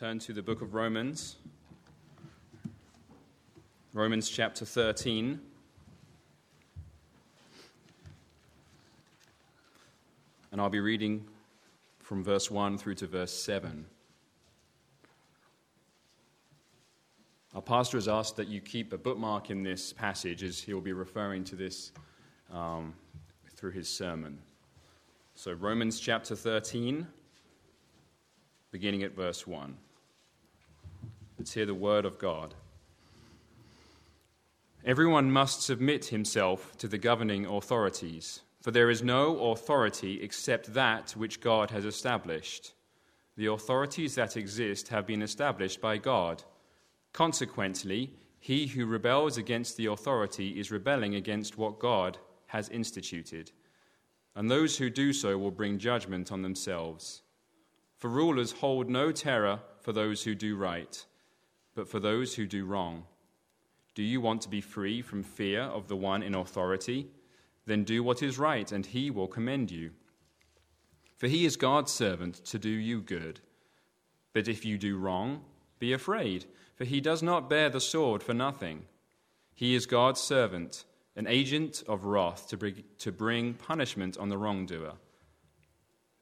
turn 0.00 0.18
to 0.18 0.32
the 0.32 0.42
book 0.42 0.62
of 0.62 0.72
Romans, 0.72 1.36
Romans 3.92 4.30
chapter 4.30 4.64
13. 4.64 5.38
And 10.52 10.58
I'll 10.58 10.70
be 10.70 10.80
reading 10.80 11.26
from 11.98 12.24
verse 12.24 12.50
1 12.50 12.78
through 12.78 12.94
to 12.94 13.06
verse 13.06 13.30
7. 13.30 13.84
Our 17.54 17.60
pastor 17.60 17.98
has 17.98 18.08
asked 18.08 18.36
that 18.36 18.48
you 18.48 18.62
keep 18.62 18.94
a 18.94 18.98
bookmark 18.98 19.50
in 19.50 19.62
this 19.62 19.92
passage 19.92 20.42
as 20.42 20.60
he'll 20.60 20.80
be 20.80 20.94
referring 20.94 21.44
to 21.44 21.56
this 21.56 21.92
um, 22.50 22.94
through 23.54 23.72
his 23.72 23.86
sermon. 23.86 24.38
So, 25.34 25.52
Romans 25.52 26.00
chapter 26.00 26.34
13, 26.34 27.06
beginning 28.72 29.02
at 29.02 29.14
verse 29.14 29.46
1. 29.46 29.76
Let's 31.40 31.54
hear 31.54 31.64
the 31.64 31.72
word 31.72 32.04
of 32.04 32.18
God. 32.18 32.54
Everyone 34.84 35.30
must 35.30 35.62
submit 35.62 36.04
himself 36.04 36.76
to 36.76 36.86
the 36.86 36.98
governing 36.98 37.46
authorities, 37.46 38.40
for 38.60 38.72
there 38.72 38.90
is 38.90 39.02
no 39.02 39.50
authority 39.50 40.22
except 40.22 40.74
that 40.74 41.12
which 41.12 41.40
God 41.40 41.70
has 41.70 41.86
established. 41.86 42.74
The 43.38 43.46
authorities 43.46 44.16
that 44.16 44.36
exist 44.36 44.88
have 44.88 45.06
been 45.06 45.22
established 45.22 45.80
by 45.80 45.96
God. 45.96 46.42
Consequently, 47.14 48.10
he 48.38 48.66
who 48.66 48.84
rebels 48.84 49.38
against 49.38 49.78
the 49.78 49.86
authority 49.86 50.60
is 50.60 50.70
rebelling 50.70 51.14
against 51.14 51.56
what 51.56 51.78
God 51.78 52.18
has 52.48 52.68
instituted, 52.68 53.50
and 54.36 54.50
those 54.50 54.76
who 54.76 54.90
do 54.90 55.14
so 55.14 55.38
will 55.38 55.50
bring 55.50 55.78
judgment 55.78 56.30
on 56.30 56.42
themselves. 56.42 57.22
For 57.96 58.10
rulers 58.10 58.52
hold 58.52 58.90
no 58.90 59.10
terror 59.10 59.60
for 59.80 59.94
those 59.94 60.24
who 60.24 60.34
do 60.34 60.54
right, 60.54 61.02
but 61.74 61.88
for 61.88 62.00
those 62.00 62.34
who 62.34 62.46
do 62.46 62.64
wrong. 62.64 63.04
Do 63.94 64.02
you 64.02 64.20
want 64.20 64.42
to 64.42 64.48
be 64.48 64.60
free 64.60 65.02
from 65.02 65.22
fear 65.22 65.62
of 65.62 65.88
the 65.88 65.96
one 65.96 66.22
in 66.22 66.34
authority? 66.34 67.08
Then 67.66 67.84
do 67.84 68.02
what 68.02 68.22
is 68.22 68.38
right, 68.38 68.70
and 68.70 68.86
he 68.86 69.10
will 69.10 69.28
commend 69.28 69.70
you. 69.70 69.90
For 71.16 71.26
he 71.26 71.44
is 71.44 71.56
God's 71.56 71.92
servant 71.92 72.44
to 72.46 72.58
do 72.58 72.70
you 72.70 73.00
good. 73.00 73.40
But 74.32 74.48
if 74.48 74.64
you 74.64 74.78
do 74.78 74.96
wrong, 74.96 75.42
be 75.78 75.92
afraid 75.92 76.46
for 76.80 76.86
he 76.86 77.02
does 77.02 77.22
not 77.22 77.50
bear 77.50 77.68
the 77.68 77.78
sword 77.78 78.22
for 78.22 78.32
nothing. 78.32 78.86
He 79.54 79.74
is 79.74 79.84
God's 79.84 80.18
servant, 80.18 80.86
an 81.14 81.26
agent 81.26 81.82
of 81.86 82.06
wrath 82.06 82.48
to 82.48 83.12
bring, 83.12 83.52
punishment 83.52 84.16
on 84.16 84.30
the 84.30 84.38
wrongdoer. 84.38 84.94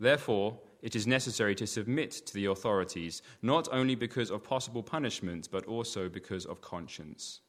Therefore, 0.00 0.58
it 0.80 0.94
is 0.94 1.06
necessary 1.06 1.54
to 1.56 1.66
submit 1.66 2.12
to 2.12 2.34
the 2.34 2.46
authorities, 2.46 3.22
not 3.42 3.68
only 3.72 3.94
because 3.94 4.30
of 4.30 4.44
possible 4.44 4.82
punishment, 4.82 5.48
but 5.50 5.66
also 5.66 6.08
because 6.08 6.46
of 6.46 6.60
conscience. 6.60 7.40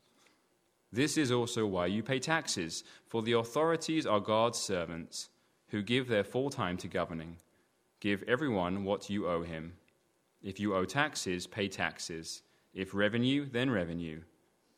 This 0.91 1.17
is 1.17 1.31
also 1.31 1.65
why 1.67 1.85
you 1.85 2.01
pay 2.01 2.19
taxes, 2.19 2.83
for 3.07 3.21
the 3.21 3.33
authorities 3.33 4.07
are 4.07 4.19
God's 4.19 4.57
servants, 4.57 5.29
who 5.67 5.83
give 5.83 6.07
their 6.07 6.23
full 6.23 6.49
time 6.49 6.77
to 6.77 6.87
governing. 6.87 7.37
Give 7.99 8.23
everyone 8.27 8.83
what 8.83 9.09
you 9.09 9.27
owe 9.27 9.43
him. 9.43 9.73
If 10.41 10.59
you 10.59 10.73
owe 10.73 10.85
taxes, 10.85 11.45
pay 11.45 11.67
taxes. 11.67 12.41
If 12.73 12.93
revenue, 12.93 13.45
then 13.51 13.69
revenue. 13.69 14.21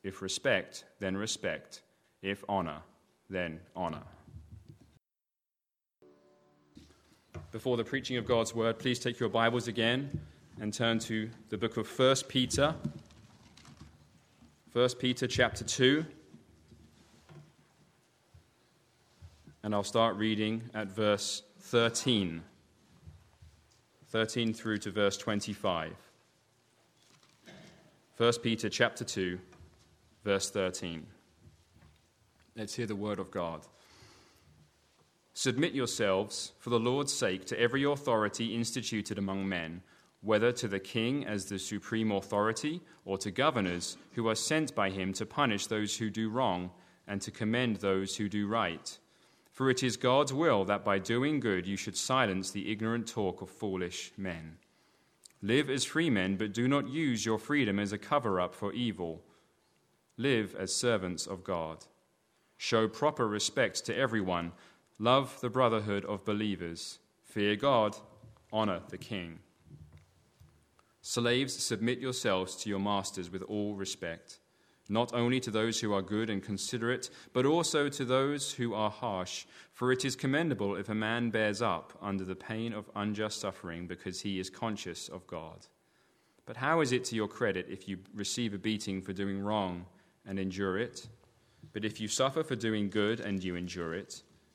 If 0.04 0.22
respect, 0.22 0.86
then 1.00 1.16
respect. 1.16 1.82
If 2.22 2.44
honor, 2.50 2.82
then 3.30 3.62
honor. 3.76 4.04
Before 7.52 7.76
the 7.76 7.84
preaching 7.84 8.16
of 8.16 8.26
God's 8.26 8.56
word, 8.56 8.80
please 8.80 8.98
take 8.98 9.20
your 9.20 9.28
Bibles 9.28 9.68
again 9.68 10.22
and 10.62 10.74
turn 10.74 11.00
to 11.00 11.30
the 11.50 11.58
book 11.58 11.76
of 11.76 12.00
1 12.00 12.16
Peter. 12.30 12.74
1 14.72 14.90
Peter 15.00 15.28
chapter 15.28 15.66
2. 15.66 16.06
And 19.64 19.76
I'll 19.76 19.84
start 19.84 20.16
reading 20.16 20.62
at 20.74 20.88
verse 20.88 21.44
13. 21.60 22.42
13 24.08 24.54
through 24.54 24.78
to 24.78 24.92
verse 24.92 25.18
25. 25.18 25.94
1 28.16 28.34
Peter 28.42 28.70
chapter 28.70 29.04
2, 29.04 29.38
verse 30.24 30.50
13. 30.50 31.06
Let's 32.56 32.76
hear 32.76 32.86
the 32.86 32.96
word 32.96 33.20
of 33.20 33.30
God. 33.30 33.68
Submit 35.34 35.74
yourselves, 35.74 36.52
for 36.60 36.70
the 36.70 36.80
Lord's 36.80 37.14
sake, 37.14 37.46
to 37.46 37.60
every 37.60 37.84
authority 37.84 38.56
instituted 38.56 39.18
among 39.18 39.48
men, 39.48 39.82
whether 40.22 40.52
to 40.52 40.68
the 40.68 40.80
king 40.80 41.26
as 41.26 41.46
the 41.46 41.58
supreme 41.58 42.12
authority, 42.12 42.82
or 43.06 43.18
to 43.18 43.32
governors 43.32 43.98
who 44.14 44.28
are 44.28 44.36
sent 44.36 44.76
by 44.76 44.90
him 44.90 45.14
to 45.14 45.26
punish 45.26 45.68
those 45.68 45.98
who 45.98 46.10
do 46.10 46.30
wrong 46.30 46.72
and 47.08 47.22
to 47.22 47.32
commend 47.32 47.78
those 47.78 48.18
who 48.18 48.30
do 48.30 48.48
right. 48.48 49.00
For 49.52 49.70
it 49.70 49.84
is 49.84 49.98
God's 49.98 50.34
will 50.34 50.66
that 50.66 50.86
by 50.86 51.00
doing 51.00 51.40
good 51.40 51.68
you 51.68 51.76
should 51.76 51.98
silence 51.98 52.52
the 52.52 52.72
ignorant 52.72 53.08
talk 53.08 53.42
of 53.42 53.50
foolish 53.50 54.12
men. 54.18 54.58
Live 55.42 55.70
as 55.70 55.84
free 55.84 56.10
men, 56.10 56.36
but 56.36 56.54
do 56.54 56.68
not 56.68 56.90
use 56.90 57.26
your 57.26 57.40
freedom 57.40 57.80
as 57.80 57.92
a 57.92 57.98
cover 57.98 58.40
up 58.40 58.54
for 58.54 58.72
evil. 58.74 59.22
Live 60.18 60.56
as 60.56 60.74
servants 60.74 61.26
of 61.26 61.44
God. 61.44 61.86
Show 62.58 62.88
proper 62.88 63.28
respect 63.28 63.86
to 63.88 63.98
everyone. 63.98 64.52
Love 65.02 65.42
the 65.42 65.50
brotherhood 65.50 66.06
of 66.06 66.24
believers. 66.24 67.00
Fear 67.24 67.56
God. 67.56 67.98
Honor 68.54 68.82
the 68.90 68.98
king. 69.00 69.40
Slaves, 71.02 71.56
submit 71.56 72.00
yourselves 72.00 72.56
to 72.58 72.70
your 72.70 72.80
masters 72.80 73.32
with 73.32 73.42
all 73.42 73.74
respect 73.76 74.40
not 74.92 75.14
only 75.14 75.40
to 75.40 75.50
those 75.50 75.80
who 75.80 75.94
are 75.94 76.02
good 76.02 76.30
and 76.30 76.44
considerate, 76.44 77.10
but 77.32 77.46
also 77.46 77.88
to 77.88 78.04
those 78.04 78.52
who 78.52 78.74
are 78.74 78.90
harsh. 78.90 79.46
For 79.72 79.94
it 79.94 80.04
is 80.04 80.18
commendable 80.18 80.76
if 80.76 80.90
a 80.90 80.96
man 80.96 81.30
bears 81.30 81.62
up 81.62 81.98
under 82.02 82.26
the 82.26 82.36
pain 82.36 82.74
of 82.74 82.92
unjust 82.96 83.40
suffering 83.40 83.88
because 83.88 84.20
he 84.20 84.38
is 84.38 84.50
conscious 84.50 85.08
of 85.08 85.26
God. 85.28 85.66
But 86.46 86.58
how 86.58 86.82
is 86.82 86.92
it 86.92 87.06
to 87.06 87.16
your 87.16 87.30
credit 87.30 87.68
if 87.70 87.88
you 87.88 88.00
receive 88.14 88.54
a 88.54 88.58
beating 88.58 89.02
for 89.02 89.14
doing 89.14 89.40
wrong 89.40 89.86
and 90.26 90.38
endure 90.38 90.78
it? 90.78 91.08
But 91.72 91.86
if 91.86 92.02
you 92.02 92.10
suffer 92.10 92.44
for 92.44 92.58
doing 92.58 92.90
good 92.90 93.22
and 93.22 93.42
you 93.42 93.56
endure 93.56 93.94
it, 93.94 94.24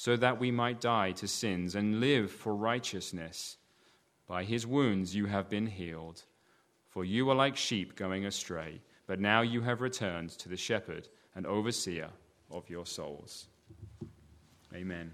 so 0.00 0.14
that 0.14 0.38
we 0.38 0.52
might 0.52 0.80
die 0.80 1.10
to 1.10 1.26
sins 1.26 1.74
and 1.74 1.98
live 1.98 2.30
for 2.30 2.54
righteousness. 2.54 3.56
By 4.28 4.44
his 4.44 4.64
wounds 4.64 5.16
you 5.16 5.26
have 5.26 5.50
been 5.50 5.66
healed. 5.66 6.22
For 6.86 7.04
you 7.04 7.28
are 7.30 7.34
like 7.34 7.56
sheep 7.56 7.96
going 7.96 8.24
astray 8.24 8.80
but 9.08 9.18
now 9.18 9.40
you 9.40 9.62
have 9.62 9.80
returned 9.80 10.30
to 10.30 10.48
the 10.50 10.56
shepherd 10.56 11.08
and 11.34 11.46
overseer 11.46 12.08
of 12.50 12.68
your 12.68 12.84
souls. 12.84 13.48
Amen. 14.74 15.12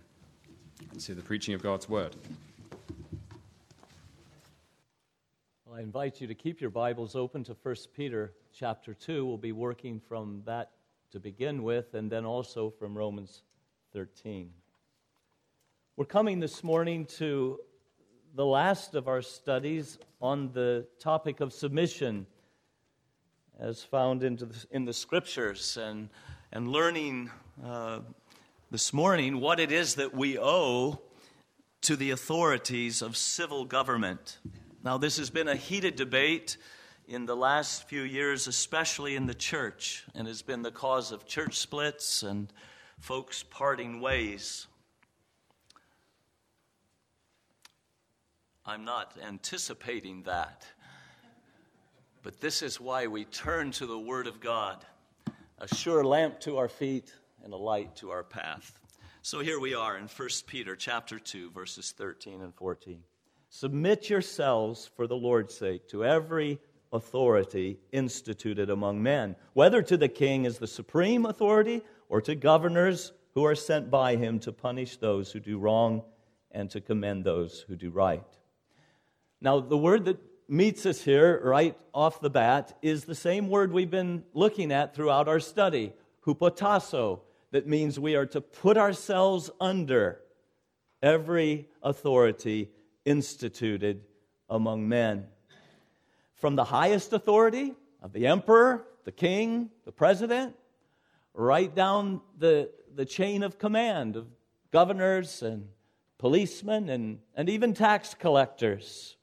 And 0.91 1.01
to 1.01 1.15
the 1.15 1.23
preaching 1.23 1.55
of 1.55 1.63
God's 1.63 1.89
word. 1.89 2.17
Well, 5.65 5.77
I 5.77 5.81
invite 5.81 6.21
you 6.21 6.27
to 6.27 6.35
keep 6.35 6.61
your 6.61 6.71
Bibles 6.71 7.15
open 7.15 7.45
to 7.45 7.57
1 7.63 7.75
Peter 7.95 8.33
chapter 8.53 8.93
2. 8.93 9.25
We'll 9.25 9.39
be 9.39 9.53
working 9.53 10.01
from 10.01 10.43
that 10.45 10.73
to 11.13 11.21
begin 11.21 11.63
with, 11.63 11.95
and 11.95 12.11
then 12.11 12.25
also 12.25 12.71
from 12.71 12.99
Romans 12.99 13.45
13. 13.93 14.51
We're 15.97 16.07
coming 16.07 16.41
this 16.41 16.65
morning 16.65 17.07
to 17.19 17.61
the 18.35 18.45
last 18.45 18.97
of 18.97 19.07
our 19.07 19.23
studies 19.23 19.97
on 20.21 20.51
the 20.51 20.89
topic 20.99 21.39
of 21.39 21.53
submission 21.53 22.27
as 23.61 23.85
found 23.85 24.25
into 24.25 24.47
the, 24.47 24.67
in 24.73 24.87
the 24.87 24.93
scriptures 24.93 25.77
and, 25.77 26.09
and 26.51 26.67
learning 26.67 27.31
uh, 27.65 28.01
this 28.73 28.93
morning 28.93 29.41
what 29.41 29.61
it 29.61 29.71
is 29.71 29.95
that 29.95 30.13
we 30.13 30.37
owe 30.37 31.01
to 31.83 31.95
the 31.95 32.11
authorities 32.11 33.01
of 33.01 33.17
civil 33.17 33.65
government. 33.65 34.39
Now, 34.83 34.99
this 34.99 35.17
has 35.19 35.31
been 35.31 35.47
a 35.47 35.55
heated 35.55 35.95
debate 35.95 36.57
in 37.07 37.25
the 37.25 37.37
last 37.37 37.85
few 37.89 38.03
years, 38.03 38.49
especially 38.49 39.15
in 39.15 39.27
the 39.27 39.35
church, 39.35 40.05
and 40.13 40.27
has 40.27 40.43
been 40.43 40.63
the 40.63 40.73
cause 40.73 41.13
of 41.13 41.25
church 41.25 41.57
splits 41.57 42.25
and 42.25 42.53
folks 42.99 43.45
parting 43.45 44.01
ways. 44.01 44.67
I'm 48.67 48.87
not 48.87 49.13
anticipating 49.23 50.23
that. 50.23 50.65
But 52.23 52.41
this 52.41 52.63
is 52.63 52.81
why 52.81 53.07
we 53.09 53.27
turn 53.27 53.73
to 53.73 53.87
the 53.87 53.99
Word 53.99 54.27
of 54.27 54.41
God, 54.41 54.83
a 55.59 55.69
sure 55.75 56.03
lamp 56.03 56.41
to 56.41 56.57
our 56.57 56.71
feet 56.71 57.13
and 57.43 57.53
a 57.53 57.59
light 57.59 57.95
to 57.97 58.11
our 58.11 58.25
path. 58.25 58.81
So 59.21 59.41
here 59.41 59.61
we 59.61 59.75
are 59.75 59.99
in 59.99 60.09
1 60.09 60.29
Peter 60.47 60.77
chapter 60.77 61.19
2 61.19 61.51
verses 61.51 61.93
13 61.93 62.41
and 62.41 62.55
14. 62.55 63.01
Submit 63.51 64.09
yourselves 64.09 64.91
for 64.97 65.07
the 65.07 65.17
Lord's 65.17 65.55
sake 65.55 65.87
to 65.89 66.03
every 66.03 66.59
authority 66.91 67.79
instituted 67.93 68.71
among 68.71 69.03
men, 69.03 69.37
whether 69.53 69.83
to 69.83 69.99
the 69.99 70.09
king 70.09 70.47
as 70.47 70.57
the 70.57 70.67
supreme 70.67 71.27
authority 71.27 71.83
or 72.09 72.23
to 72.23 72.35
governors 72.35 73.13
who 73.35 73.45
are 73.45 73.55
sent 73.55 73.91
by 73.91 74.17
him 74.17 74.39
to 74.39 74.53
punish 74.53 74.97
those 74.97 75.33
who 75.33 75.41
do 75.41 75.59
wrong 75.59 76.03
and 76.51 76.71
to 76.71 76.81
commend 76.81 77.25
those 77.25 77.61
who 77.69 77.77
do 77.77 77.91
right. 77.91 78.25
Now, 79.41 79.61
the 79.61 79.77
word 79.77 80.07
that 80.07 80.19
meets 80.49 80.87
us 80.87 81.03
here 81.03 81.41
right 81.43 81.77
off 81.93 82.21
the 82.21 82.31
bat 82.31 82.77
is 82.83 83.05
the 83.05 83.15
same 83.15 83.49
word 83.49 83.73
we've 83.73 83.91
been 83.91 84.25
looking 84.33 84.73
at 84.73 84.95
throughout 84.95 85.29
our 85.29 85.41
study, 85.41 85.93
hupotasso, 86.25 87.21
that 87.51 87.67
means 87.67 88.01
we 88.01 88.17
are 88.17 88.27
to 88.27 88.41
put 88.41 88.77
ourselves 88.77 89.51
under 89.61 90.21
every 91.03 91.69
authority 91.83 92.71
instituted 93.05 94.03
among 94.51 94.89
men. 94.89 95.27
From 96.35 96.57
the 96.57 96.65
highest 96.65 97.13
authority 97.13 97.75
of 98.03 98.13
the 98.13 98.27
emperor, 98.27 98.87
the 99.05 99.13
king, 99.13 99.71
the 99.85 99.93
president, 99.93 100.57
right 101.33 101.73
down 101.75 102.21
the, 102.39 102.71
the 102.95 103.05
chain 103.05 103.43
of 103.43 103.59
command 103.59 104.17
of 104.17 104.27
governors 104.71 105.43
and 105.43 105.69
policemen 106.19 106.89
and, 106.89 107.19
and 107.37 107.49
even 107.49 107.75
tax 107.75 108.15
collectors. 108.15 109.17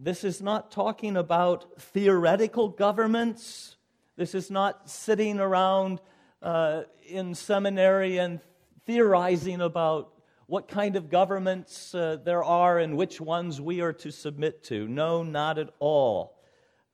This 0.00 0.22
is 0.22 0.40
not 0.40 0.70
talking 0.70 1.16
about 1.16 1.80
theoretical 1.80 2.68
governments. 2.68 3.76
This 4.16 4.32
is 4.32 4.48
not 4.48 4.88
sitting 4.88 5.40
around 5.40 6.00
uh, 6.40 6.82
in 7.08 7.34
seminary 7.34 8.18
and 8.18 8.38
theorizing 8.86 9.60
about 9.60 10.12
what 10.46 10.68
kind 10.68 10.94
of 10.94 11.10
governments 11.10 11.96
uh, 11.96 12.16
there 12.24 12.44
are 12.44 12.78
and 12.78 12.96
which 12.96 13.20
ones 13.20 13.60
we 13.60 13.80
are 13.80 13.92
to 13.94 14.12
submit 14.12 14.62
to. 14.64 14.86
No, 14.86 15.24
not 15.24 15.58
at 15.58 15.70
all. 15.80 16.38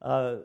Uh, 0.01 0.37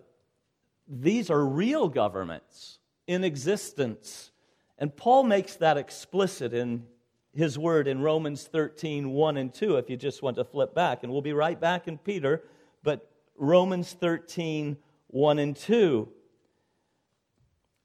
these 0.86 1.30
are 1.30 1.46
real 1.46 1.88
governments 1.88 2.80
in 3.08 3.24
existence. 3.24 4.32
And 4.78 4.94
Paul 4.94 5.24
makes 5.24 5.56
that 5.56 5.78
explicit 5.78 6.54
in 6.54 6.84
his 7.34 7.58
word 7.58 7.88
in 7.88 8.02
Romans 8.02 8.44
13, 8.44 9.12
1 9.12 9.38
and 9.38 9.54
2, 9.54 9.78
if 9.78 9.90
you 9.90 9.98
just 9.98 10.22
want 10.22 10.38
to 10.38 10.44
flip 10.44 10.74
back. 10.74 11.04
And 11.04 11.12
we'll 11.12 11.22
be 11.22 11.34
right 11.34 11.60
back 11.60 11.88
in 11.88 11.98
Peter, 11.98 12.44
but 12.84 13.10
Romans 13.38 13.94
13, 13.94 14.78
1 15.08 15.40
and 15.40 15.56
2. 15.56 16.10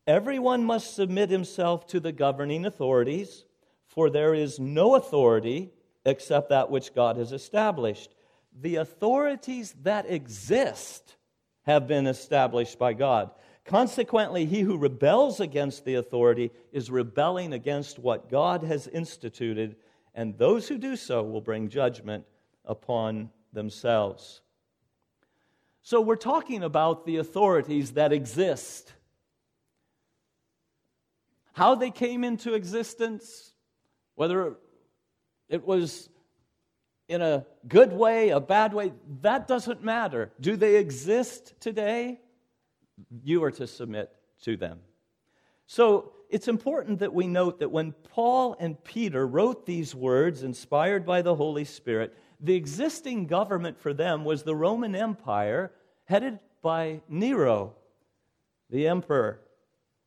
Everyone 0.06 0.64
must 0.64 0.94
submit 0.94 1.30
himself 1.30 1.86
to 1.88 2.00
the 2.00 2.12
governing 2.12 2.66
authorities, 2.66 3.44
for 3.86 4.10
there 4.10 4.34
is 4.34 4.58
no 4.58 4.96
authority 4.96 5.70
except 6.04 6.50
that 6.50 6.70
which 6.70 6.94
God 6.94 7.16
has 7.16 7.32
established. 7.32 8.14
The 8.60 8.76
authorities 8.76 9.74
that 9.82 10.10
exist 10.10 11.16
have 11.62 11.86
been 11.86 12.06
established 12.06 12.78
by 12.78 12.92
God. 12.92 13.30
Consequently, 13.64 14.44
he 14.44 14.60
who 14.60 14.76
rebels 14.76 15.40
against 15.40 15.84
the 15.84 15.94
authority 15.94 16.50
is 16.70 16.90
rebelling 16.90 17.52
against 17.52 17.98
what 17.98 18.28
God 18.28 18.62
has 18.62 18.86
instituted, 18.88 19.76
and 20.14 20.36
those 20.36 20.68
who 20.68 20.76
do 20.76 20.96
so 20.96 21.22
will 21.22 21.40
bring 21.40 21.70
judgment 21.70 22.26
upon 22.64 23.30
themselves. 23.52 24.42
So, 25.80 26.00
we're 26.00 26.16
talking 26.16 26.62
about 26.62 27.06
the 27.06 27.16
authorities 27.16 27.92
that 27.92 28.12
exist. 28.12 28.92
How 31.52 31.74
they 31.74 31.90
came 31.90 32.22
into 32.22 32.54
existence, 32.54 33.54
whether 34.14 34.56
it 35.48 35.64
was 35.66 36.10
in 37.08 37.22
a 37.22 37.46
good 37.66 37.92
way, 37.92 38.30
a 38.30 38.40
bad 38.40 38.74
way, 38.74 38.92
that 39.22 39.46
doesn't 39.46 39.82
matter. 39.82 40.32
Do 40.40 40.56
they 40.56 40.76
exist 40.76 41.54
today? 41.60 42.20
You 43.22 43.42
are 43.44 43.50
to 43.52 43.66
submit 43.66 44.10
to 44.42 44.56
them. 44.56 44.80
So 45.66 46.12
it's 46.30 46.48
important 46.48 46.98
that 46.98 47.14
we 47.14 47.26
note 47.26 47.60
that 47.60 47.70
when 47.70 47.92
Paul 47.92 48.56
and 48.58 48.82
Peter 48.84 49.26
wrote 49.26 49.66
these 49.66 49.94
words, 49.94 50.42
inspired 50.42 51.06
by 51.06 51.22
the 51.22 51.34
Holy 51.34 51.64
Spirit, 51.64 52.16
the 52.40 52.54
existing 52.54 53.26
government 53.26 53.78
for 53.80 53.94
them 53.94 54.24
was 54.24 54.42
the 54.42 54.56
Roman 54.56 54.94
Empire, 54.94 55.72
headed 56.04 56.38
by 56.60 57.00
Nero, 57.08 57.74
the 58.70 58.88
emperor, 58.88 59.40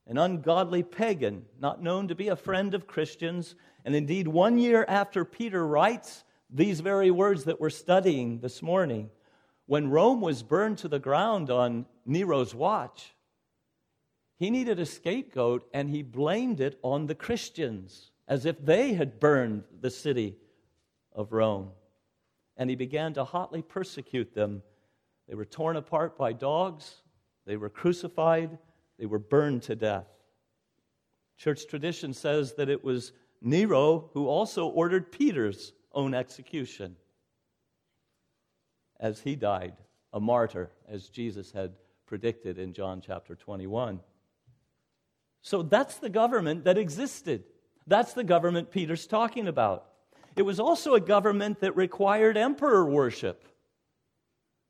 an 0.05 0.17
ungodly 0.17 0.83
pagan, 0.83 1.45
not 1.59 1.81
known 1.81 2.07
to 2.07 2.15
be 2.15 2.27
a 2.27 2.35
friend 2.35 2.73
of 2.73 2.87
Christians. 2.87 3.55
And 3.85 3.95
indeed, 3.95 4.27
one 4.27 4.57
year 4.57 4.85
after 4.87 5.25
Peter 5.25 5.65
writes 5.65 6.23
these 6.49 6.79
very 6.79 7.11
words 7.11 7.45
that 7.45 7.59
we're 7.59 7.69
studying 7.69 8.39
this 8.39 8.61
morning, 8.61 9.09
when 9.67 9.89
Rome 9.89 10.21
was 10.21 10.43
burned 10.43 10.79
to 10.79 10.87
the 10.87 10.97
ground 10.99 11.51
on 11.51 11.85
Nero's 12.05 12.55
watch, 12.55 13.13
he 14.37 14.49
needed 14.49 14.79
a 14.79 14.85
scapegoat 14.85 15.67
and 15.73 15.89
he 15.89 16.01
blamed 16.01 16.61
it 16.61 16.79
on 16.81 17.05
the 17.05 17.15
Christians 17.15 18.11
as 18.27 18.45
if 18.45 18.63
they 18.63 18.93
had 18.93 19.19
burned 19.19 19.63
the 19.81 19.89
city 19.89 20.37
of 21.11 21.33
Rome. 21.33 21.71
And 22.55 22.69
he 22.69 22.75
began 22.75 23.13
to 23.13 23.23
hotly 23.23 23.61
persecute 23.61 24.33
them. 24.33 24.63
They 25.27 25.35
were 25.35 25.45
torn 25.45 25.75
apart 25.75 26.17
by 26.17 26.33
dogs, 26.33 27.01
they 27.45 27.57
were 27.57 27.69
crucified, 27.69 28.57
they 28.97 29.05
were 29.05 29.19
burned 29.19 29.63
to 29.63 29.75
death. 29.75 30.07
Church 31.37 31.67
tradition 31.67 32.13
says 32.13 32.53
that 32.53 32.69
it 32.69 32.83
was 32.83 33.11
Nero 33.41 34.09
who 34.13 34.27
also 34.27 34.67
ordered 34.67 35.11
Peter's 35.11 35.73
own 35.93 36.13
execution 36.13 36.95
as 38.99 39.21
he 39.21 39.35
died, 39.35 39.73
a 40.13 40.19
martyr, 40.19 40.71
as 40.87 41.09
Jesus 41.09 41.51
had 41.51 41.73
predicted 42.05 42.57
in 42.57 42.73
John 42.73 43.01
chapter 43.05 43.35
21. 43.35 43.99
So 45.41 45.61
that's 45.61 45.97
the 45.97 46.09
government 46.09 46.63
that 46.65 46.77
existed. 46.77 47.43
That's 47.85 48.13
the 48.13 48.23
government 48.23 48.71
Peter's 48.71 49.07
talking 49.07 49.47
about. 49.47 49.85
It 50.35 50.41
was 50.41 50.59
also 50.59 50.95
a 50.95 50.99
government 50.99 51.61
that 51.61 51.75
required 51.75 52.37
emperor 52.37 52.85
worship, 52.85 53.43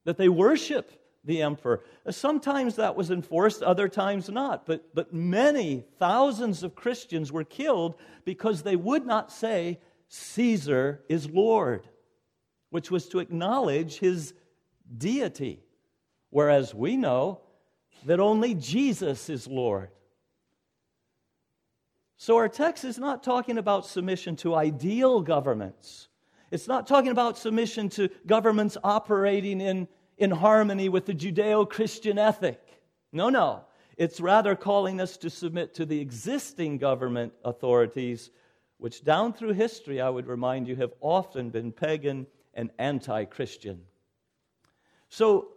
that 0.06 0.18
they 0.18 0.30
worship 0.30 0.92
the 1.24 1.42
emperor. 1.42 1.84
Sometimes 2.10 2.76
that 2.76 2.96
was 2.96 3.12
enforced, 3.12 3.62
other 3.62 3.90
times 3.90 4.30
not. 4.30 4.66
But, 4.66 4.96
but 4.96 5.14
many 5.14 5.84
thousands 6.00 6.64
of 6.64 6.76
Christians 6.76 7.32
were 7.32 7.44
killed 7.44 7.96
because 8.24 8.64
they 8.64 8.76
would 8.76 9.06
not 9.06 9.32
say, 9.32 9.80
Caesar 10.08 11.02
is 11.10 11.30
Lord 11.30 11.88
which 12.70 12.92
was 12.92 13.08
to 13.10 13.20
acknowledge 13.20 14.00
his 14.00 14.34
deity, 14.98 15.64
whereas 16.30 16.74
we 16.74 16.98
know 16.98 17.42
that 18.06 18.20
only 18.20 18.54
Jesus 18.54 19.30
is 19.30 19.48
Lord. 19.48 19.90
So 22.18 22.38
our 22.38 22.50
text 22.50 22.84
is 22.84 22.98
not 22.98 23.24
talking 23.24 23.58
about 23.58 23.86
submission 23.86 24.36
to 24.38 24.56
ideal 24.56 25.22
governments. 25.22 26.08
It's 26.50 26.68
not 26.68 26.88
talking 26.88 27.12
about 27.12 27.38
submission 27.38 27.90
to 27.90 28.10
governments 28.26 28.78
operating 28.84 29.62
in, 29.62 29.88
in 30.18 30.32
harmony 30.32 30.90
with 30.90 31.06
the 31.06 31.14
Judeo 31.14 31.70
Christian 31.70 32.18
ethic. 32.18 32.60
No, 33.12 33.30
no. 33.30 33.66
It's 33.98 34.20
rather 34.20 34.56
calling 34.56 35.02
us 35.02 35.18
to 35.18 35.30
submit 35.30 35.74
to 35.76 35.86
the 35.86 36.00
existing 36.00 36.78
government 36.78 37.34
authorities, 37.44 38.32
which 38.78 39.04
down 39.04 39.34
through 39.34 39.54
history, 39.54 40.00
I 40.00 40.10
would 40.10 40.28
remind 40.28 40.68
you, 40.68 40.76
have 40.78 40.94
often 41.02 41.50
been 41.50 41.72
pagan 41.72 42.28
and 42.58 42.72
anti 42.80 43.24
Christian. 43.24 43.84
So 45.08 45.50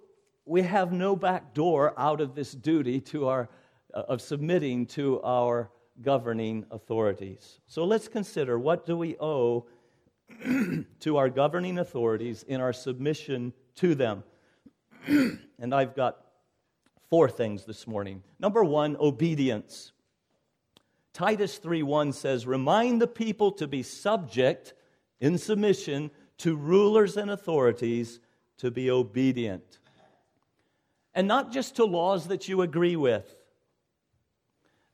we 0.45 0.63
have 0.63 0.93
no 0.93 1.17
back 1.17 1.55
door 1.55 1.95
out 1.99 2.21
of 2.21 2.37
this 2.37 2.53
duty 2.53 3.01
to 3.01 3.27
our, 3.27 3.49
uh, 3.93 4.03
of 4.09 4.21
submitting 4.21 4.87
to 4.87 5.21
our 5.23 5.71
governing 6.03 6.67
authorities. 6.71 7.61
So 7.67 7.85
let's 7.85 8.07
consider 8.07 8.59
what 8.59 8.87
do 8.87 8.97
we 8.97 9.17
owe 9.19 9.67
to 11.01 11.17
our 11.17 11.29
governing 11.29 11.79
authorities 11.79 12.45
in 12.45 12.61
our 12.61 12.73
submission 12.73 13.53
to 13.77 13.95
them. 13.95 14.23
and 15.07 15.75
I've 15.75 15.97
got 15.97 16.19
four 17.09 17.29
things 17.29 17.65
this 17.65 17.87
morning. 17.87 18.23
Number 18.39 18.63
1, 18.63 18.97
obedience. 19.01 19.93
Titus 21.13 21.59
3:1 21.59 22.13
says, 22.13 22.47
"Remind 22.47 23.03
the 23.03 23.09
people 23.09 23.51
to 23.53 23.67
be 23.67 23.83
subject 23.83 24.75
in 25.21 25.39
submission 25.39 26.13
to 26.41 26.57
rulers 26.57 27.17
and 27.17 27.31
authorities 27.31 28.21
to 28.59 28.71
be 28.71 28.91
obedient. 28.91 29.79
And 31.15 31.27
not 31.27 31.53
just 31.53 31.77
to 31.77 31.85
laws 31.85 32.29
that 32.29 32.49
you 32.49 32.63
agree 32.63 32.97
with. 32.97 33.35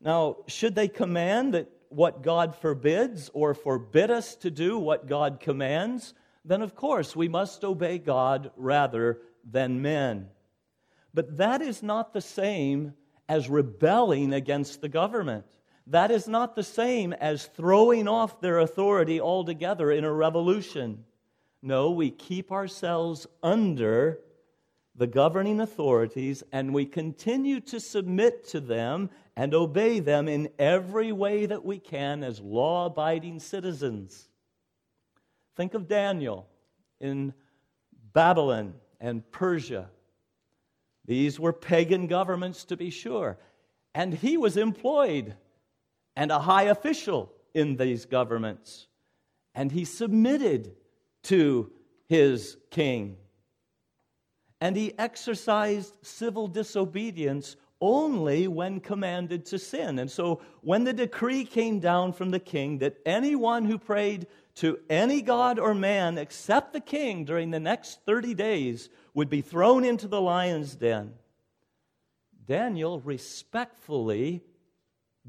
Now, 0.01 0.37
should 0.47 0.75
they 0.75 0.89
command 0.89 1.55
that 1.55 1.71
what 1.89 2.23
God 2.23 2.55
forbids 2.57 3.31
or 3.33 3.55
forbid 3.55 4.11
us 4.11 4.37
to 4.37 4.51
do 4.51 4.79
what 4.79 5.07
God 5.07 5.41
commands, 5.41 6.15
then 6.45 6.63
of 6.63 6.75
course 6.75 7.15
we 7.15 7.29
must 7.29 7.65
obey 7.65 7.99
God 7.99 8.51
rather 8.57 9.21
than 9.49 9.83
men. 9.83 10.29
But 11.15 11.37
that 11.37 11.63
is 11.63 11.83
not 11.83 12.13
the 12.13 12.21
same 12.21 12.95
as 13.29 13.49
rebelling 13.49 14.33
against 14.33 14.81
the 14.81 14.89
government. 14.89 15.47
That 15.87 16.11
is 16.11 16.27
not 16.27 16.57
the 16.57 16.65
same 16.65 17.13
as 17.13 17.47
throwing 17.47 18.09
off 18.09 18.41
their 18.41 18.59
authority 18.59 19.21
altogether 19.21 19.91
in 19.91 20.05
a 20.05 20.13
revolution. 20.13 21.05
No, 21.63 21.91
we 21.91 22.11
keep 22.11 22.53
ourselves 22.53 23.27
under 23.43 24.21
the 24.95 25.07
governing 25.07 25.61
authorities 25.61 26.43
and 26.53 26.73
we 26.73 26.87
continue 26.87 27.61
to 27.61 27.81
submit 27.81 28.49
to 28.49 28.61
them 28.61 29.11
and 29.37 29.55
obey 29.55 30.01
them 30.01 30.29
in 30.29 30.49
every 30.59 31.13
way 31.13 31.47
that 31.47 31.65
we 31.65 31.79
can 31.79 32.25
as 32.25 32.41
law 32.41 32.87
abiding 32.87 33.39
citizens. 33.39 34.29
Think 35.57 35.75
of 35.75 35.89
Daniel 35.89 36.47
in 37.01 37.35
Babylon 38.13 38.75
and 39.01 39.31
Persia. 39.31 39.91
These 41.05 41.39
were 41.39 41.53
pagan 41.53 42.07
governments, 42.07 42.65
to 42.65 42.77
be 42.77 42.91
sure. 42.91 43.39
And 43.95 44.13
he 44.13 44.37
was 44.37 44.57
employed 44.57 45.37
and 46.17 46.31
a 46.31 46.39
high 46.39 46.65
official 46.65 47.31
in 47.55 47.77
these 47.77 48.07
governments. 48.07 48.87
And 49.55 49.71
he 49.71 49.85
submitted 49.85 50.75
to 51.27 51.71
his 52.09 52.57
king. 52.71 53.17
And 54.61 54.77
he 54.77 54.99
exercised 54.99 55.95
civil 56.03 56.49
disobedience 56.49 57.57
only 57.81 58.49
when 58.49 58.81
commanded 58.81 59.45
to 59.47 59.59
sin. 59.59 59.99
And 59.99 60.11
so, 60.11 60.41
when 60.63 60.85
the 60.85 60.95
decree 60.95 61.45
came 61.45 61.79
down 61.79 62.15
from 62.15 62.31
the 62.31 62.41
king 62.41 62.79
that 62.79 62.97
anyone 63.05 63.67
who 63.67 63.79
prayed 63.79 64.27
to 64.57 64.79
any 64.89 65.21
god 65.21 65.59
or 65.59 65.75
man 65.75 66.17
except 66.17 66.73
the 66.73 66.81
king 66.81 67.27
during 67.27 67.51
the 67.51 67.61
next 67.61 68.01
30 68.07 68.33
days 68.33 68.89
would 69.13 69.29
be 69.29 69.43
thrown 69.43 69.85
into 69.85 70.09
the 70.09 70.21
lion's 70.21 70.75
den, 70.75 71.13
Daniel 72.47 73.01
respectfully 73.01 74.43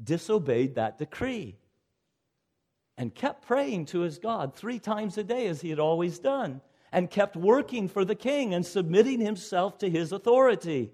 disobeyed 0.02 0.76
that 0.76 0.96
decree 0.96 1.58
and 2.98 3.14
kept 3.14 3.46
praying 3.46 3.86
to 3.86 4.00
his 4.00 4.18
God 4.18 4.54
three 4.54 4.80
times 4.80 5.16
a 5.16 5.24
day 5.24 5.46
as 5.46 5.60
he 5.60 5.70
had 5.70 5.78
always 5.78 6.18
done, 6.18 6.60
and 6.90 7.08
kept 7.08 7.36
working 7.36 7.86
for 7.86 8.04
the 8.04 8.16
king 8.16 8.52
and 8.52 8.66
submitting 8.66 9.20
himself 9.20 9.78
to 9.78 9.88
his 9.88 10.10
authority. 10.10 10.90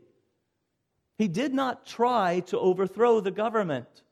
He 1.17 1.29
did 1.29 1.55
not 1.55 1.87
try 1.87 2.41
to 2.47 2.59
overthrow 2.59 3.21
the 3.21 3.31
government 3.31 4.03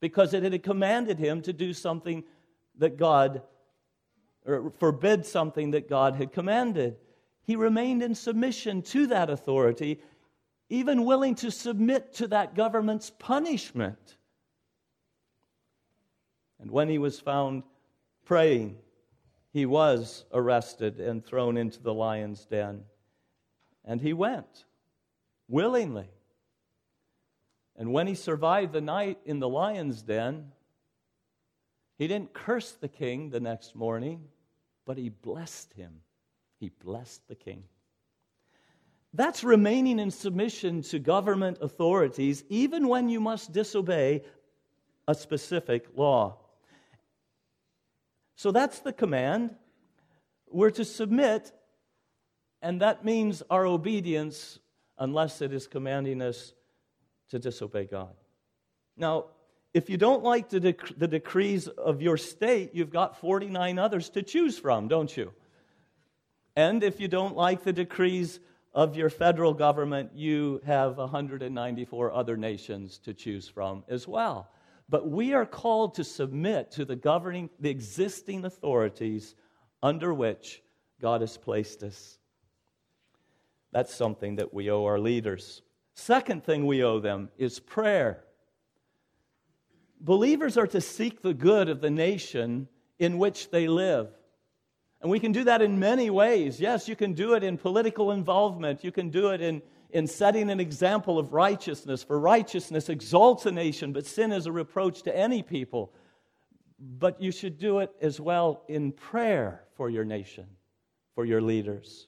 because 0.00 0.34
it 0.34 0.42
had 0.42 0.62
commanded 0.64 1.20
him 1.20 1.40
to 1.42 1.52
do 1.52 1.72
something 1.72 2.24
that 2.78 2.96
God, 2.96 3.42
or 4.44 4.72
forbid 4.78 5.24
something 5.24 5.70
that 5.70 5.88
God 5.88 6.16
had 6.16 6.32
commanded. 6.32 6.96
He 7.44 7.54
remained 7.54 8.02
in 8.02 8.16
submission 8.16 8.82
to 8.82 9.06
that 9.08 9.30
authority, 9.30 10.00
even 10.70 11.04
willing 11.04 11.36
to 11.36 11.52
submit 11.52 12.14
to 12.14 12.26
that 12.28 12.56
government's 12.56 13.10
punishment. 13.10 14.17
And 16.60 16.70
when 16.70 16.88
he 16.88 16.98
was 16.98 17.20
found 17.20 17.62
praying, 18.24 18.76
he 19.52 19.66
was 19.66 20.24
arrested 20.32 21.00
and 21.00 21.24
thrown 21.24 21.56
into 21.56 21.82
the 21.82 21.94
lion's 21.94 22.44
den. 22.44 22.82
And 23.84 24.00
he 24.00 24.12
went 24.12 24.64
willingly. 25.48 26.08
And 27.76 27.92
when 27.92 28.06
he 28.06 28.14
survived 28.14 28.72
the 28.72 28.80
night 28.80 29.18
in 29.24 29.38
the 29.38 29.48
lion's 29.48 30.02
den, 30.02 30.52
he 31.96 32.06
didn't 32.06 32.32
curse 32.32 32.72
the 32.72 32.88
king 32.88 33.30
the 33.30 33.40
next 33.40 33.74
morning, 33.74 34.24
but 34.84 34.98
he 34.98 35.08
blessed 35.08 35.72
him. 35.74 36.00
He 36.58 36.68
blessed 36.68 37.26
the 37.28 37.34
king. 37.34 37.64
That's 39.14 39.42
remaining 39.42 39.98
in 39.98 40.10
submission 40.10 40.82
to 40.82 40.98
government 40.98 41.58
authorities, 41.60 42.44
even 42.48 42.88
when 42.88 43.08
you 43.08 43.20
must 43.20 43.52
disobey 43.52 44.22
a 45.06 45.14
specific 45.14 45.86
law. 45.96 46.36
So 48.38 48.52
that's 48.52 48.78
the 48.78 48.92
command. 48.92 49.56
We're 50.48 50.70
to 50.70 50.84
submit, 50.84 51.50
and 52.62 52.80
that 52.82 53.04
means 53.04 53.42
our 53.50 53.66
obedience, 53.66 54.60
unless 54.96 55.42
it 55.42 55.52
is 55.52 55.66
commanding 55.66 56.22
us 56.22 56.52
to 57.30 57.40
disobey 57.40 57.86
God. 57.86 58.14
Now, 58.96 59.24
if 59.74 59.90
you 59.90 59.96
don't 59.96 60.22
like 60.22 60.50
the, 60.50 60.60
dec- 60.60 60.96
the 60.96 61.08
decrees 61.08 61.66
of 61.66 62.00
your 62.00 62.16
state, 62.16 62.76
you've 62.76 62.92
got 62.92 63.20
49 63.20 63.76
others 63.76 64.08
to 64.10 64.22
choose 64.22 64.56
from, 64.56 64.86
don't 64.86 65.14
you? 65.16 65.32
And 66.54 66.84
if 66.84 67.00
you 67.00 67.08
don't 67.08 67.34
like 67.34 67.64
the 67.64 67.72
decrees 67.72 68.38
of 68.72 68.96
your 68.96 69.10
federal 69.10 69.52
government, 69.52 70.12
you 70.14 70.60
have 70.64 70.96
194 70.96 72.12
other 72.12 72.36
nations 72.36 72.98
to 72.98 73.14
choose 73.14 73.48
from 73.48 73.82
as 73.88 74.06
well. 74.06 74.48
But 74.88 75.08
we 75.08 75.34
are 75.34 75.44
called 75.44 75.94
to 75.94 76.04
submit 76.04 76.70
to 76.72 76.84
the 76.84 76.96
governing, 76.96 77.50
the 77.60 77.70
existing 77.70 78.44
authorities 78.44 79.34
under 79.82 80.14
which 80.14 80.62
God 81.00 81.20
has 81.20 81.36
placed 81.36 81.82
us. 81.82 82.18
That's 83.70 83.94
something 83.94 84.36
that 84.36 84.54
we 84.54 84.70
owe 84.70 84.84
our 84.84 84.98
leaders. 84.98 85.62
Second 85.94 86.44
thing 86.44 86.66
we 86.66 86.82
owe 86.82 87.00
them 87.00 87.28
is 87.36 87.60
prayer. 87.60 88.24
Believers 90.00 90.56
are 90.56 90.66
to 90.68 90.80
seek 90.80 91.20
the 91.22 91.34
good 91.34 91.68
of 91.68 91.80
the 91.80 91.90
nation 91.90 92.68
in 92.98 93.18
which 93.18 93.50
they 93.50 93.68
live. 93.68 94.08
And 95.00 95.10
we 95.10 95.20
can 95.20 95.32
do 95.32 95.44
that 95.44 95.62
in 95.62 95.78
many 95.78 96.08
ways. 96.10 96.60
Yes, 96.60 96.88
you 96.88 96.96
can 96.96 97.12
do 97.12 97.34
it 97.34 97.44
in 97.44 97.58
political 97.58 98.12
involvement, 98.12 98.82
you 98.82 98.90
can 98.90 99.10
do 99.10 99.28
it 99.28 99.40
in 99.40 99.62
in 99.90 100.06
setting 100.06 100.50
an 100.50 100.60
example 100.60 101.18
of 101.18 101.32
righteousness. 101.32 102.02
For 102.02 102.18
righteousness 102.18 102.88
exalts 102.88 103.46
a 103.46 103.52
nation, 103.52 103.92
but 103.92 104.06
sin 104.06 104.32
is 104.32 104.46
a 104.46 104.52
reproach 104.52 105.02
to 105.02 105.16
any 105.16 105.42
people. 105.42 105.92
But 106.78 107.20
you 107.20 107.32
should 107.32 107.58
do 107.58 107.78
it 107.78 107.90
as 108.00 108.20
well 108.20 108.62
in 108.68 108.92
prayer 108.92 109.64
for 109.74 109.88
your 109.90 110.04
nation, 110.04 110.46
for 111.14 111.24
your 111.24 111.40
leaders. 111.40 112.06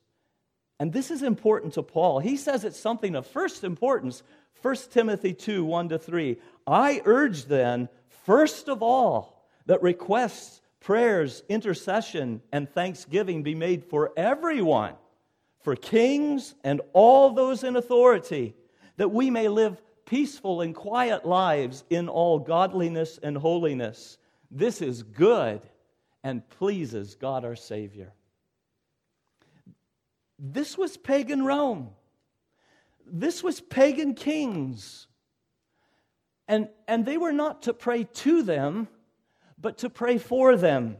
And 0.78 0.92
this 0.92 1.10
is 1.10 1.22
important 1.22 1.75
to 1.75 1.82
Paul. 1.82 2.20
He 2.20 2.37
says 2.37 2.64
it's 2.64 2.78
something 2.78 3.14
of 3.14 3.26
first 3.26 3.64
importance. 3.64 4.22
1 4.62 4.76
Timothy 4.90 5.34
2 5.34 5.64
1 5.64 5.88
to 5.90 5.99
3. 5.99 6.37
I 6.66 7.02
urge 7.04 7.46
then, 7.46 7.88
first 8.25 8.68
of 8.68 8.82
all, 8.82 9.46
that 9.66 9.82
requests, 9.82 10.60
prayers, 10.80 11.42
intercession, 11.49 12.42
and 12.52 12.68
thanksgiving 12.68 13.42
be 13.42 13.54
made 13.54 13.84
for 13.84 14.12
everyone 14.16 14.94
for 15.60 15.76
kings 15.76 16.54
and 16.64 16.80
all 16.92 17.30
those 17.30 17.64
in 17.64 17.76
authority, 17.76 18.54
that 18.96 19.10
we 19.10 19.30
may 19.30 19.48
live 19.48 19.80
peaceful 20.06 20.60
and 20.60 20.74
quiet 20.74 21.24
lives 21.24 21.84
in 21.90 22.08
all 22.08 22.38
godliness 22.38 23.18
and 23.22 23.36
holiness. 23.36 24.18
This 24.50 24.82
is 24.82 25.02
good 25.02 25.60
and 26.24 26.48
pleases 26.50 27.14
God 27.14 27.44
our 27.44 27.56
Savior. 27.56 28.12
This 30.38 30.76
was 30.76 30.96
pagan 30.96 31.44
Rome. 31.44 31.90
This 33.06 33.42
was 33.42 33.60
pagan 33.60 34.14
kings. 34.14 35.06
And, 36.48 36.68
and 36.88 37.04
they 37.04 37.18
were 37.18 37.32
not 37.32 37.62
to 37.62 37.74
pray 37.74 38.04
to 38.04 38.42
them, 38.42 38.88
but 39.60 39.78
to 39.78 39.90
pray 39.90 40.18
for 40.18 40.56
them 40.56 40.96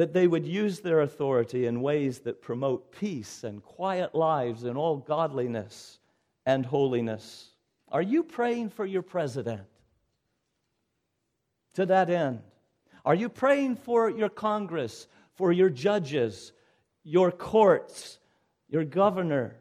that 0.00 0.14
they 0.14 0.26
would 0.26 0.46
use 0.46 0.80
their 0.80 1.02
authority 1.02 1.66
in 1.66 1.82
ways 1.82 2.20
that 2.20 2.40
promote 2.40 2.90
peace 2.90 3.44
and 3.44 3.62
quiet 3.62 4.14
lives 4.14 4.64
in 4.64 4.74
all 4.74 4.96
godliness 4.96 5.98
and 6.46 6.64
holiness. 6.64 7.50
Are 7.92 8.00
you 8.00 8.22
praying 8.22 8.70
for 8.70 8.86
your 8.86 9.02
president 9.02 9.60
to 11.74 11.84
that 11.84 12.08
end? 12.08 12.40
Are 13.04 13.14
you 13.14 13.28
praying 13.28 13.76
for 13.76 14.08
your 14.08 14.30
Congress, 14.30 15.06
for 15.34 15.52
your 15.52 15.68
judges, 15.68 16.52
your 17.04 17.30
courts, 17.30 18.18
your 18.70 18.84
governor, 18.84 19.54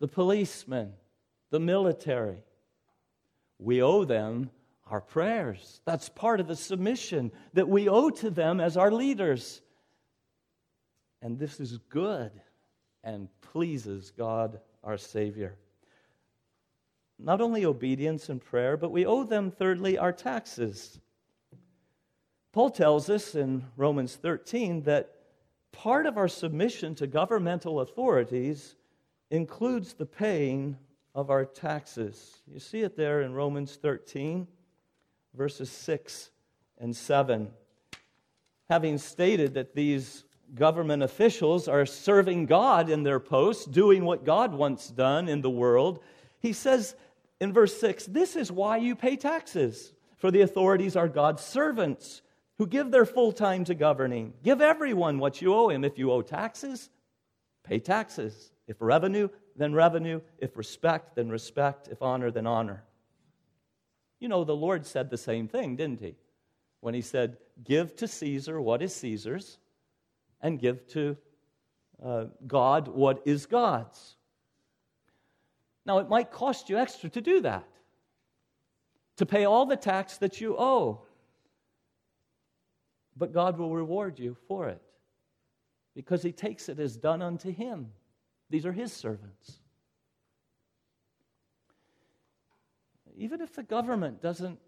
the 0.00 0.08
policemen, 0.08 0.94
the 1.50 1.60
military? 1.60 2.42
We 3.58 3.82
owe 3.82 4.04
them 4.04 4.48
our 4.86 5.00
prayers. 5.00 5.80
That's 5.84 6.08
part 6.08 6.40
of 6.40 6.46
the 6.46 6.56
submission 6.56 7.32
that 7.54 7.68
we 7.68 7.88
owe 7.88 8.10
to 8.10 8.30
them 8.30 8.60
as 8.60 8.76
our 8.76 8.90
leaders. 8.90 9.62
And 11.22 11.38
this 11.38 11.58
is 11.58 11.78
good 11.88 12.30
and 13.02 13.28
pleases 13.40 14.12
God 14.16 14.60
our 14.82 14.98
Savior. 14.98 15.56
Not 17.18 17.40
only 17.40 17.64
obedience 17.64 18.28
and 18.28 18.44
prayer, 18.44 18.76
but 18.76 18.90
we 18.90 19.06
owe 19.06 19.24
them, 19.24 19.50
thirdly, 19.50 19.96
our 19.96 20.12
taxes. 20.12 20.98
Paul 22.52 22.70
tells 22.70 23.08
us 23.08 23.34
in 23.34 23.64
Romans 23.76 24.16
13 24.16 24.82
that 24.82 25.10
part 25.72 26.06
of 26.06 26.18
our 26.18 26.28
submission 26.28 26.94
to 26.96 27.06
governmental 27.06 27.80
authorities 27.80 28.76
includes 29.30 29.94
the 29.94 30.06
paying 30.06 30.76
of 31.14 31.30
our 31.30 31.44
taxes. 31.44 32.42
You 32.52 32.60
see 32.60 32.80
it 32.80 32.96
there 32.96 33.22
in 33.22 33.32
Romans 33.32 33.76
13 33.76 34.46
verses 35.34 35.70
6 35.70 36.30
and 36.78 36.94
7. 36.94 37.50
Having 38.68 38.98
stated 38.98 39.54
that 39.54 39.74
these 39.74 40.24
government 40.54 41.02
officials 41.02 41.68
are 41.68 41.86
serving 41.86 42.46
God 42.46 42.88
in 42.88 43.02
their 43.02 43.20
posts, 43.20 43.64
doing 43.64 44.04
what 44.04 44.24
God 44.24 44.54
wants 44.54 44.88
done 44.88 45.28
in 45.28 45.40
the 45.42 45.50
world, 45.50 46.00
he 46.38 46.52
says 46.52 46.94
in 47.40 47.52
verse 47.52 47.78
6 47.78 48.06
this 48.06 48.36
is 48.36 48.52
why 48.52 48.76
you 48.76 48.94
pay 48.94 49.16
taxes, 49.16 49.92
for 50.16 50.30
the 50.30 50.42
authorities 50.42 50.96
are 50.96 51.08
God's 51.08 51.42
servants 51.42 52.22
who 52.58 52.66
give 52.66 52.90
their 52.90 53.06
full 53.06 53.32
time 53.32 53.64
to 53.64 53.74
governing. 53.74 54.32
Give 54.42 54.60
everyone 54.60 55.18
what 55.18 55.42
you 55.42 55.54
owe 55.54 55.68
him. 55.68 55.84
If 55.84 55.98
you 55.98 56.12
owe 56.12 56.22
taxes, 56.22 56.88
pay 57.64 57.80
taxes. 57.80 58.52
If 58.66 58.76
revenue, 58.80 59.28
then 59.56 59.74
revenue. 59.74 60.20
If 60.38 60.56
respect, 60.56 61.16
then 61.16 61.28
respect. 61.28 61.88
If 61.88 62.00
honor, 62.00 62.30
then 62.30 62.46
honor. 62.46 62.84
You 64.24 64.28
know, 64.28 64.42
the 64.42 64.56
Lord 64.56 64.86
said 64.86 65.10
the 65.10 65.18
same 65.18 65.48
thing, 65.48 65.76
didn't 65.76 66.00
he? 66.00 66.14
When 66.80 66.94
he 66.94 67.02
said, 67.02 67.36
Give 67.62 67.94
to 67.96 68.08
Caesar 68.08 68.58
what 68.58 68.80
is 68.80 68.94
Caesar's, 68.94 69.58
and 70.40 70.58
give 70.58 70.88
to 70.92 71.18
uh, 72.02 72.24
God 72.46 72.88
what 72.88 73.20
is 73.26 73.44
God's. 73.44 74.16
Now, 75.84 75.98
it 75.98 76.08
might 76.08 76.30
cost 76.30 76.70
you 76.70 76.78
extra 76.78 77.10
to 77.10 77.20
do 77.20 77.42
that, 77.42 77.68
to 79.18 79.26
pay 79.26 79.44
all 79.44 79.66
the 79.66 79.76
tax 79.76 80.16
that 80.16 80.40
you 80.40 80.56
owe. 80.58 81.02
But 83.18 83.34
God 83.34 83.58
will 83.58 83.74
reward 83.74 84.18
you 84.18 84.38
for 84.48 84.70
it 84.70 84.80
because 85.94 86.22
He 86.22 86.32
takes 86.32 86.70
it 86.70 86.80
as 86.80 86.96
done 86.96 87.20
unto 87.20 87.52
Him. 87.52 87.90
These 88.48 88.64
are 88.64 88.72
His 88.72 88.90
servants. 88.90 89.58
Even 93.16 93.40
if 93.40 93.54
the 93.54 93.62
government 93.62 94.20
doesn't 94.20 94.58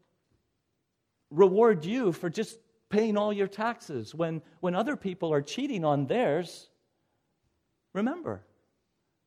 reward 1.31 1.85
you 1.85 2.13
for 2.13 2.31
just 2.31 2.59
paying 2.89 3.17
all 3.17 3.33
your 3.33 3.49
taxes 3.49 4.15
when, 4.15 4.41
when 4.61 4.75
other 4.75 4.97
people 4.97 5.33
are 5.33 5.43
cheating 5.43 5.85
on 5.85 6.07
theirs, 6.07 6.71
remember, 7.93 8.43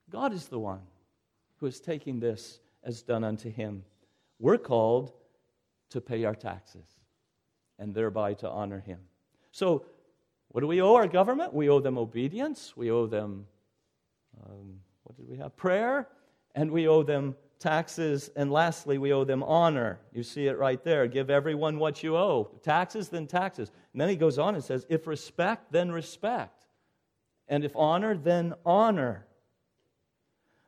God 0.10 0.34
is 0.34 0.48
the 0.48 0.60
one 0.60 0.82
who 1.58 1.66
is 1.66 1.80
taking 1.80 2.20
this 2.20 2.60
as 2.84 3.02
done 3.02 3.24
unto 3.24 3.52
him. 3.52 3.84
We're 4.40 4.58
called 4.58 5.12
to 5.90 6.00
pay 6.00 6.24
our 6.24 6.36
taxes 6.36 6.88
and 7.78 7.94
thereby 7.94 8.34
to 8.36 8.50
honor 8.50 8.80
him. 8.80 9.00
So, 9.52 9.86
what 10.50 10.62
do 10.62 10.68
we 10.68 10.82
owe 10.82 10.96
our 10.96 11.08
government? 11.08 11.54
We 11.54 11.70
owe 11.70 11.80
them 11.80 11.98
obedience, 11.98 12.74
we 12.76 12.90
owe 12.90 13.06
them, 13.06 13.46
um, 14.44 14.80
what 15.04 15.16
did 15.16 15.28
we 15.28 15.38
have? 15.38 15.56
Prayer, 15.56 16.08
and 16.56 16.72
we 16.72 16.88
owe 16.88 17.04
them 17.04 17.36
taxes, 17.60 18.30
and 18.36 18.52
lastly, 18.52 18.98
we 18.98 19.12
owe 19.12 19.26
them 19.26 19.44
honor. 19.44 20.00
You 20.14 20.24
see 20.24 20.48
it 20.48 20.58
right 20.58 20.82
there. 20.84 21.08
Give 21.08 21.30
everyone 21.30 21.78
what 21.78 22.02
you 22.02 22.16
owe. 22.16 22.50
Taxes, 22.64 23.10
then 23.10 23.28
taxes. 23.28 23.72
And 23.94 24.02
then 24.02 24.10
he 24.10 24.16
goes 24.16 24.40
on 24.40 24.56
and 24.56 24.64
says, 24.64 24.86
if 24.90 25.08
respect, 25.08 25.72
then 25.72 25.92
respect. 25.92 26.66
And 27.48 27.66
if 27.66 27.76
honor, 27.76 28.16
then 28.16 28.54
honor. 28.66 29.26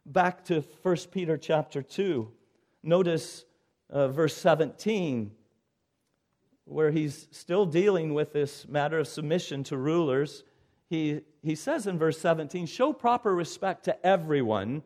Back 0.05 0.43
to 0.45 0.61
1 0.81 0.97
Peter 1.11 1.37
chapter 1.37 1.81
2. 1.81 2.29
Notice 2.83 3.45
uh, 3.89 4.09
verse 4.09 4.35
17, 4.35 5.31
where 6.65 6.91
he's 6.91 7.27
still 7.31 7.65
dealing 7.65 8.13
with 8.13 8.33
this 8.33 8.67
matter 8.67 8.99
of 8.99 9.07
submission 9.07 9.63
to 9.65 9.77
rulers. 9.77 10.43
He, 10.89 11.21
he 11.41 11.55
says 11.55 11.87
in 11.87 11.97
verse 11.97 12.19
17, 12.19 12.65
show 12.65 12.91
proper 12.91 13.33
respect 13.33 13.85
to 13.85 14.05
everyone 14.05 14.83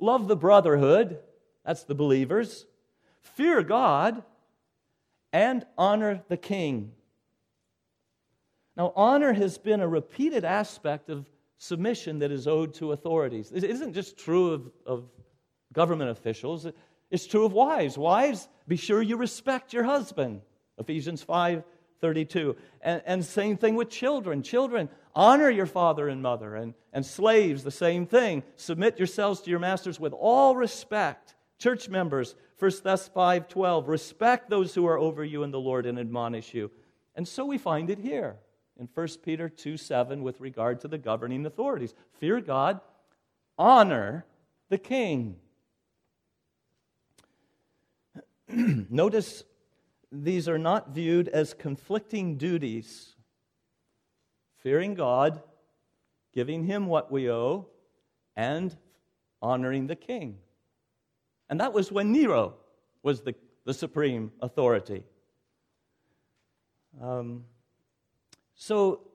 Love 0.00 0.28
the 0.28 0.36
brotherhood, 0.36 1.18
that's 1.64 1.84
the 1.84 1.94
believers. 1.94 2.66
Fear 3.20 3.62
God 3.62 4.22
and 5.32 5.64
honor 5.76 6.22
the 6.28 6.36
king. 6.36 6.92
Now, 8.76 8.92
honor 8.96 9.32
has 9.32 9.58
been 9.58 9.80
a 9.80 9.88
repeated 9.88 10.44
aspect 10.44 11.10
of 11.10 11.28
submission 11.58 12.20
that 12.20 12.30
is 12.30 12.48
owed 12.48 12.74
to 12.74 12.92
authorities. 12.92 13.52
It 13.52 13.62
isn't 13.62 13.92
just 13.92 14.16
true 14.16 14.52
of, 14.52 14.70
of 14.86 15.04
government 15.72 16.10
officials, 16.10 16.66
it's 17.10 17.26
true 17.26 17.44
of 17.44 17.52
wives. 17.52 17.98
Wives, 17.98 18.48
be 18.66 18.76
sure 18.76 19.02
you 19.02 19.16
respect 19.16 19.72
your 19.72 19.84
husband. 19.84 20.40
Ephesians 20.78 21.22
5 21.22 21.62
32. 22.00 22.56
And, 22.80 23.02
and 23.06 23.24
same 23.24 23.56
thing 23.56 23.74
with 23.76 23.90
children. 23.90 24.42
Children, 24.42 24.88
honor 25.14 25.50
your 25.50 25.66
father 25.66 26.08
and 26.08 26.22
mother. 26.22 26.56
And, 26.56 26.74
and 26.92 27.04
slaves, 27.04 27.62
the 27.62 27.70
same 27.70 28.06
thing. 28.06 28.42
Submit 28.56 28.98
yourselves 28.98 29.40
to 29.42 29.50
your 29.50 29.58
masters 29.58 30.00
with 30.00 30.12
all 30.12 30.56
respect. 30.56 31.34
Church 31.58 31.88
members, 31.88 32.34
1 32.58 32.70
Thess 32.70 33.08
5 33.08 33.48
12. 33.48 33.88
Respect 33.88 34.48
those 34.50 34.74
who 34.74 34.86
are 34.86 34.98
over 34.98 35.24
you 35.24 35.42
in 35.42 35.50
the 35.50 35.60
Lord 35.60 35.86
and 35.86 35.98
admonish 35.98 36.54
you. 36.54 36.70
And 37.14 37.28
so 37.28 37.44
we 37.44 37.58
find 37.58 37.90
it 37.90 37.98
here 37.98 38.36
in 38.78 38.88
1 38.92 39.08
Peter 39.22 39.48
2 39.48 39.76
7 39.76 40.22
with 40.22 40.40
regard 40.40 40.80
to 40.80 40.88
the 40.88 40.98
governing 40.98 41.44
authorities. 41.44 41.94
Fear 42.18 42.40
God, 42.40 42.80
honor 43.58 44.24
the 44.70 44.78
king. 44.78 45.36
Notice 48.48 49.44
these 50.12 50.48
are 50.48 50.58
not 50.58 50.90
viewed 50.90 51.28
as 51.28 51.54
conflicting 51.54 52.36
duties. 52.36 53.14
Fearing 54.56 54.94
God, 54.94 55.42
giving 56.34 56.64
him 56.64 56.86
what 56.86 57.10
we 57.10 57.30
owe, 57.30 57.68
and 58.36 58.76
honoring 59.42 59.86
the 59.86 59.96
king. 59.96 60.38
And 61.48 61.60
that 61.60 61.72
was 61.72 61.90
when 61.90 62.12
Nero 62.12 62.54
was 63.02 63.22
the, 63.22 63.34
the 63.64 63.74
supreme 63.74 64.32
authority. 64.40 65.04
Um, 67.00 67.44
so 68.54 69.08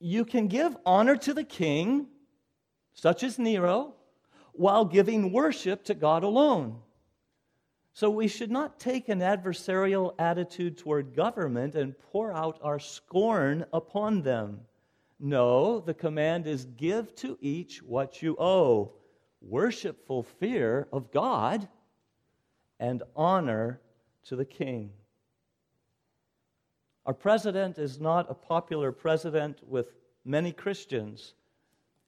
you 0.00 0.24
can 0.24 0.48
give 0.48 0.76
honor 0.84 1.16
to 1.16 1.34
the 1.34 1.44
king, 1.44 2.06
such 2.94 3.22
as 3.22 3.38
Nero, 3.38 3.94
while 4.52 4.84
giving 4.84 5.32
worship 5.32 5.84
to 5.84 5.94
God 5.94 6.24
alone. 6.24 6.80
So 7.98 8.10
we 8.10 8.28
should 8.28 8.52
not 8.52 8.78
take 8.78 9.08
an 9.08 9.18
adversarial 9.18 10.14
attitude 10.20 10.78
toward 10.78 11.16
government 11.16 11.74
and 11.74 11.98
pour 11.98 12.32
out 12.32 12.60
our 12.62 12.78
scorn 12.78 13.66
upon 13.72 14.22
them. 14.22 14.60
No, 15.18 15.80
the 15.80 15.94
command 15.94 16.46
is 16.46 16.64
give 16.76 17.12
to 17.16 17.36
each 17.40 17.82
what 17.82 18.22
you 18.22 18.36
owe 18.38 18.92
worshipful 19.40 20.22
fear 20.22 20.86
of 20.92 21.10
God 21.10 21.66
and 22.78 23.02
honor 23.16 23.80
to 24.26 24.36
the 24.36 24.44
king. 24.44 24.92
Our 27.04 27.14
president 27.14 27.80
is 27.80 27.98
not 27.98 28.30
a 28.30 28.34
popular 28.34 28.92
president 28.92 29.58
with 29.66 29.88
many 30.24 30.52
Christians, 30.52 31.34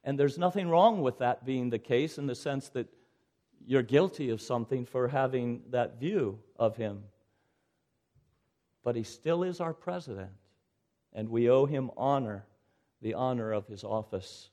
and 0.05 0.16
there's 0.16 0.38
nothing 0.38 0.68
wrong 0.68 1.03
with 1.03 1.18
that 1.18 1.44
being 1.44 1.68
the 1.68 1.81
case 1.81 2.16
in 2.16 2.29
the 2.29 2.37
sense 2.37 2.68
that 2.68 2.87
you're 3.66 3.83
guilty 3.83 4.31
of 4.31 4.40
something 4.40 4.85
for 4.85 5.09
having 5.09 5.62
that 5.70 5.99
view 6.01 6.38
of 6.57 6.77
him. 6.77 7.05
But 8.83 8.96
he 8.96 9.03
still 9.03 9.42
is 9.42 9.61
our 9.61 9.75
president, 9.75 10.31
and 11.12 11.29
we 11.29 11.51
owe 11.51 11.66
him 11.66 11.90
honor, 11.96 12.46
the 13.03 13.14
honor 13.14 13.53
of 13.53 13.66
his 13.66 13.85
office. 13.85 14.51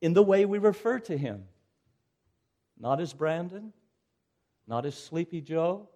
In 0.00 0.12
the 0.12 0.22
way 0.22 0.44
we 0.44 0.58
refer 0.58 0.98
to 1.00 1.16
him, 1.16 1.44
not 2.78 3.00
as 3.00 3.12
Brandon, 3.12 3.72
not 4.66 4.86
as 4.86 4.96
Sleepy 4.96 5.40
Joe, 5.40 5.88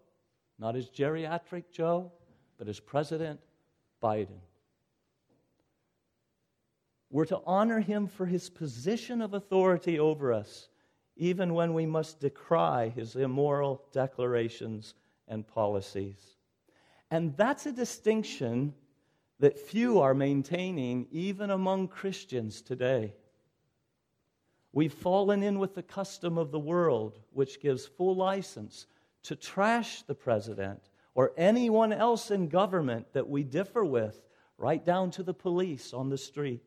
not 0.59 0.77
as 0.77 0.89
Geriatric 0.91 1.65
Joe, 1.71 2.13
but 2.59 2.69
as 2.69 2.81
President 2.81 3.41
Biden. 4.03 4.41
We're 7.11 7.27
to 7.27 7.41
honor 7.47 7.81
him 7.81 8.09
for 8.09 8.27
his 8.27 8.51
position 8.51 9.23
of 9.23 9.35
authority 9.35 9.99
over 9.99 10.33
us 10.33 10.69
even 11.17 11.55
when 11.55 11.73
we 11.73 11.87
must 11.87 12.21
decry 12.21 12.91
his 12.91 13.17
immoral 13.17 13.83
declarations 13.93 14.95
and 15.29 15.47
policies. 15.47 16.37
And 17.11 17.37
that's 17.37 17.67
a 17.67 17.73
distinction 17.73 18.75
that 19.39 19.59
few 19.59 20.01
are 20.01 20.15
maintaining, 20.15 21.07
even 21.11 21.51
among 21.51 21.89
Christians 21.89 22.61
today. 22.61 23.15
We've 24.73 24.93
fallen 24.93 25.43
in 25.43 25.59
with 25.59 25.75
the 25.75 25.83
custom 25.83 26.37
of 26.37 26.51
the 26.51 26.59
world, 26.59 27.19
which 27.33 27.61
gives 27.61 27.87
full 27.87 28.15
license 28.15 28.87
to 29.23 29.37
trash 29.37 30.03
the 30.03 30.15
president 30.15 30.83
or 31.15 31.33
anyone 31.39 31.93
else 31.93 32.31
in 32.31 32.49
government 32.49 33.13
that 33.15 33.29
we 33.29 33.43
differ 33.43 33.85
with, 33.85 34.23
right 34.59 34.85
down 34.85 35.11
to 35.13 35.23
the 35.23 35.35
police 35.35 35.95
on 35.95 36.11
the 36.11 36.19
street. 36.19 36.63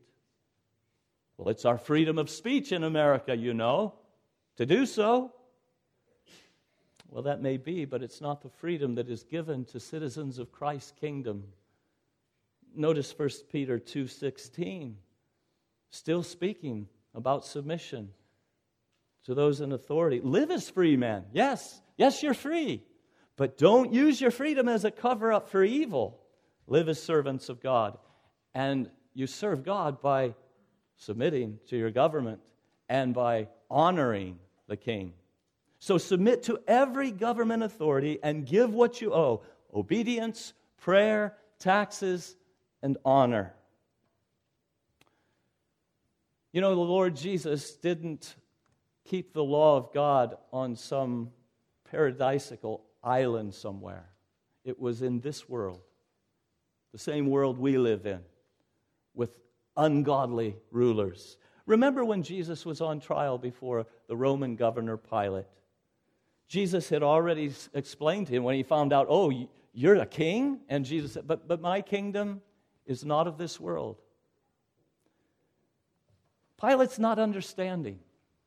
Well, 1.38 1.50
it's 1.50 1.66
our 1.66 1.78
freedom 1.78 2.18
of 2.18 2.30
speech 2.30 2.72
in 2.72 2.84
America, 2.84 3.36
you 3.36 3.54
know 3.54 3.99
to 4.60 4.65
do 4.65 4.86
so. 4.86 5.32
Well, 7.08 7.24
that 7.24 7.41
may 7.41 7.56
be, 7.56 7.86
but 7.86 8.04
it's 8.04 8.19
not 8.19 8.41
the 8.41 8.50
freedom 8.50 8.95
that 8.95 9.10
is 9.10 9.24
given 9.24 9.63
to 9.67 9.80
citizens 9.80 10.38
of 10.38 10.52
Christ's 10.52 10.91
kingdom. 11.00 11.45
Notice 12.76 13.10
1 13.10 13.48
Peter 13.50 13.80
2:16 13.80 14.98
still 15.91 16.24
speaking 16.24 16.89
about 17.13 17.45
submission 17.45 18.13
to 19.24 19.34
those 19.34 19.62
in 19.62 19.72
authority. 19.72 20.19
Live 20.19 20.52
as 20.52 20.69
free 20.69 20.98
men. 20.98 21.24
Yes, 21.32 21.82
yes, 21.95 22.22
you're 22.22 22.34
free. 22.34 22.84
But 23.38 23.58
don't 23.58 23.93
use 23.93 24.19
your 24.19 24.30
freedom 24.30 24.67
as 24.67 24.84
a 24.84 24.91
cover 24.91 25.32
up 25.32 25.48
for 25.48 25.63
evil. 25.63 26.19
Live 26.67 26.89
as 26.89 27.02
servants 27.02 27.48
of 27.48 27.62
God. 27.62 27.98
And 28.54 28.91
you 29.13 29.26
serve 29.26 29.63
God 29.63 30.02
by 30.02 30.36
submitting 30.98 31.62
to 31.67 31.78
your 31.78 31.91
government 31.91 32.41
and 32.89 33.13
by 33.13 33.48
honoring 33.69 34.38
the 34.69 34.77
king. 34.77 35.13
So 35.79 35.97
submit 35.97 36.43
to 36.43 36.60
every 36.67 37.12
government 37.12 37.63
authority 37.63 38.19
and 38.23 38.45
give 38.45 38.73
what 38.73 39.01
you 39.01 39.13
owe 39.13 39.41
obedience, 39.73 40.53
prayer, 40.77 41.36
taxes, 41.60 42.36
and 42.82 42.97
honor. 43.03 43.53
You 46.51 46.62
know, 46.62 46.73
the 46.73 46.82
Lord 46.82 47.15
Jesus 47.15 47.75
didn't 47.75 48.36
keep 49.05 49.34
the 49.34 49.43
law 49.43 49.77
of 49.77 49.93
God 49.93 50.36
on 50.51 50.75
some 50.75 51.32
paradisical 51.91 52.82
island 53.03 53.53
somewhere. 53.53 54.10
It 54.63 54.79
was 54.79 55.01
in 55.01 55.19
this 55.19 55.47
world, 55.47 55.82
the 56.91 56.99
same 56.99 57.27
world 57.27 57.58
we 57.58 57.77
live 57.77 58.05
in, 58.05 58.19
with 59.13 59.38
ungodly 59.77 60.55
rulers. 60.71 61.38
Remember 61.69 62.03
when 62.03 62.23
Jesus 62.23 62.65
was 62.65 62.82
on 62.82 62.99
trial 62.99 63.38
before 63.38 63.86
the 64.08 64.17
Roman 64.17 64.55
governor 64.55 64.97
Pilate? 64.97 65.45
Jesus 66.47 66.89
had 66.89 67.03
already 67.03 67.53
explained 67.75 68.25
to 68.25 68.34
him 68.34 68.43
when 68.43 68.55
he 68.55 68.63
found 68.63 68.91
out, 68.91 69.05
oh, 69.08 69.32
you're 69.71 69.95
a 69.97 70.05
king? 70.08 70.62
And 70.67 70.84
Jesus 70.84 71.13
said, 71.13 71.27
but, 71.27 71.47
but 71.47 71.62
my 71.62 71.82
kingdom 71.82 72.41
is 72.88 73.05
not 73.05 73.27
of 73.27 73.38
this 73.38 73.60
world. 73.60 74.01
Pilate's 76.60 76.97
not 76.97 77.19
understanding. 77.19 77.99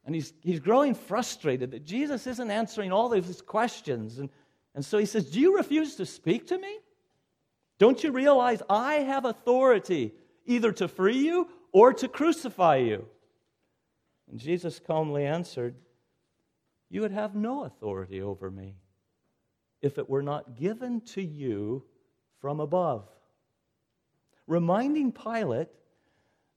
And 0.04 0.16
he's, 0.16 0.32
he's 0.42 0.58
growing 0.58 0.96
frustrated 0.96 1.70
that 1.70 1.84
Jesus 1.84 2.26
isn't 2.26 2.50
answering 2.50 2.90
all 2.90 3.12
of 3.12 3.24
his 3.24 3.40
questions. 3.40 4.18
And, 4.18 4.30
and 4.74 4.84
so 4.84 4.98
he 4.98 5.06
says, 5.06 5.30
Do 5.30 5.38
you 5.38 5.56
refuse 5.56 5.94
to 5.94 6.06
speak 6.06 6.48
to 6.48 6.58
me? 6.58 6.76
Don't 7.78 8.02
you 8.02 8.10
realize 8.10 8.62
I 8.68 8.94
have 8.94 9.26
authority 9.26 10.12
either 10.44 10.72
to 10.72 10.88
free 10.88 11.18
you 11.18 11.46
or 11.72 11.92
to 11.94 12.08
crucify 12.08 12.76
you? 12.76 13.06
And 14.30 14.38
Jesus 14.38 14.78
calmly 14.78 15.26
answered, 15.26 15.74
you 16.88 17.00
would 17.00 17.12
have 17.12 17.34
no 17.34 17.64
authority 17.64 18.20
over 18.20 18.50
me 18.50 18.76
if 19.80 19.98
it 19.98 20.10
were 20.10 20.22
not 20.22 20.56
given 20.56 21.00
to 21.00 21.22
you 21.22 21.84
from 22.40 22.60
above. 22.60 23.08
Reminding 24.46 25.10
Pilate 25.12 25.68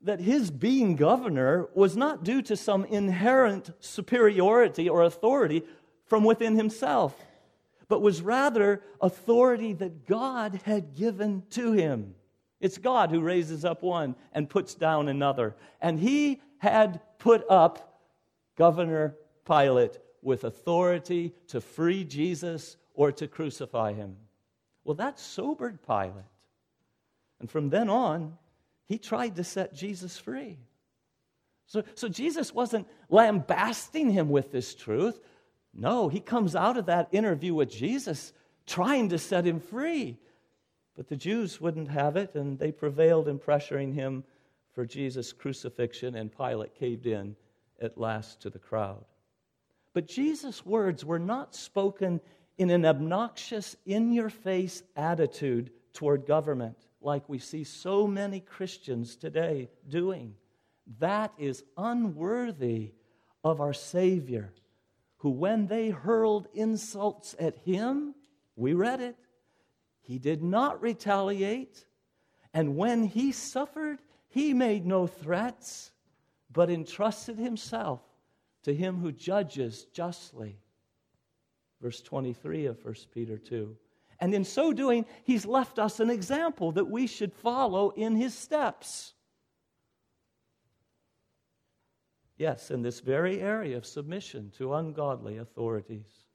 that 0.01 0.19
his 0.19 0.51
being 0.51 0.95
governor 0.97 1.69
was 1.73 1.95
not 1.95 2.23
due 2.23 2.41
to 2.43 2.57
some 2.57 2.83
inherent 2.85 3.71
superiority 3.79 4.89
or 4.89 5.03
authority 5.03 5.63
from 6.05 6.23
within 6.23 6.55
himself, 6.55 7.15
but 7.87 8.01
was 8.01 8.21
rather 8.21 8.81
authority 9.01 9.73
that 9.73 10.05
God 10.05 10.59
had 10.65 10.95
given 10.95 11.43
to 11.51 11.71
him. 11.71 12.13
It's 12.59 12.77
God 12.77 13.11
who 13.11 13.21
raises 13.21 13.65
up 13.65 13.83
one 13.83 14.15
and 14.31 14.49
puts 14.49 14.75
down 14.75 15.07
another. 15.07 15.55
And 15.81 15.99
he 15.99 16.41
had 16.59 17.01
put 17.19 17.43
up 17.49 18.01
Governor 18.57 19.15
Pilate 19.45 19.99
with 20.21 20.43
authority 20.43 21.33
to 21.47 21.61
free 21.61 22.03
Jesus 22.03 22.77
or 22.93 23.11
to 23.11 23.27
crucify 23.27 23.93
him. 23.93 24.15
Well, 24.83 24.95
that 24.95 25.19
sobered 25.19 25.85
Pilate. 25.85 26.25
And 27.39 27.49
from 27.49 27.69
then 27.69 27.89
on, 27.89 28.37
he 28.85 28.97
tried 28.97 29.35
to 29.35 29.43
set 29.43 29.73
Jesus 29.73 30.17
free. 30.17 30.57
So, 31.67 31.83
so 31.95 32.07
Jesus 32.07 32.53
wasn't 32.53 32.87
lambasting 33.09 34.09
him 34.09 34.29
with 34.29 34.51
this 34.51 34.75
truth. 34.75 35.19
No, 35.73 36.07
he 36.07 36.19
comes 36.19 36.55
out 36.55 36.77
of 36.77 36.85
that 36.85 37.09
interview 37.11 37.53
with 37.53 37.69
Jesus 37.69 38.31
trying 38.65 39.09
to 39.09 39.17
set 39.17 39.45
him 39.45 39.59
free. 39.59 40.17
But 40.95 41.09
the 41.09 41.15
Jews 41.15 41.59
wouldn't 41.59 41.89
have 41.89 42.15
it, 42.15 42.35
and 42.35 42.57
they 42.57 42.71
prevailed 42.71 43.27
in 43.27 43.39
pressuring 43.39 43.93
him 43.93 44.23
for 44.73 44.85
Jesus' 44.85 45.33
crucifixion, 45.33 46.15
and 46.15 46.35
Pilate 46.35 46.75
caved 46.75 47.05
in 47.05 47.35
at 47.81 47.97
last 47.97 48.41
to 48.41 48.49
the 48.49 48.59
crowd. 48.59 49.03
But 49.93 50.07
Jesus' 50.07 50.65
words 50.65 51.03
were 51.03 51.19
not 51.19 51.55
spoken 51.55 52.21
in 52.57 52.69
an 52.69 52.85
obnoxious, 52.85 53.75
in 53.85 54.13
your 54.13 54.29
face 54.29 54.83
attitude 54.95 55.71
toward 55.93 56.25
government, 56.25 56.77
like 57.01 57.27
we 57.27 57.39
see 57.39 57.63
so 57.63 58.07
many 58.07 58.39
Christians 58.39 59.15
today 59.15 59.69
doing. 59.89 60.35
That 60.99 61.33
is 61.37 61.63
unworthy 61.77 62.93
of 63.43 63.61
our 63.61 63.73
Savior, 63.73 64.53
who, 65.17 65.29
when 65.29 65.67
they 65.67 65.89
hurled 65.89 66.47
insults 66.53 67.35
at 67.39 67.55
him, 67.57 68.15
we 68.55 68.73
read 68.73 69.01
it, 69.01 69.15
he 70.05 70.19
did 70.19 70.43
not 70.43 70.81
retaliate. 70.81 71.85
And 72.53 72.77
when 72.77 73.03
he 73.03 73.31
suffered, 73.31 74.01
he 74.27 74.53
made 74.53 74.85
no 74.85 75.07
threats, 75.07 75.91
but 76.51 76.69
entrusted 76.69 77.37
himself 77.37 78.01
to 78.63 78.73
him 78.73 78.99
who 78.99 79.11
judges 79.11 79.85
justly. 79.93 80.57
Verse 81.81 82.01
23 82.01 82.67
of 82.67 82.83
1 82.83 82.95
Peter 83.13 83.37
2. 83.37 83.75
And 84.19 84.33
in 84.33 84.45
so 84.45 84.71
doing, 84.71 85.05
he's 85.23 85.45
left 85.45 85.77
us 85.77 85.99
an 85.99 86.09
example 86.09 86.71
that 86.73 86.89
we 86.89 87.07
should 87.07 87.33
follow 87.33 87.89
in 87.91 88.15
his 88.15 88.33
steps. 88.33 89.13
Yes, 92.37 92.71
in 92.71 92.81
this 92.81 92.99
very 92.99 93.41
area 93.41 93.77
of 93.77 93.85
submission 93.85 94.51
to 94.57 94.73
ungodly 94.73 95.37
authorities. 95.37 96.25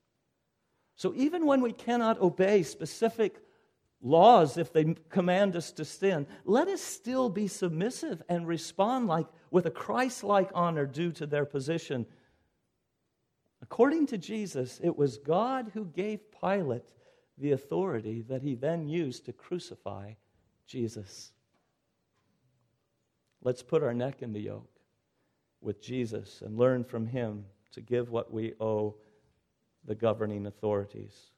So 0.96 1.14
even 1.14 1.46
when 1.46 1.60
we 1.62 1.72
cannot 1.72 2.20
obey 2.20 2.62
specific 2.62 3.40
laws 4.02 4.56
if 4.56 4.72
they 4.72 4.94
command 5.08 5.56
us 5.56 5.72
to 5.72 5.84
sin, 5.84 6.26
let 6.44 6.68
us 6.68 6.80
still 6.80 7.28
be 7.28 7.46
submissive 7.48 8.22
and 8.28 8.46
respond 8.46 9.06
like 9.06 9.26
with 9.50 9.66
a 9.66 9.70
Christ-like 9.70 10.50
honor 10.54 10.86
due 10.86 11.12
to 11.12 11.26
their 11.26 11.44
position 11.44 12.06
According 13.62 14.06
to 14.06 14.18
Jesus, 14.18 14.80
it 14.82 14.96
was 14.96 15.18
God 15.18 15.70
who 15.74 15.84
gave 15.84 16.20
Pilate 16.40 16.92
the 17.36 17.52
authority 17.52 18.22
that 18.22 18.42
he 18.42 18.54
then 18.54 18.88
used 18.88 19.26
to 19.26 19.32
crucify 19.32 20.14
Jesus. 20.66 21.32
Let's 23.42 23.62
put 23.62 23.82
our 23.82 23.94
neck 23.94 24.22
in 24.22 24.32
the 24.32 24.40
yoke 24.40 24.80
with 25.60 25.82
Jesus 25.82 26.42
and 26.42 26.58
learn 26.58 26.84
from 26.84 27.06
him 27.06 27.44
to 27.72 27.80
give 27.80 28.10
what 28.10 28.32
we 28.32 28.54
owe 28.60 28.96
the 29.84 29.94
governing 29.94 30.46
authorities. 30.46 31.29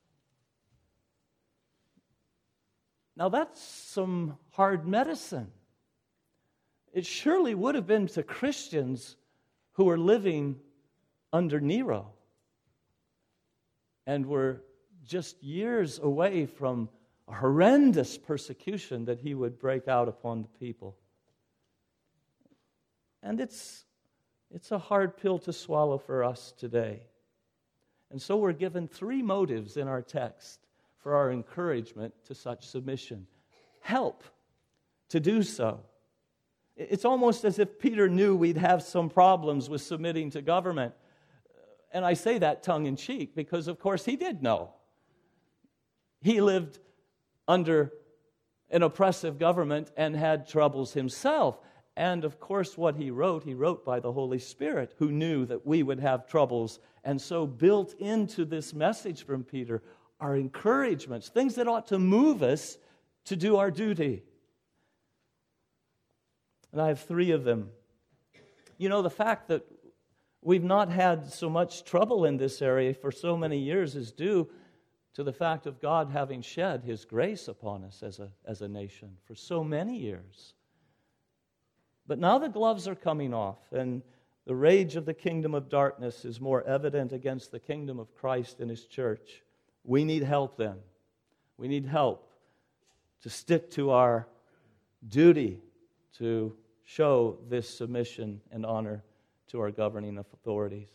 Now, 3.17 3.29
that's 3.29 3.61
some 3.61 4.39
hard 4.53 4.87
medicine. 4.87 5.51
It 6.93 7.07
surely 7.07 7.55
would 7.55 7.75
have 7.75 7.87
been 7.87 8.07
to 8.09 8.23
Christians 8.23 9.17
who 9.73 9.85
were 9.85 9.99
living 9.99 10.57
under 11.33 11.61
Nero 11.61 12.13
and 14.07 14.27
were 14.27 14.63
just 15.05 15.43
years 15.43 15.99
away 15.99 16.47
from 16.47 16.89
a 17.29 17.35
horrendous 17.35 18.19
persecution 18.19 19.07
that 19.07 19.21
he 19.21 19.35
would 19.35 19.59
break 19.59 19.89
out 19.89 20.09
upon 20.09 20.43
the 20.43 20.49
people. 20.49 20.97
And 23.23 23.41
it's, 23.41 23.85
it's 24.51 24.73
a 24.73 24.79
hard 24.79 25.17
pill 25.17 25.39
to 25.41 25.53
swallow 25.53 25.99
for 25.99 26.25
us 26.25 26.53
today. 26.59 27.03
And 28.11 28.21
so 28.21 28.37
we're 28.37 28.53
given 28.53 28.89
three 28.89 29.23
motives 29.23 29.77
in 29.77 29.89
our 29.89 30.03
text 30.03 30.61
for 31.03 31.15
our 31.15 31.31
encouragement 31.31 32.15
to 32.25 32.35
such 32.35 32.67
submission 32.67 33.27
help 33.81 34.23
to 35.11 35.21
do 35.21 35.43
so. 35.43 35.81
It's 36.77 37.05
almost 37.05 37.45
as 37.45 37.59
if 37.59 37.79
Peter 37.79 38.09
knew 38.09 38.35
we'd 38.35 38.57
have 38.57 38.83
some 38.83 39.11
problems 39.11 39.69
with 39.69 39.83
submitting 39.83 40.31
to 40.31 40.41
government. 40.41 40.95
And 41.93 42.07
I 42.07 42.15
say 42.15 42.39
that 42.39 42.63
tongue 42.63 42.87
in 42.87 42.97
cheek 42.97 43.35
because, 43.35 43.69
of 43.69 43.79
course, 43.79 44.05
he 44.05 44.17
did 44.17 44.43
know. 44.43 44.71
He 46.23 46.41
lived 46.41 46.79
under 47.47 47.93
an 48.71 48.83
oppressive 48.83 49.39
government 49.39 49.91
and 49.97 50.17
had 50.17 50.49
troubles 50.49 50.95
himself. 50.95 51.59
And 51.95 52.25
of 52.25 52.41
course, 52.41 52.79
what 52.79 52.97
he 52.97 53.11
wrote, 53.11 53.45
he 53.45 53.53
wrote 53.53 53.85
by 53.85 54.01
the 54.01 54.13
Holy 54.13 54.39
Spirit, 54.39 54.95
who 54.99 55.13
knew 55.13 55.45
that 55.45 55.67
we 55.67 55.83
would 55.83 56.01
have 56.01 56.27
troubles. 56.27 56.79
And 57.05 57.21
so, 57.21 57.47
built 57.47 57.93
into 57.99 58.47
this 58.47 58.73
message 58.73 59.27
from 59.27 59.45
Peter 59.45 59.83
are 60.23 60.37
encouragements, 60.37 61.29
things 61.29 61.57
that 61.57 61.67
ought 61.67 61.89
to 61.89 61.99
move 61.99 62.45
us 62.45 62.79
to 63.25 63.35
do 63.35 63.57
our 63.57 63.73
duty. 63.73 64.23
And 66.71 66.81
I 66.81 66.87
have 66.89 67.01
three 67.01 67.33
of 67.33 67.43
them. 67.43 67.71
You 68.79 68.89
know, 68.89 69.03
the 69.03 69.11
fact 69.11 69.49
that 69.49 69.65
we've 70.41 70.63
not 70.63 70.89
had 70.89 71.33
so 71.33 71.51
much 71.51 71.83
trouble 71.83 72.25
in 72.25 72.37
this 72.37 72.63
area 72.63 72.95
for 72.95 73.11
so 73.11 73.37
many 73.37 73.59
years 73.59 73.97
is 73.97 74.13
due 74.13 74.49
to 75.15 75.25
the 75.25 75.33
fact 75.33 75.67
of 75.67 75.81
God 75.81 76.09
having 76.11 76.41
shed 76.41 76.85
his 76.85 77.05
grace 77.05 77.49
upon 77.49 77.83
us 77.83 78.05
as 78.05 78.21
a, 78.21 78.31
as 78.47 78.63
a 78.63 78.69
nation 78.69 79.17
for 79.25 79.35
so 79.35 79.65
many 79.65 79.99
years. 79.99 80.55
But 82.07 82.21
now 82.21 82.39
the 82.39 82.49
gloves 82.49 82.87
are 82.87 82.95
coming 82.95 83.35
off, 83.35 83.73
and 83.73 84.03
the 84.47 84.55
rage 84.55 84.95
of 84.95 85.05
the 85.05 85.15
kingdom 85.15 85.53
of 85.53 85.69
darkness 85.69 86.25
is 86.25 86.41
more 86.41 86.63
evident 86.63 87.13
against 87.13 87.51
the 87.51 87.61
kingdom 87.61 87.99
of 87.99 88.15
Christ 88.15 88.61
and 88.61 88.71
his 88.71 88.87
church. 88.87 89.43
We 89.85 90.05
need 90.05 90.23
help 90.23 90.57
then. 90.57 90.77
We 91.57 91.69
need 91.69 91.87
help 91.87 92.29
to 93.23 93.31
stick 93.31 93.71
to 93.73 93.91
our 93.91 94.27
duty 95.09 95.61
to 96.19 96.55
show 96.85 97.39
this 97.49 97.69
submission 97.69 98.41
and 98.51 98.67
honor 98.67 99.03
to 99.49 99.61
our 99.61 99.71
governing 99.71 100.19
authorities. 100.19 100.89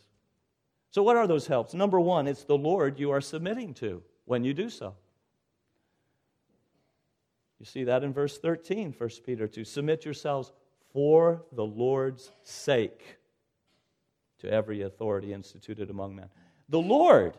So, 0.92 1.04
what 1.04 1.18
are 1.18 1.28
those 1.28 1.48
helps? 1.48 1.74
Number 1.74 2.00
one, 2.00 2.28
it's 2.28 2.44
the 2.44 2.58
Lord 2.58 3.00
you 3.00 3.12
are 3.12 3.22
submitting 3.22 3.74
to 3.76 4.02
when 4.26 4.44
you 4.44 4.54
do 4.54 4.70
so. 4.70 4.96
You 7.60 7.66
see 7.66 7.84
that 7.86 8.04
in 8.04 8.14
verse 8.14 8.38
13, 8.38 8.94
1 8.98 9.10
Peter 9.26 9.48
2. 9.48 9.64
Submit 9.64 10.06
yourselves 10.06 10.52
for 10.94 11.44
the 11.52 11.66
Lord's 11.66 12.32
sake 12.44 13.18
to 14.40 14.50
every 14.50 14.84
authority 14.84 15.34
instituted 15.34 15.90
among 15.90 16.16
men. 16.16 16.30
The 16.70 16.80
Lord, 16.80 17.38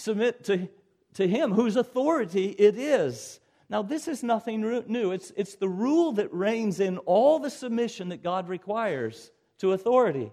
submit 0.00 0.44
to, 0.44 0.68
to 1.14 1.28
Him 1.28 1.52
whose 1.52 1.76
authority 1.76 2.46
it 2.46 2.76
is. 2.76 3.40
Now, 3.68 3.82
this 3.82 4.08
is 4.08 4.22
nothing 4.22 4.60
new. 4.88 5.12
It's, 5.12 5.32
it's 5.36 5.54
the 5.54 5.68
rule 5.68 6.12
that 6.12 6.32
reigns 6.34 6.80
in 6.80 6.98
all 6.98 7.38
the 7.38 7.50
submission 7.50 8.08
that 8.08 8.22
God 8.22 8.48
requires 8.48 9.30
to 9.58 9.72
authority. 9.72 10.32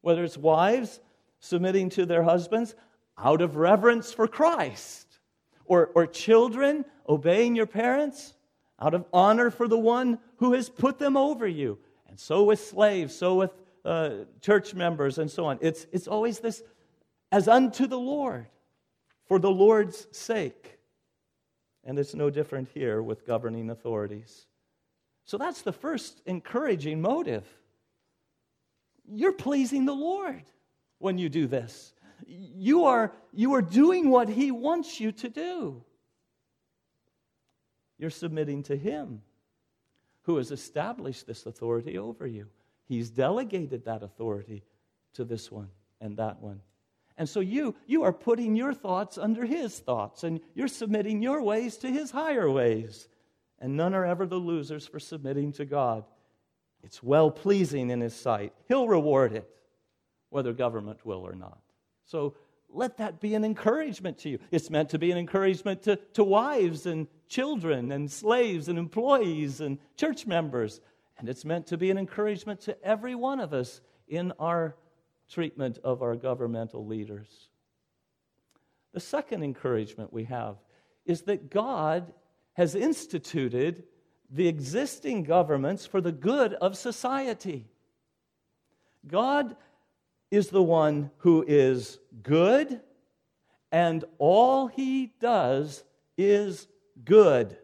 Whether 0.00 0.24
it's 0.24 0.38
wives 0.38 1.00
submitting 1.38 1.90
to 1.90 2.06
their 2.06 2.22
husbands 2.22 2.74
out 3.18 3.42
of 3.42 3.56
reverence 3.56 4.12
for 4.12 4.26
Christ, 4.26 5.06
or, 5.66 5.90
or 5.94 6.06
children 6.06 6.84
obeying 7.08 7.56
your 7.56 7.66
parents 7.66 8.34
out 8.80 8.94
of 8.94 9.04
honor 9.12 9.50
for 9.50 9.68
the 9.68 9.78
one 9.78 10.18
who 10.36 10.52
has 10.52 10.68
put 10.68 10.98
them 10.98 11.16
over 11.16 11.46
you. 11.46 11.78
And 12.08 12.18
so 12.18 12.44
with 12.44 12.60
slaves, 12.60 13.14
so 13.14 13.34
with 13.34 13.50
uh, 13.84 14.10
church 14.40 14.74
members, 14.74 15.18
and 15.18 15.30
so 15.30 15.46
on. 15.46 15.58
It's, 15.60 15.86
it's 15.92 16.08
always 16.08 16.40
this 16.40 16.62
as 17.32 17.48
unto 17.48 17.86
the 17.86 17.98
Lord, 17.98 18.46
for 19.26 19.38
the 19.38 19.50
Lord's 19.50 20.06
sake. 20.12 20.78
And 21.84 21.98
it's 21.98 22.14
no 22.14 22.30
different 22.30 22.68
here 22.74 23.02
with 23.02 23.26
governing 23.26 23.70
authorities. 23.70 24.46
So 25.24 25.38
that's 25.38 25.62
the 25.62 25.72
first 25.72 26.22
encouraging 26.26 27.00
motive. 27.00 27.46
You're 29.08 29.32
pleasing 29.32 29.84
the 29.84 29.94
Lord 29.94 30.42
when 30.98 31.18
you 31.18 31.28
do 31.28 31.46
this. 31.46 31.92
You 32.26 32.84
are, 32.84 33.12
you 33.32 33.54
are 33.54 33.62
doing 33.62 34.10
what 34.10 34.28
He 34.28 34.50
wants 34.50 34.98
you 35.00 35.12
to 35.12 35.28
do. 35.28 35.84
You're 37.98 38.10
submitting 38.10 38.62
to 38.64 38.76
Him 38.76 39.22
who 40.22 40.36
has 40.38 40.50
established 40.50 41.26
this 41.26 41.46
authority 41.46 41.98
over 41.98 42.26
you. 42.26 42.46
He's 42.84 43.10
delegated 43.10 43.84
that 43.84 44.02
authority 44.02 44.64
to 45.14 45.24
this 45.24 45.50
one 45.50 45.68
and 46.00 46.16
that 46.16 46.40
one. 46.40 46.60
And 47.18 47.28
so 47.28 47.40
you, 47.40 47.74
you 47.86 48.02
are 48.02 48.12
putting 48.12 48.56
your 48.56 48.74
thoughts 48.74 49.16
under 49.16 49.46
his 49.46 49.78
thoughts, 49.78 50.22
and 50.22 50.40
you're 50.54 50.68
submitting 50.68 51.22
your 51.22 51.42
ways 51.42 51.78
to 51.78 51.88
his 51.88 52.10
higher 52.10 52.50
ways. 52.50 53.08
And 53.58 53.76
none 53.76 53.94
are 53.94 54.04
ever 54.04 54.26
the 54.26 54.36
losers 54.36 54.86
for 54.86 55.00
submitting 55.00 55.52
to 55.52 55.64
God. 55.64 56.04
It's 56.82 57.02
well 57.02 57.30
pleasing 57.30 57.90
in 57.90 58.00
his 58.00 58.14
sight. 58.14 58.52
He'll 58.68 58.86
reward 58.86 59.32
it, 59.32 59.48
whether 60.28 60.52
government 60.52 61.06
will 61.06 61.26
or 61.26 61.34
not. 61.34 61.58
So 62.04 62.34
let 62.68 62.98
that 62.98 63.20
be 63.20 63.34
an 63.34 63.44
encouragement 63.44 64.18
to 64.18 64.28
you. 64.28 64.38
It's 64.50 64.70
meant 64.70 64.90
to 64.90 64.98
be 64.98 65.10
an 65.10 65.18
encouragement 65.18 65.82
to, 65.84 65.96
to 66.14 66.22
wives 66.22 66.84
and 66.84 67.06
children 67.28 67.92
and 67.92 68.10
slaves 68.10 68.68
and 68.68 68.78
employees 68.78 69.60
and 69.60 69.78
church 69.96 70.26
members. 70.26 70.80
And 71.18 71.28
it's 71.28 71.44
meant 71.46 71.66
to 71.68 71.78
be 71.78 71.90
an 71.90 71.96
encouragement 71.96 72.60
to 72.62 72.84
every 72.84 73.14
one 73.14 73.40
of 73.40 73.54
us 73.54 73.80
in 74.06 74.32
our 74.38 74.76
treatment 75.30 75.78
of 75.84 76.02
our 76.02 76.16
governmental 76.16 76.86
leaders. 76.86 77.48
The 78.92 79.00
second 79.00 79.42
encouragement 79.42 80.12
we 80.12 80.24
have 80.24 80.56
is 81.04 81.22
that 81.22 81.50
God 81.50 82.12
has 82.54 82.74
instituted 82.74 83.84
the 84.30 84.48
existing 84.48 85.22
governments 85.22 85.86
for 85.86 86.00
the 86.00 86.12
good 86.12 86.54
of 86.54 86.76
society. 86.76 87.66
God 89.06 89.56
is 90.30 90.48
the 90.48 90.62
one 90.62 91.10
who 91.18 91.44
is 91.46 91.98
good, 92.22 92.80
and 93.70 94.04
all 94.18 94.66
he 94.66 95.12
does 95.20 95.84
is 96.16 96.66
good. 97.04 97.56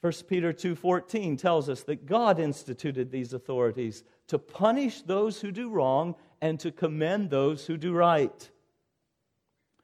1 0.00 0.12
Peter 0.28 0.52
2:14 0.52 1.36
tells 1.36 1.68
us 1.68 1.82
that 1.82 2.06
God 2.06 2.38
instituted 2.38 3.10
these 3.10 3.32
authorities 3.32 4.04
to 4.28 4.38
punish 4.38 5.02
those 5.02 5.40
who 5.40 5.50
do 5.50 5.70
wrong 5.70 6.14
and 6.40 6.58
to 6.60 6.70
commend 6.70 7.30
those 7.30 7.66
who 7.66 7.76
do 7.76 7.92
right. 7.92 8.50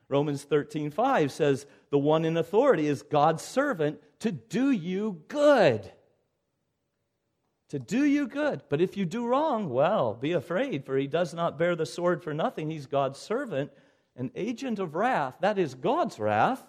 Romans 0.09 0.45
13:5 0.45 1.31
says 1.31 1.67
the 1.90 1.99
one 1.99 2.25
in 2.25 2.37
authority 2.37 2.87
is 2.87 3.03
God's 3.03 3.43
servant 3.43 4.01
to 4.21 4.33
do 4.33 4.71
you 4.71 5.23
good. 5.29 5.93
To 7.71 7.79
do 7.79 8.05
you 8.05 8.29
good. 8.29 8.62
But 8.69 8.81
if 8.81 8.97
you 8.97 9.05
do 9.05 9.27
wrong, 9.27 9.69
well, 9.69 10.14
be 10.14 10.33
afraid, 10.33 10.85
for 10.85 10.97
he 10.97 11.07
does 11.07 11.35
not 11.35 11.59
bear 11.59 11.75
the 11.75 11.87
sword 11.87 12.23
for 12.23 12.35
nothing. 12.35 12.71
He's 12.71 12.87
God's 12.87 13.19
servant, 13.19 13.73
an 14.17 14.31
agent 14.37 14.79
of 14.79 14.95
wrath. 14.95 15.35
That 15.40 15.59
is 15.59 15.75
God's 15.75 16.19
wrath 16.19 16.64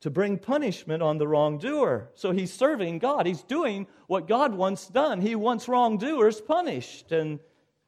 to 0.00 0.10
bring 0.10 0.38
punishment 0.38 1.02
on 1.02 1.18
the 1.18 1.28
wrongdoer. 1.28 2.10
So 2.14 2.32
he's 2.32 2.52
serving 2.52 2.98
God. 2.98 3.26
He's 3.26 3.42
doing 3.42 3.86
what 4.06 4.26
God 4.26 4.54
wants 4.54 4.88
done. 4.88 5.20
He 5.20 5.34
wants 5.34 5.68
wrongdoers 5.68 6.40
punished. 6.40 7.12
And 7.12 7.38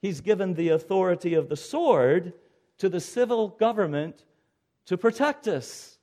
he's 0.04 0.20
given 0.20 0.52
the 0.52 0.68
authority 0.68 1.32
of 1.32 1.48
the 1.48 1.56
sword 1.56 2.34
to 2.76 2.90
the 2.90 3.00
civil 3.00 3.48
government 3.48 4.26
to 4.84 4.98
protect 4.98 5.48
us, 5.48 5.98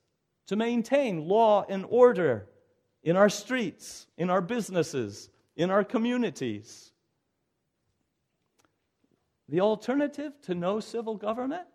to 0.47 0.55
maintain 0.55 1.27
law 1.27 1.63
and 1.69 1.85
order 1.87 2.47
in 3.03 3.15
our 3.15 3.29
streets, 3.29 4.07
in 4.17 4.31
our 4.31 4.41
businesses, 4.41 5.29
in 5.55 5.69
our 5.69 5.83
communities. 5.83 6.91
The 9.49 9.61
alternative 9.61 10.33
to 10.45 10.55
no 10.55 10.79
civil 10.79 11.15
government? 11.15 11.67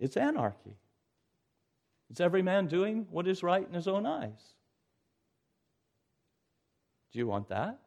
It's 0.00 0.16
anarchy. 0.16 0.76
It's 2.10 2.18
every 2.18 2.42
man 2.42 2.66
doing 2.66 3.06
what 3.08 3.28
is 3.28 3.44
right 3.44 3.64
in 3.64 3.72
his 3.72 3.86
own 3.86 4.04
eyes. 4.04 4.54
Do 7.12 7.20
you 7.20 7.28
want 7.28 7.50
that? 7.50 7.83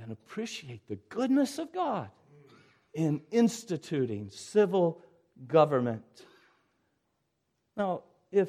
Then 0.00 0.12
appreciate 0.12 0.88
the 0.88 0.96
goodness 1.10 1.58
of 1.58 1.74
God 1.74 2.08
in 2.94 3.20
instituting 3.30 4.30
civil 4.30 5.02
government. 5.46 6.24
Now, 7.76 8.04
if 8.32 8.48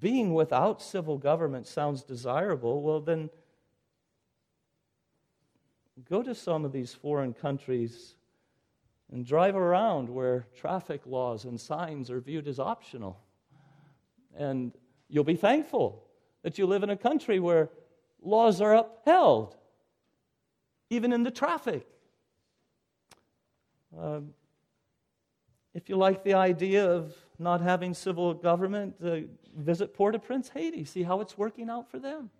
being 0.00 0.34
without 0.34 0.82
civil 0.82 1.16
government 1.16 1.68
sounds 1.68 2.02
desirable, 2.02 2.82
well, 2.82 3.00
then 3.00 3.30
go 6.10 6.24
to 6.24 6.34
some 6.34 6.64
of 6.64 6.72
these 6.72 6.92
foreign 6.92 7.32
countries 7.32 8.16
and 9.12 9.24
drive 9.24 9.54
around 9.54 10.08
where 10.08 10.48
traffic 10.56 11.02
laws 11.06 11.44
and 11.44 11.60
signs 11.60 12.10
are 12.10 12.20
viewed 12.20 12.48
as 12.48 12.58
optional. 12.58 13.20
And 14.36 14.72
you'll 15.08 15.22
be 15.22 15.36
thankful 15.36 16.02
that 16.42 16.58
you 16.58 16.66
live 16.66 16.82
in 16.82 16.90
a 16.90 16.96
country 16.96 17.38
where 17.38 17.70
laws 18.20 18.60
are 18.60 18.74
upheld, 18.74 19.56
even 20.90 21.12
in 21.12 21.22
the 21.22 21.30
traffic. 21.30 21.86
Um, 23.98 24.34
if 25.74 25.88
you 25.88 25.96
like 25.96 26.24
the 26.24 26.34
idea 26.34 26.90
of 26.90 27.14
not 27.38 27.60
having 27.60 27.92
civil 27.92 28.34
government, 28.34 28.94
uh, 29.04 29.18
visit 29.54 29.94
Port 29.94 30.14
au 30.14 30.18
Prince, 30.18 30.48
Haiti, 30.48 30.84
see 30.84 31.02
how 31.02 31.20
it's 31.20 31.36
working 31.36 31.68
out 31.68 31.90
for 31.90 31.98
them. 31.98 32.30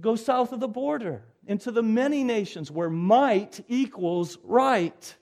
Go 0.00 0.16
south 0.16 0.52
of 0.52 0.60
the 0.60 0.68
border 0.68 1.22
into 1.46 1.70
the 1.70 1.82
many 1.82 2.24
nations 2.24 2.70
where 2.70 2.90
might 2.90 3.64
equals 3.68 4.38
right, 4.42 5.16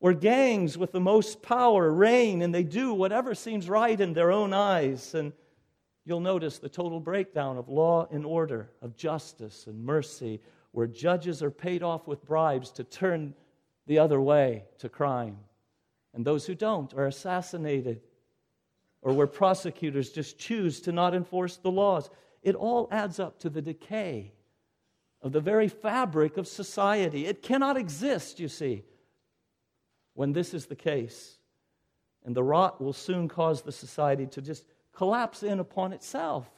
where 0.00 0.14
gangs 0.14 0.76
with 0.76 0.92
the 0.92 1.00
most 1.00 1.42
power 1.42 1.90
reign 1.92 2.42
and 2.42 2.52
they 2.54 2.64
do 2.64 2.92
whatever 2.92 3.34
seems 3.34 3.68
right 3.68 4.00
in 4.00 4.12
their 4.12 4.32
own 4.32 4.52
eyes. 4.52 5.14
And 5.14 5.32
you'll 6.04 6.20
notice 6.20 6.58
the 6.58 6.68
total 6.68 7.00
breakdown 7.00 7.56
of 7.56 7.68
law 7.68 8.08
and 8.10 8.24
order, 8.24 8.70
of 8.80 8.96
justice 8.96 9.66
and 9.66 9.84
mercy, 9.84 10.40
where 10.72 10.86
judges 10.86 11.42
are 11.42 11.50
paid 11.50 11.82
off 11.82 12.06
with 12.06 12.24
bribes 12.24 12.70
to 12.72 12.84
turn 12.84 13.34
the 13.86 13.98
other 13.98 14.20
way 14.20 14.64
to 14.78 14.88
crime. 14.88 15.36
And 16.14 16.24
those 16.24 16.46
who 16.46 16.54
don't 16.54 16.92
are 16.94 17.06
assassinated, 17.06 18.00
or 19.02 19.12
where 19.12 19.26
prosecutors 19.26 20.10
just 20.10 20.38
choose 20.38 20.80
to 20.82 20.92
not 20.92 21.14
enforce 21.14 21.56
the 21.56 21.70
laws 21.70 22.10
it 22.42 22.56
all 22.56 22.88
adds 22.90 23.20
up 23.20 23.38
to 23.40 23.50
the 23.50 23.62
decay 23.62 24.32
of 25.22 25.32
the 25.32 25.40
very 25.40 25.68
fabric 25.68 26.36
of 26.36 26.48
society. 26.48 27.26
It 27.26 27.42
cannot 27.42 27.76
exist, 27.76 28.40
you 28.40 28.48
see, 28.48 28.82
when 30.14 30.32
this 30.32 30.52
is 30.52 30.66
the 30.66 30.76
case. 30.76 31.38
And 32.24 32.34
the 32.34 32.42
rot 32.42 32.80
will 32.80 32.92
soon 32.92 33.28
cause 33.28 33.62
the 33.62 33.72
society 33.72 34.26
to 34.26 34.42
just 34.42 34.64
collapse 34.92 35.42
in 35.42 35.60
upon 35.60 35.92
itself. 35.92 36.48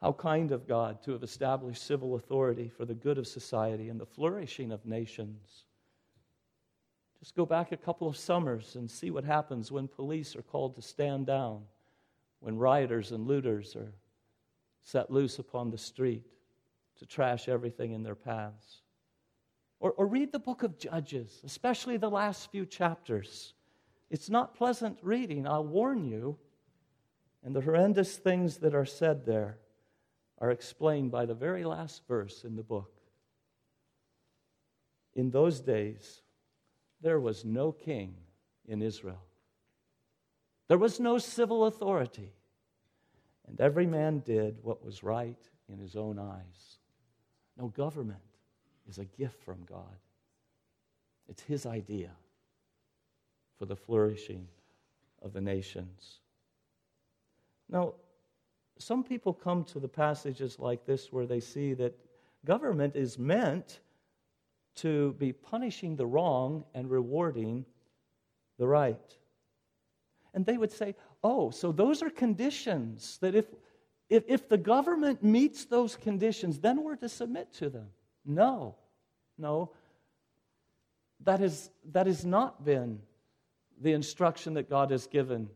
How 0.00 0.12
kind 0.12 0.50
of 0.50 0.66
God 0.66 1.02
to 1.04 1.12
have 1.12 1.22
established 1.22 1.84
civil 1.84 2.16
authority 2.16 2.68
for 2.68 2.84
the 2.84 2.94
good 2.94 3.18
of 3.18 3.26
society 3.26 3.88
and 3.88 4.00
the 4.00 4.06
flourishing 4.06 4.72
of 4.72 4.84
nations. 4.84 5.64
Just 7.20 7.36
go 7.36 7.46
back 7.46 7.70
a 7.70 7.76
couple 7.76 8.08
of 8.08 8.16
summers 8.16 8.74
and 8.74 8.90
see 8.90 9.12
what 9.12 9.24
happens 9.24 9.70
when 9.70 9.86
police 9.86 10.34
are 10.34 10.42
called 10.42 10.74
to 10.74 10.82
stand 10.82 11.26
down, 11.26 11.62
when 12.40 12.58
rioters 12.58 13.12
and 13.12 13.28
looters 13.28 13.76
are 13.76 13.92
set 14.82 15.08
loose 15.08 15.38
upon 15.38 15.70
the 15.70 15.78
street 15.78 16.26
to 16.98 17.06
trash 17.06 17.48
everything 17.48 17.92
in 17.92 18.02
their 18.02 18.16
paths. 18.16 18.82
Or, 19.78 19.92
or 19.92 20.06
read 20.06 20.32
the 20.32 20.38
book 20.40 20.64
of 20.64 20.78
Judges, 20.78 21.40
especially 21.44 21.96
the 21.96 22.10
last 22.10 22.50
few 22.50 22.66
chapters. 22.66 23.54
It's 24.12 24.28
not 24.28 24.54
pleasant 24.54 24.98
reading, 25.00 25.48
I'll 25.48 25.64
warn 25.64 26.04
you. 26.04 26.36
And 27.42 27.56
the 27.56 27.62
horrendous 27.62 28.18
things 28.18 28.58
that 28.58 28.74
are 28.74 28.84
said 28.84 29.24
there 29.24 29.56
are 30.38 30.50
explained 30.50 31.10
by 31.10 31.24
the 31.24 31.34
very 31.34 31.64
last 31.64 32.02
verse 32.06 32.44
in 32.44 32.54
the 32.54 32.62
book. 32.62 32.92
In 35.14 35.30
those 35.30 35.60
days, 35.60 36.20
there 37.00 37.18
was 37.18 37.46
no 37.46 37.72
king 37.72 38.14
in 38.68 38.82
Israel. 38.82 39.24
There 40.68 40.78
was 40.78 41.00
no 41.00 41.16
civil 41.16 41.64
authority. 41.64 42.34
And 43.48 43.58
every 43.62 43.86
man 43.86 44.18
did 44.18 44.58
what 44.62 44.84
was 44.84 45.02
right 45.02 45.40
in 45.70 45.78
his 45.78 45.96
own 45.96 46.18
eyes. 46.18 46.78
No 47.56 47.68
government 47.68 48.20
is 48.86 48.98
a 48.98 49.06
gift 49.06 49.42
from 49.42 49.64
God, 49.64 49.96
it's 51.28 51.42
his 51.42 51.64
idea 51.64 52.10
for 53.62 53.66
the 53.66 53.76
flourishing 53.76 54.48
of 55.22 55.32
the 55.32 55.40
nations. 55.40 56.18
Now, 57.68 57.94
some 58.76 59.04
people 59.04 59.32
come 59.32 59.62
to 59.66 59.78
the 59.78 59.86
passages 59.86 60.58
like 60.58 60.84
this 60.84 61.12
where 61.12 61.26
they 61.26 61.38
see 61.38 61.72
that 61.74 61.96
government 62.44 62.96
is 62.96 63.20
meant 63.20 63.78
to 64.74 65.12
be 65.12 65.32
punishing 65.32 65.94
the 65.94 66.04
wrong 66.04 66.64
and 66.74 66.90
rewarding 66.90 67.64
the 68.58 68.66
right. 68.66 69.16
And 70.34 70.44
they 70.44 70.58
would 70.58 70.72
say, 70.72 70.96
oh, 71.22 71.50
so 71.50 71.70
those 71.70 72.02
are 72.02 72.10
conditions 72.10 73.18
that 73.20 73.36
if, 73.36 73.46
if, 74.10 74.24
if 74.26 74.48
the 74.48 74.58
government 74.58 75.22
meets 75.22 75.66
those 75.66 75.94
conditions, 75.94 76.58
then 76.58 76.82
we're 76.82 76.96
to 76.96 77.08
submit 77.08 77.52
to 77.58 77.70
them. 77.70 77.90
No, 78.24 78.74
no. 79.38 79.70
That, 81.20 81.40
is, 81.40 81.70
that 81.92 82.08
has 82.08 82.24
not 82.24 82.64
been 82.64 82.98
the 83.82 83.92
instruction 83.92 84.54
that 84.54 84.70
God 84.70 84.90
has 84.90 85.06
given 85.06 85.48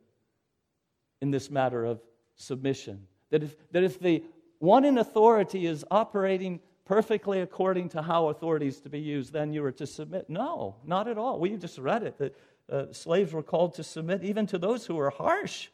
in 1.20 1.30
this 1.30 1.50
matter 1.50 1.84
of 1.84 2.00
submission. 2.36 3.06
That 3.30 3.42
if, 3.42 3.56
that 3.72 3.82
if 3.82 3.98
the 3.98 4.22
one 4.58 4.84
in 4.84 4.98
authority 4.98 5.66
is 5.66 5.84
operating 5.90 6.60
perfectly 6.84 7.40
according 7.40 7.88
to 7.90 8.02
how 8.02 8.28
authority 8.28 8.66
is 8.68 8.80
to 8.80 8.88
be 8.88 9.00
used, 9.00 9.32
then 9.32 9.52
you 9.52 9.64
are 9.64 9.72
to 9.72 9.86
submit. 9.86 10.30
No, 10.30 10.76
not 10.84 11.08
at 11.08 11.18
all. 11.18 11.40
We 11.40 11.56
just 11.56 11.78
read 11.78 12.02
it 12.02 12.18
that 12.18 12.36
uh, 12.70 12.92
slaves 12.92 13.32
were 13.32 13.42
called 13.42 13.74
to 13.74 13.84
submit 13.84 14.22
even 14.22 14.46
to 14.46 14.58
those 14.58 14.86
who 14.86 14.94
were 14.94 15.10
harsh 15.10 15.68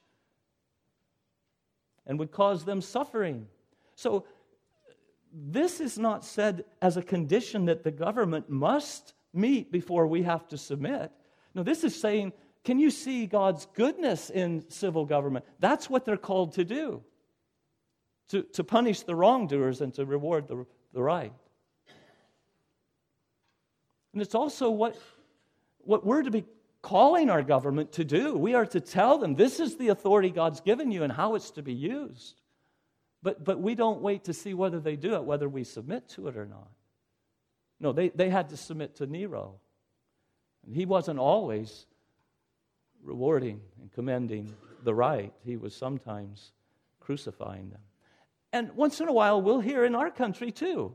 and 2.07 2.19
would 2.19 2.33
cause 2.33 2.65
them 2.65 2.81
suffering. 2.81 3.47
So, 3.95 4.25
this 5.35 5.81
is 5.81 5.99
not 5.99 6.27
said 6.27 6.65
as 6.83 6.99
a 6.99 7.03
condition 7.03 7.65
that 7.67 7.85
the 7.85 7.91
government 7.91 8.51
must 8.51 9.15
meet 9.33 9.73
before 9.73 10.07
we 10.07 10.23
have 10.23 10.47
to 10.49 10.59
submit. 10.59 11.11
No, 11.55 11.63
this 11.63 11.85
is 11.85 11.99
saying, 11.99 12.33
can 12.65 12.79
you 12.79 12.91
see 12.91 13.27
God's 13.27 13.67
goodness 13.75 14.31
in 14.31 14.69
civil 14.71 15.05
government? 15.05 15.45
That's 15.59 15.91
what 15.91 16.05
they're 16.05 16.17
called 16.17 16.53
to 16.55 16.65
do 16.65 17.03
to, 18.29 18.43
to 18.55 18.65
punish 18.65 19.03
the 19.03 19.15
wrongdoers 19.15 19.81
and 19.81 19.93
to 19.95 20.07
reward 20.07 20.49
the, 20.49 20.65
the 20.93 21.03
right. 21.03 21.33
And 24.13 24.23
it's 24.23 24.35
also 24.35 24.71
what, 24.71 24.97
what 25.79 26.05
we're 26.05 26.23
to 26.23 26.31
be 26.31 26.45
calling 26.81 27.31
our 27.31 27.43
government 27.43 27.93
to 27.93 28.05
do. 28.05 28.37
We 28.37 28.55
are 28.55 28.67
to 28.67 28.81
tell 28.81 29.19
them 29.19 29.35
this 29.35 29.61
is 29.61 29.77
the 29.77 29.89
authority 29.89 30.31
God's 30.31 30.61
given 30.61 30.91
you 30.91 31.03
and 31.03 31.13
how 31.13 31.35
it's 31.35 31.51
to 31.53 31.63
be 31.63 31.75
used. 31.75 32.41
But, 33.23 33.45
but 33.45 33.61
we 33.61 33.75
don't 33.75 34.01
wait 34.01 34.25
to 34.25 34.33
see 34.33 34.55
whether 34.55 34.81
they 34.81 34.97
do 34.97 35.15
it, 35.15 35.25
whether 35.25 35.49
we 35.49 35.65
submit 35.65 36.09
to 36.11 36.29
it 36.29 36.37
or 36.37 36.47
not. 36.47 36.71
No, 37.81 37.93
they, 37.93 38.09
they 38.09 38.31
had 38.31 38.49
to 38.49 38.57
submit 38.57 38.97
to 38.97 39.07
Nero. 39.07 39.57
And 40.67 40.75
he 40.75 40.87
wasn't 40.87 41.19
always 41.19 41.87
rewarding 43.03 43.61
and 43.81 43.91
commending 43.93 44.55
the 44.85 44.95
right, 44.95 45.33
he 45.45 45.57
was 45.57 45.75
sometimes 45.75 46.53
crucifying 47.01 47.71
them. 47.71 47.81
And 48.53 48.73
once 48.73 49.01
in 49.01 49.09
a 49.09 49.13
while, 49.13 49.41
we'll 49.41 49.61
hear 49.61 49.85
in 49.85 49.95
our 49.95 50.11
country 50.11 50.51
too 50.51 50.95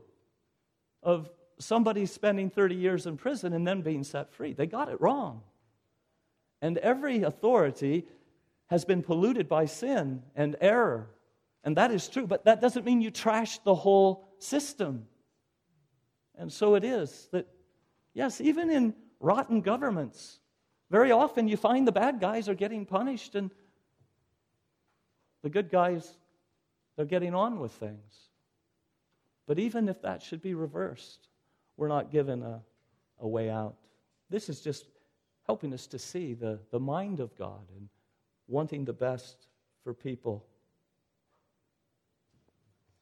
of 1.02 1.30
somebody 1.58 2.06
spending 2.06 2.50
30 2.50 2.74
years 2.74 3.06
in 3.06 3.16
prison 3.16 3.52
and 3.52 3.66
then 3.66 3.82
being 3.82 4.04
set 4.04 4.32
free. 4.32 4.52
They 4.52 4.66
got 4.66 4.88
it 4.88 5.00
wrong. 5.00 5.42
And 6.60 6.78
every 6.78 7.22
authority 7.22 8.06
has 8.66 8.84
been 8.84 9.02
polluted 9.02 9.48
by 9.48 9.64
sin 9.64 10.22
and 10.36 10.56
error. 10.60 11.10
And 11.64 11.76
that 11.76 11.90
is 11.90 12.08
true, 12.08 12.26
but 12.26 12.44
that 12.44 12.60
doesn't 12.60 12.84
mean 12.84 13.00
you 13.00 13.10
trash 13.10 13.58
the 13.60 13.74
whole 13.74 14.28
system. 14.38 15.06
And 16.36 16.52
so 16.52 16.74
it 16.74 16.84
is 16.84 17.28
that, 17.32 17.48
yes, 18.14 18.40
even 18.40 18.70
in 18.70 18.94
rotten 19.20 19.60
governments, 19.60 20.38
very 20.90 21.12
often 21.12 21.48
you 21.48 21.56
find 21.56 21.86
the 21.86 21.92
bad 21.92 22.20
guys 22.20 22.48
are 22.48 22.54
getting 22.54 22.86
punished 22.86 23.34
and 23.34 23.50
the 25.42 25.50
good 25.50 25.70
guys 25.70 26.16
they're 26.96 27.06
getting 27.06 27.34
on 27.34 27.60
with 27.60 27.72
things. 27.72 28.28
But 29.46 29.58
even 29.58 29.88
if 29.88 30.02
that 30.02 30.22
should 30.22 30.42
be 30.42 30.54
reversed, 30.54 31.28
we're 31.76 31.88
not 31.88 32.10
given 32.10 32.42
a, 32.42 32.60
a 33.20 33.28
way 33.28 33.50
out. 33.50 33.76
This 34.30 34.48
is 34.48 34.60
just 34.60 34.86
helping 35.46 35.72
us 35.72 35.86
to 35.86 35.98
see 35.98 36.34
the, 36.34 36.58
the 36.70 36.80
mind 36.80 37.20
of 37.20 37.34
God 37.36 37.62
and 37.76 37.88
wanting 38.48 38.84
the 38.84 38.92
best 38.92 39.46
for 39.84 39.94
people 39.94 40.44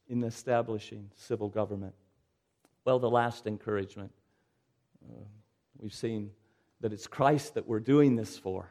in 0.08 0.22
establishing 0.22 1.10
civil 1.16 1.48
government. 1.48 1.94
Well, 2.84 2.98
the 2.98 3.10
last 3.10 3.46
encouragement 3.46 4.12
uh, 5.04 5.24
we've 5.80 5.94
seen 5.94 6.30
that 6.80 6.92
it's 6.92 7.06
Christ 7.06 7.54
that 7.54 7.66
we're 7.66 7.80
doing 7.80 8.16
this 8.16 8.36
for, 8.38 8.70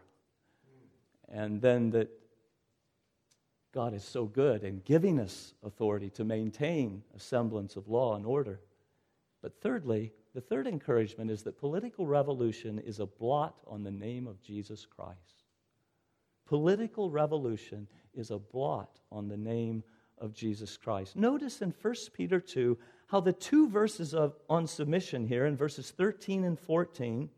and 1.30 1.62
then 1.62 1.90
that 1.92 2.10
God 3.74 3.94
is 3.94 4.04
so 4.04 4.26
good 4.26 4.64
in 4.64 4.82
giving 4.86 5.20
us 5.20 5.54
authority 5.64 6.10
to 6.12 6.24
maintain 6.24 7.04
a 7.16 7.20
semblance 7.20 7.76
of 7.76 7.90
law 7.90 8.16
and 8.16 8.26
order. 8.26 8.62
But 9.42 9.62
thirdly, 9.62 10.14
the 10.34 10.42
third 10.42 10.66
encouragement 10.66 11.30
is 11.30 11.44
that 11.44 11.58
political 11.58 12.08
revolution 12.08 12.80
is 12.80 13.00
a 13.00 13.06
blot 13.06 13.60
on 13.68 13.84
the 13.84 13.92
name 13.92 14.28
of 14.28 14.42
Jesus 14.42 14.86
Christ. 14.86 15.44
Political 16.46 17.10
revolution 17.10 17.88
is 18.14 18.32
a 18.32 18.38
blot 18.38 19.00
on 19.12 19.28
the 19.28 19.38
name 19.38 19.84
of 20.18 20.34
Jesus 20.34 20.78
Christ. 20.78 21.16
Notice 21.16 21.62
in 21.62 21.74
1 21.82 21.96
Peter 22.14 22.40
2 22.40 22.78
how 23.08 23.20
the 23.20 23.34
two 23.34 23.70
verses 23.70 24.14
of, 24.14 24.36
on 24.50 24.68
submission 24.68 25.28
here, 25.28 25.46
in 25.46 25.56
verses 25.56 25.92
13 25.92 26.44
and 26.44 26.60
14, 26.60 27.30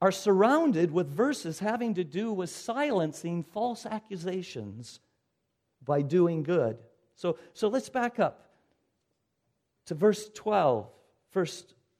are 0.00 0.12
surrounded 0.12 0.90
with 0.90 1.08
verses 1.08 1.60
having 1.60 1.94
to 1.94 2.04
do 2.04 2.32
with 2.32 2.50
silencing 2.50 3.42
false 3.42 3.86
accusations 3.86 5.00
by 5.84 6.02
doing 6.02 6.42
good. 6.42 6.78
So, 7.14 7.38
so 7.52 7.68
let's 7.68 7.88
back 7.88 8.18
up 8.18 8.50
to 9.86 9.94
verse 9.94 10.30
12, 10.34 10.88
1 11.32 11.46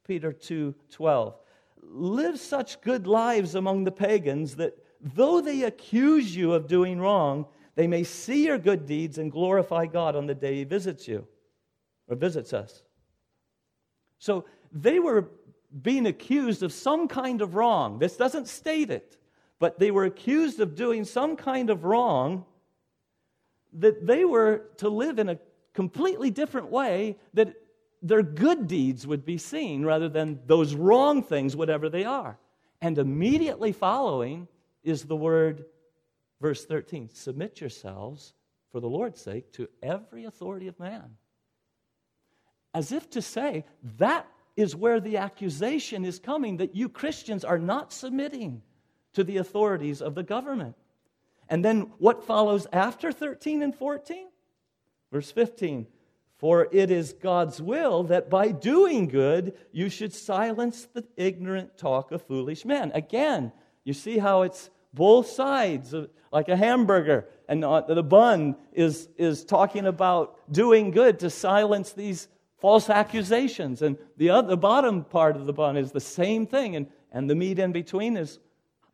Peter 0.06 0.32
2 0.32 0.74
12. 0.90 1.34
Live 1.82 2.40
such 2.40 2.80
good 2.80 3.06
lives 3.06 3.54
among 3.54 3.84
the 3.84 3.92
pagans 3.92 4.56
that 4.56 4.76
though 5.00 5.40
they 5.40 5.62
accuse 5.62 6.34
you 6.34 6.54
of 6.54 6.66
doing 6.66 6.98
wrong, 6.98 7.46
they 7.74 7.86
may 7.86 8.04
see 8.04 8.46
your 8.46 8.58
good 8.58 8.86
deeds 8.86 9.18
and 9.18 9.32
glorify 9.32 9.86
God 9.86 10.16
on 10.16 10.26
the 10.26 10.34
day 10.34 10.56
He 10.56 10.64
visits 10.64 11.08
you 11.08 11.26
or 12.08 12.16
visits 12.16 12.52
us. 12.52 12.82
So 14.18 14.44
they 14.72 14.98
were 14.98 15.28
being 15.82 16.06
accused 16.06 16.62
of 16.62 16.72
some 16.72 17.08
kind 17.08 17.40
of 17.42 17.54
wrong. 17.54 17.98
This 17.98 18.16
doesn't 18.16 18.48
state 18.48 18.90
it, 18.90 19.16
but 19.58 19.78
they 19.78 19.90
were 19.90 20.04
accused 20.04 20.60
of 20.60 20.74
doing 20.74 21.04
some 21.04 21.36
kind 21.36 21.70
of 21.70 21.84
wrong 21.84 22.44
that 23.74 24.06
they 24.06 24.24
were 24.24 24.66
to 24.76 24.88
live 24.88 25.18
in 25.18 25.28
a 25.28 25.38
completely 25.72 26.30
different 26.30 26.68
way, 26.68 27.18
that 27.34 27.54
their 28.02 28.22
good 28.22 28.68
deeds 28.68 29.06
would 29.06 29.24
be 29.24 29.38
seen 29.38 29.84
rather 29.84 30.08
than 30.08 30.38
those 30.46 30.74
wrong 30.74 31.22
things, 31.22 31.56
whatever 31.56 31.88
they 31.88 32.04
are. 32.04 32.38
And 32.80 32.98
immediately 32.98 33.72
following 33.72 34.46
is 34.84 35.04
the 35.04 35.16
word, 35.16 35.64
verse 36.40 36.64
13 36.64 37.10
submit 37.12 37.60
yourselves 37.60 38.34
for 38.70 38.80
the 38.80 38.88
Lord's 38.88 39.20
sake 39.20 39.52
to 39.52 39.68
every 39.82 40.24
authority 40.24 40.68
of 40.68 40.78
man. 40.78 41.16
As 42.74 42.90
if 42.90 43.08
to 43.10 43.22
say, 43.22 43.64
that 43.98 44.26
is 44.56 44.74
where 44.74 45.00
the 45.00 45.16
accusation 45.16 46.04
is 46.04 46.18
coming 46.18 46.56
that 46.56 46.74
you 46.74 46.88
Christians 46.88 47.44
are 47.44 47.58
not 47.58 47.92
submitting 47.92 48.62
to 49.12 49.24
the 49.24 49.36
authorities 49.36 50.02
of 50.02 50.14
the 50.14 50.22
government. 50.22 50.76
And 51.48 51.64
then 51.64 51.92
what 51.98 52.24
follows 52.24 52.66
after 52.72 53.12
13 53.12 53.62
and 53.62 53.74
14? 53.74 54.28
Verse 55.12 55.30
15 55.30 55.86
For 56.36 56.68
it 56.72 56.90
is 56.90 57.12
God's 57.12 57.60
will 57.60 58.04
that 58.04 58.30
by 58.30 58.50
doing 58.50 59.08
good 59.08 59.54
you 59.72 59.88
should 59.88 60.12
silence 60.12 60.88
the 60.92 61.04
ignorant 61.16 61.76
talk 61.78 62.12
of 62.12 62.22
foolish 62.22 62.64
men. 62.64 62.90
Again, 62.94 63.52
you 63.84 63.92
see 63.92 64.18
how 64.18 64.42
it's 64.42 64.70
both 64.94 65.28
sides, 65.28 65.94
like 66.32 66.48
a 66.48 66.56
hamburger, 66.56 67.28
and 67.48 67.64
uh, 67.64 67.82
the 67.82 68.02
bun 68.02 68.56
is, 68.72 69.08
is 69.18 69.44
talking 69.44 69.86
about 69.86 70.38
doing 70.50 70.90
good 70.90 71.18
to 71.18 71.30
silence 71.30 71.92
these 71.92 72.28
false 72.58 72.88
accusations. 72.88 73.82
And 73.82 73.98
the, 74.16 74.30
other, 74.30 74.48
the 74.48 74.56
bottom 74.56 75.04
part 75.04 75.36
of 75.36 75.46
the 75.46 75.52
bun 75.52 75.76
is 75.76 75.92
the 75.92 76.00
same 76.00 76.46
thing, 76.46 76.76
and, 76.76 76.86
and 77.12 77.28
the 77.28 77.34
meat 77.34 77.58
in 77.58 77.72
between 77.72 78.16
is 78.16 78.38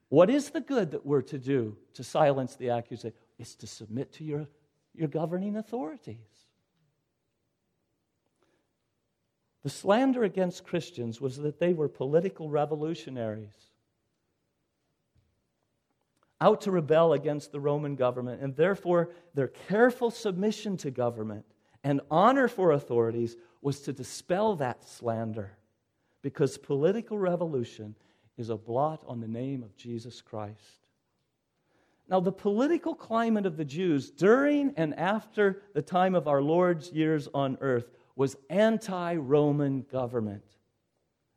what 0.09 0.29
is 0.29 0.51
the 0.51 0.61
good 0.61 0.91
that 0.91 1.07
we're 1.07 1.23
to 1.23 1.39
do 1.39 1.77
to 1.95 2.03
silence 2.03 2.57
the 2.57 2.71
accusation? 2.71 3.17
It's 3.39 3.55
to 3.57 3.67
submit 3.67 4.13
to 4.15 4.25
your, 4.25 4.49
your 4.95 5.09
governing 5.09 5.57
authorities. 5.57 6.17
The 9.63 9.71
slander 9.71 10.25
against 10.25 10.65
Christians 10.65 11.21
was 11.21 11.37
that 11.37 11.61
they 11.61 11.75
were 11.75 11.89
political 11.89 12.49
revolutionaries 12.49 13.70
out 16.41 16.63
to 16.63 16.71
rebel 16.71 17.13
against 17.13 17.53
the 17.53 17.61
Roman 17.61 17.97
government, 17.97 18.43
and 18.43 18.57
therefore 18.57 19.11
their 19.35 19.49
careful 19.49 20.11
submission 20.11 20.77
to 20.79 20.91
government 20.91 21.45
and 21.85 22.01
honor 22.11 22.49
for 22.49 22.73
authorities 22.73 23.37
was 23.63 23.81
to 23.81 23.93
dispel 23.93 24.57
that 24.57 24.89
slander 24.89 25.53
because 26.23 26.59
political 26.59 27.19
revolution 27.19 27.95
is 28.37 28.51
a 28.51 28.57
blot 28.57 29.03
on 29.07 29.21
the 29.21 29.29
name 29.29 29.63
of 29.63 29.77
Jesus 29.77 30.23
Christ. 30.23 30.87
Now, 32.09 32.21
the 32.21 32.33
political 32.33 32.95
climate 32.95 33.47
of 33.47 33.57
the 33.57 33.65
Jews 33.65 34.11
during 34.11 34.75
and 34.77 34.95
after 34.99 35.63
the 35.75 35.83
time 35.83 36.15
of 36.15 36.27
our 36.27 36.43
Lord's 36.43 36.91
years 36.91 37.29
on 37.33 37.57
earth 37.61 37.89
was 38.17 38.37
anti 38.49 39.15
Roman 39.15 39.83
government. 39.83 40.45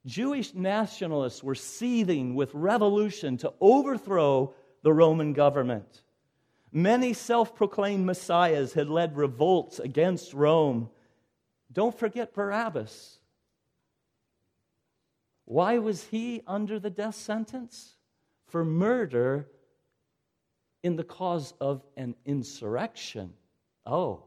Jewish 0.06 0.54
nationalists 0.54 1.44
were 1.44 1.56
seething 1.56 2.36
with 2.36 2.54
revolution 2.54 3.38
to 3.38 3.54
overthrow 3.62 4.54
the 4.84 4.94
Roman 4.94 5.34
government. 5.34 6.04
Many 6.72 7.14
self 7.14 7.56
proclaimed 7.56 8.06
messiahs 8.06 8.74
had 8.74 8.90
led 8.90 9.18
revolts 9.18 9.80
against 9.80 10.34
Rome. 10.34 10.90
Don't 11.72 11.98
forget 11.98 12.34
Barabbas. 12.34 13.20
Why 15.46 15.80
was 15.80 16.06
he 16.06 16.42
under 16.48 16.80
the 16.80 16.90
death 16.90 17.16
sentence? 17.16 17.96
For 18.48 18.64
murder 18.64 19.48
in 20.84 20.96
the 20.96 21.04
cause 21.04 21.54
of 21.60 21.84
an 21.98 22.16
insurrection. 22.26 23.34
Oh, 23.86 24.26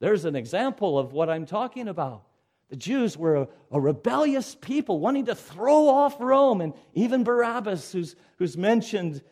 there's 0.00 0.24
an 0.24 0.34
example 0.34 0.98
of 0.98 1.12
what 1.12 1.30
I'm 1.30 1.46
talking 1.46 1.88
about. 1.88 2.24
The 2.70 2.76
Jews 2.76 3.16
were 3.16 3.36
a, 3.36 3.48
a, 3.70 3.80
rebellious 3.80 4.54
people 4.54 5.00
wanting 5.00 5.26
to 5.26 5.34
throw 5.34 5.88
off 5.88 6.20
Rome, 6.20 6.60
and 6.60 6.72
even 6.94 7.24
Barabbas, 7.24 7.92
who's, 7.92 8.16
who's 8.38 8.56
mentioned 8.56 9.22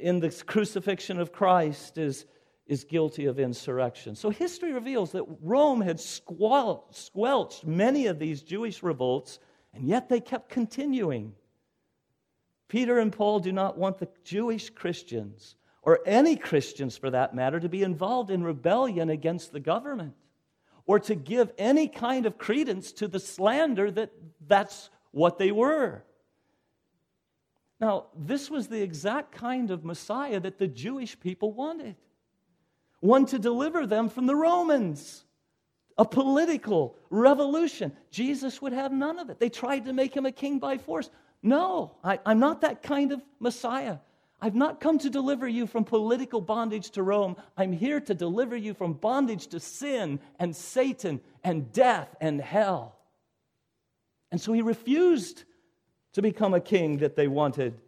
in 0.00 0.20
the 0.20 0.30
crucifixion 0.46 1.20
of 1.20 1.32
Christ, 1.32 1.98
is, 1.98 2.26
is 2.66 2.84
guilty 2.84 3.26
of 3.26 3.38
insurrection. 3.38 4.14
So 4.14 4.30
history 4.30 4.72
reveals 4.72 5.12
that 5.12 5.24
Rome 5.42 5.80
had 5.80 6.00
squel- 6.00 6.86
squelched 6.90 7.66
many 7.66 8.06
of 8.06 8.18
these 8.18 8.42
Jewish 8.42 8.82
revolts, 8.82 9.38
and 9.74 9.86
yet 9.86 10.08
they 10.08 10.20
kept 10.20 10.48
continuing. 10.48 11.34
Peter 12.68 12.98
and 12.98 13.12
Paul 13.12 13.40
do 13.40 13.52
not 13.52 13.78
want 13.78 13.98
the 13.98 14.08
Jewish 14.24 14.70
Christians 14.70 15.56
or 15.82 16.00
any 16.04 16.36
Christians 16.36 16.98
for 16.98 17.08
that 17.08 17.34
matter, 17.34 17.58
to 17.58 17.68
be 17.68 17.82
involved 17.82 18.30
in 18.30 18.42
rebellion 18.42 19.08
against 19.08 19.52
the 19.52 19.60
government 19.60 20.12
or 20.84 20.98
to 21.00 21.14
give 21.14 21.50
any 21.56 21.88
kind 21.88 22.26
of 22.26 22.36
credence 22.36 22.92
to 22.92 23.08
the 23.08 23.18
slander 23.20 23.90
that 23.90 24.10
that's 24.46 24.90
what 25.12 25.38
they 25.38 25.50
were. 25.50 26.04
Now, 27.80 28.06
this 28.16 28.50
was 28.50 28.66
the 28.66 28.82
exact 28.82 29.32
kind 29.32 29.70
of 29.70 29.84
Messiah 29.84 30.40
that 30.40 30.58
the 30.58 30.66
Jewish 30.66 31.18
people 31.18 31.52
wanted 31.52 31.96
one 33.00 33.26
to 33.26 33.38
deliver 33.38 33.86
them 33.86 34.08
from 34.08 34.26
the 34.26 34.34
Romans, 34.34 35.24
a 35.96 36.04
political 36.04 36.96
revolution. 37.10 37.92
Jesus 38.10 38.60
would 38.60 38.72
have 38.72 38.92
none 38.92 39.18
of 39.18 39.30
it. 39.30 39.38
They 39.38 39.48
tried 39.48 39.84
to 39.84 39.92
make 39.92 40.16
him 40.16 40.26
a 40.26 40.32
king 40.32 40.58
by 40.58 40.78
force. 40.78 41.08
No, 41.42 41.94
I, 42.02 42.18
am 42.26 42.40
not 42.40 42.62
that 42.62 42.82
kind 42.82 43.12
of 43.12 43.22
Messiah. 43.38 43.98
I've 44.40 44.54
not 44.54 44.80
come 44.80 44.98
to 44.98 45.10
deliver 45.10 45.48
you 45.48 45.66
from 45.66 45.84
political 45.84 46.40
bondage 46.40 46.90
to 46.90 47.02
Rome. 47.02 47.36
I'm 47.56 47.72
here 47.72 48.00
to 48.00 48.14
deliver 48.14 48.56
you 48.56 48.74
from 48.74 48.94
bondage 48.94 49.48
to 49.48 49.60
sin 49.60 50.20
and 50.38 50.54
Satan 50.54 51.20
and 51.42 51.72
death 51.72 52.14
and 52.20 52.40
hell. 52.40 52.96
And 54.30 54.40
so 54.40 54.52
he 54.52 54.62
refused 54.62 55.44
to 56.18 56.22
become 56.22 56.52
a 56.52 56.60
king 56.60 56.98
that 56.98 57.14
they 57.14 57.28
wanted. 57.28 57.80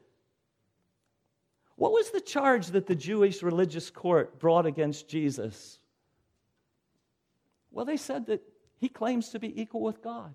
What 1.75 1.91
was 1.91 2.11
the 2.11 2.21
charge 2.21 2.69
that 2.69 2.87
the 2.87 2.95
Jewish 2.95 3.43
religious 3.43 3.91
court 3.91 4.39
brought 4.39 4.67
against 4.67 5.09
Jesus? 5.09 5.81
Well, 7.73 7.85
they 7.85 7.97
said 7.97 8.27
that 8.27 8.43
he 8.79 8.89
claims 8.89 9.31
to 9.31 9.41
be 9.41 9.61
equal 9.61 9.81
with 9.81 10.01
God. 10.01 10.33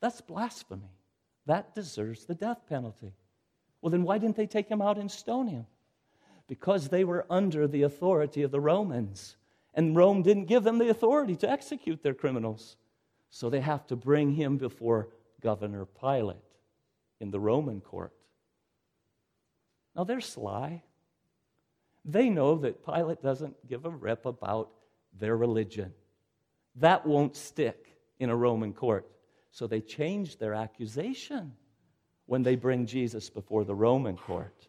That's 0.00 0.20
blasphemy. 0.20 0.90
That 1.46 1.72
deserves 1.72 2.24
the 2.24 2.34
death 2.34 2.66
penalty. 2.68 3.12
Well, 3.80 3.90
then 3.90 4.02
why 4.02 4.18
didn't 4.18 4.36
they 4.36 4.48
take 4.48 4.68
him 4.68 4.82
out 4.82 4.98
and 4.98 5.10
stone 5.10 5.46
him? 5.46 5.66
Because 6.48 6.88
they 6.88 7.04
were 7.04 7.26
under 7.30 7.68
the 7.68 7.82
authority 7.82 8.42
of 8.42 8.50
the 8.50 8.60
Romans. 8.60 9.36
And 9.74 9.94
Rome 9.94 10.22
didn't 10.22 10.46
give 10.46 10.64
them 10.64 10.78
the 10.78 10.88
authority 10.88 11.36
to 11.36 11.50
execute 11.50 12.02
their 12.02 12.14
criminals. 12.14 12.76
So 13.30 13.50
they 13.50 13.60
have 13.60 13.86
to 13.86 13.96
bring 13.96 14.32
him 14.32 14.56
before 14.56 15.10
Governor 15.40 15.86
Pilate 15.86 16.51
in 17.22 17.30
the 17.30 17.40
Roman 17.40 17.80
court. 17.80 18.12
Now 19.96 20.04
they're 20.04 20.20
sly. 20.20 20.82
They 22.04 22.28
know 22.28 22.56
that 22.56 22.84
Pilate 22.84 23.22
doesn't 23.22 23.68
give 23.68 23.84
a 23.84 23.90
rip 23.90 24.26
about 24.26 24.70
their 25.18 25.36
religion. 25.36 25.94
That 26.76 27.06
won't 27.06 27.36
stick 27.36 27.86
in 28.18 28.28
a 28.28 28.36
Roman 28.36 28.72
court. 28.72 29.08
So 29.52 29.66
they 29.66 29.80
change 29.80 30.38
their 30.38 30.52
accusation 30.52 31.52
when 32.26 32.42
they 32.42 32.56
bring 32.56 32.86
Jesus 32.86 33.30
before 33.30 33.64
the 33.64 33.74
Roman 33.74 34.16
court. 34.16 34.68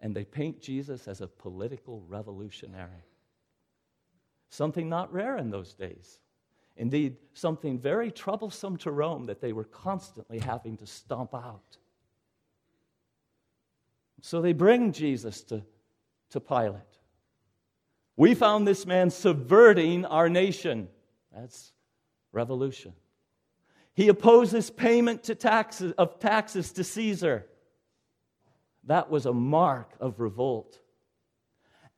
And 0.00 0.14
they 0.14 0.24
paint 0.24 0.60
Jesus 0.60 1.06
as 1.06 1.20
a 1.20 1.28
political 1.28 2.02
revolutionary. 2.08 3.04
Something 4.48 4.88
not 4.88 5.12
rare 5.12 5.36
in 5.36 5.50
those 5.50 5.74
days. 5.74 6.18
Indeed, 6.78 7.16
something 7.34 7.78
very 7.78 8.10
troublesome 8.10 8.76
to 8.78 8.92
Rome 8.92 9.26
that 9.26 9.40
they 9.40 9.52
were 9.52 9.64
constantly 9.64 10.38
having 10.38 10.76
to 10.76 10.86
stomp 10.86 11.34
out. 11.34 11.76
So 14.22 14.40
they 14.40 14.52
bring 14.52 14.92
Jesus 14.92 15.42
to, 15.42 15.62
to 16.30 16.40
Pilate. 16.40 16.82
We 18.16 18.34
found 18.34 18.66
this 18.66 18.86
man 18.86 19.10
subverting 19.10 20.04
our 20.04 20.28
nation. 20.28 20.88
That's 21.34 21.72
revolution. 22.32 22.92
He 23.94 24.08
opposes 24.08 24.70
payment 24.70 25.24
to 25.24 25.34
taxes, 25.34 25.92
of 25.98 26.20
taxes 26.20 26.72
to 26.72 26.84
Caesar. 26.84 27.46
That 28.84 29.10
was 29.10 29.26
a 29.26 29.32
mark 29.32 29.94
of 29.98 30.20
revolt. 30.20 30.78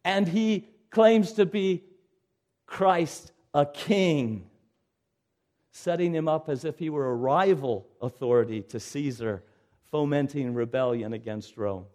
And 0.04 0.26
he 0.26 0.68
claims 0.90 1.32
to 1.34 1.44
be 1.44 1.84
Christ 2.66 3.32
a 3.52 3.66
king, 3.66 4.49
setting 5.72 6.14
him 6.14 6.28
up 6.28 6.48
as 6.48 6.64
if 6.64 6.78
he 6.78 6.90
were 6.90 7.10
a 7.10 7.14
rival 7.14 7.86
authority 8.00 8.62
to 8.62 8.80
Caesar, 8.80 9.42
fomenting 9.90 10.54
rebellion 10.54 11.12
against 11.12 11.56
Rome. 11.56 11.86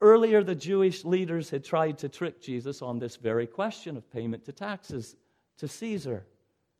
Earlier, 0.00 0.42
the 0.42 0.54
Jewish 0.54 1.04
leaders 1.04 1.50
had 1.50 1.64
tried 1.64 1.98
to 1.98 2.08
trick 2.08 2.40
Jesus 2.40 2.82
on 2.82 2.98
this 2.98 3.16
very 3.16 3.46
question 3.46 3.96
of 3.96 4.10
payment 4.12 4.44
to 4.46 4.52
taxes 4.52 5.16
to 5.58 5.68
Caesar. 5.68 6.26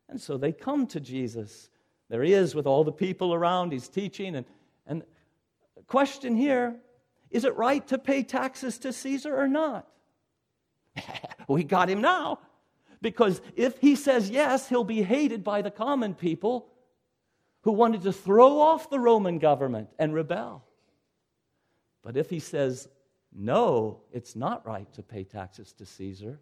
And 0.09 0.21
so 0.21 0.37
they 0.37 0.53
come 0.53 0.87
to 0.89 1.01
Jesus 1.01 1.71
there 2.13 2.23
he 2.23 2.35
is 2.35 2.55
with 2.55 2.67
all 2.67 2.85
the 2.85 2.93
people 2.93 3.33
around. 3.33 3.73
He's 3.73 3.89
teaching. 3.89 4.37
And, 4.37 4.45
and 4.87 5.03
question 5.87 6.37
here 6.37 6.77
is 7.31 7.47
it 7.47 7.57
right 7.57 7.89
to 7.89 7.97
pay 7.97 8.23
taxes 8.23 8.77
to 8.81 8.93
Caesar 8.93 9.35
or 9.35 9.49
not? 9.49 9.89
we 11.49 11.65
got 11.65 11.89
him 11.89 12.03
now. 12.03 12.39
Because 13.03 13.43
if 13.57 13.79
he 13.79 13.97
says 13.97 14.31
yes, 14.31 14.69
he'll 14.69 14.85
be 14.85 15.03
hated 15.03 15.45
by 15.45 15.61
the 15.61 15.71
common 15.71 16.15
people 16.15 16.69
who 17.63 17.73
wanted 17.73 18.03
to 18.03 18.13
throw 18.13 18.61
off 18.61 18.89
the 18.89 19.01
Roman 19.01 19.39
government 19.39 19.89
and 19.99 20.15
rebel. 20.15 20.65
But 22.03 22.17
if 22.17 22.31
he 22.31 22.39
says 22.39 22.89
no, 23.35 24.03
it's 24.13 24.37
not 24.37 24.67
right 24.67 24.91
to 24.95 25.03
pay 25.03 25.25
taxes 25.25 25.73
to 25.75 25.87
Caesar, 25.87 26.41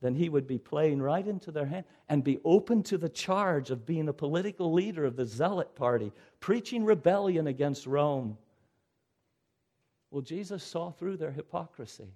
then 0.00 0.14
he 0.14 0.28
would 0.28 0.46
be 0.46 0.58
playing 0.58 1.00
right 1.00 1.26
into 1.26 1.50
their 1.52 1.66
hand 1.66 1.84
and 2.08 2.24
be 2.24 2.40
open 2.44 2.82
to 2.82 2.98
the 2.98 3.08
charge 3.08 3.70
of 3.70 3.86
being 3.86 4.08
a 4.08 4.12
political 4.12 4.72
leader 4.72 5.04
of 5.04 5.16
the 5.16 5.24
Zealot 5.24 5.74
party, 5.74 6.12
preaching 6.40 6.84
rebellion 6.84 7.46
against 7.46 7.86
Rome. 7.86 8.36
Well, 10.10 10.22
Jesus 10.22 10.62
saw 10.62 10.90
through 10.90 11.18
their 11.18 11.30
hypocrisy. 11.30 12.12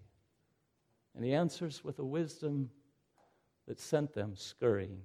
And 1.15 1.25
he 1.25 1.33
answers 1.33 1.83
with 1.83 1.99
a 2.01 2.05
wisdom 2.05 2.71
that 3.67 3.81
sent 3.81 4.13
them 4.13 4.35
scurrying. 4.37 5.03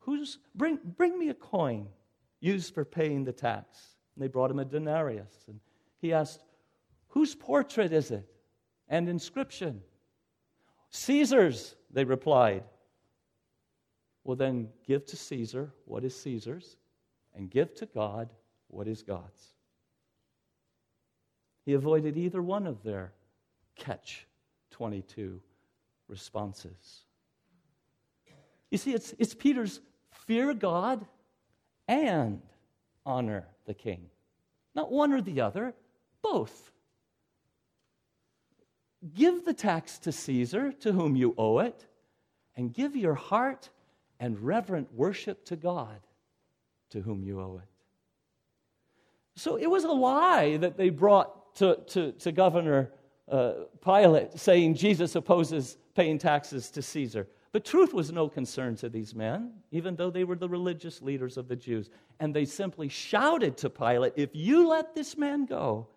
Who's, 0.00 0.38
bring, 0.54 0.78
bring 0.96 1.18
me 1.18 1.28
a 1.28 1.34
coin 1.34 1.88
used 2.40 2.74
for 2.74 2.84
paying 2.84 3.24
the 3.24 3.32
tax. 3.32 3.96
And 4.14 4.22
they 4.22 4.28
brought 4.28 4.50
him 4.50 4.58
a 4.58 4.64
denarius. 4.64 5.32
And 5.48 5.60
he 6.00 6.12
asked, 6.12 6.44
Whose 7.08 7.34
portrait 7.34 7.92
is 7.92 8.10
it? 8.10 8.28
And 8.88 9.08
inscription? 9.08 9.82
Caesar's, 10.90 11.74
they 11.90 12.04
replied. 12.04 12.64
Well, 14.24 14.36
then 14.36 14.68
give 14.86 15.06
to 15.06 15.16
Caesar 15.16 15.72
what 15.84 16.04
is 16.04 16.14
Caesar's, 16.20 16.76
and 17.34 17.50
give 17.50 17.74
to 17.76 17.86
God 17.86 18.28
what 18.68 18.86
is 18.86 19.02
God's. 19.02 19.54
He 21.64 21.74
avoided 21.74 22.16
either 22.16 22.42
one 22.42 22.66
of 22.66 22.82
their 22.82 23.12
catch 23.74 24.26
22 24.70 25.40
responses. 26.08 27.02
You 28.70 28.78
see, 28.78 28.92
it's, 28.92 29.14
it's 29.18 29.34
Peter's 29.34 29.80
fear 30.10 30.52
God 30.54 31.06
and 31.86 32.42
honor 33.06 33.46
the 33.66 33.74
king. 33.74 34.06
Not 34.74 34.92
one 34.92 35.12
or 35.12 35.22
the 35.22 35.40
other, 35.40 35.74
both. 36.22 36.70
Give 39.14 39.44
the 39.44 39.54
tax 39.54 39.98
to 40.00 40.12
Caesar, 40.12 40.72
to 40.80 40.92
whom 40.92 41.16
you 41.16 41.34
owe 41.38 41.60
it, 41.60 41.86
and 42.56 42.72
give 42.72 42.96
your 42.96 43.14
heart 43.14 43.70
and 44.20 44.38
reverent 44.40 44.92
worship 44.92 45.44
to 45.46 45.56
God, 45.56 46.00
to 46.90 47.00
whom 47.00 47.22
you 47.22 47.40
owe 47.40 47.60
it. 47.62 47.68
So 49.36 49.56
it 49.56 49.70
was 49.70 49.84
a 49.84 49.92
lie 49.92 50.56
that 50.56 50.76
they 50.76 50.90
brought 50.90 51.54
to, 51.56 51.78
to, 51.88 52.12
to 52.12 52.32
Governor 52.32 52.90
uh, 53.30 53.52
Pilate 53.84 54.38
saying 54.38 54.74
Jesus 54.74 55.14
opposes 55.14 55.76
paying 55.94 56.18
taxes 56.18 56.70
to 56.70 56.82
Caesar. 56.82 57.28
But 57.52 57.64
truth 57.64 57.94
was 57.94 58.12
no 58.12 58.28
concern 58.28 58.76
to 58.76 58.88
these 58.88 59.14
men, 59.14 59.52
even 59.70 59.96
though 59.96 60.10
they 60.10 60.24
were 60.24 60.36
the 60.36 60.48
religious 60.48 61.00
leaders 61.00 61.36
of 61.36 61.48
the 61.48 61.56
Jews. 61.56 61.88
And 62.20 62.34
they 62.34 62.44
simply 62.44 62.88
shouted 62.88 63.56
to 63.58 63.70
Pilate, 63.70 64.12
If 64.16 64.30
you 64.34 64.68
let 64.68 64.94
this 64.94 65.16
man 65.16 65.46
go, 65.46 65.88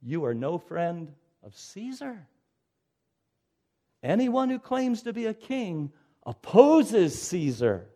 you 0.00 0.24
are 0.24 0.34
no 0.34 0.58
friend 0.58 1.12
of 1.42 1.56
Caesar. 1.56 2.26
Anyone 4.02 4.50
who 4.50 4.58
claims 4.58 5.02
to 5.02 5.12
be 5.12 5.26
a 5.26 5.34
king 5.34 5.92
opposes 6.24 7.20
Caesar. 7.22 7.88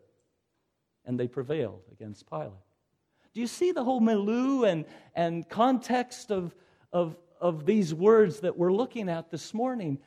And 1.05 1.19
they 1.19 1.29
prevailed 1.29 1.83
against 1.93 2.29
Pilate. 2.29 2.53
Do 3.33 3.41
you 3.41 3.47
see 3.47 3.71
the 3.73 3.85
whole 3.85 4.01
milieu 4.01 4.65
and, 4.65 4.85
and 5.15 5.49
context 5.49 6.31
of, 6.31 6.55
of, 6.93 7.17
of 7.41 7.67
these 7.67 7.95
words 7.95 8.41
that 8.41 8.57
we're 8.57 8.73
looking 8.73 9.09
at 9.09 9.31
this 9.31 9.53
morning. 9.55 9.99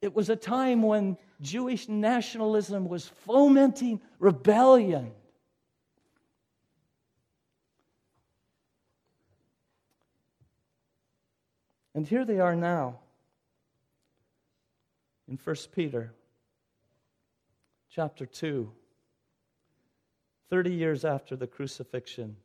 It 0.00 0.14
was 0.14 0.30
a 0.30 0.36
time 0.36 0.82
when 0.82 1.16
Jewish 1.40 1.88
nationalism 1.88 2.88
was 2.88 3.06
fomenting 3.06 4.00
rebellion. 4.18 5.12
And 11.94 12.06
here 12.06 12.24
they 12.24 12.38
are 12.38 12.54
now 12.54 13.00
in 15.26 15.38
1 15.42 15.56
Peter 15.74 16.12
chapter 17.90 18.24
2, 18.24 18.70
30 20.48 20.72
years 20.72 21.04
after 21.04 21.34
the 21.34 21.46
crucifixion 21.46 22.36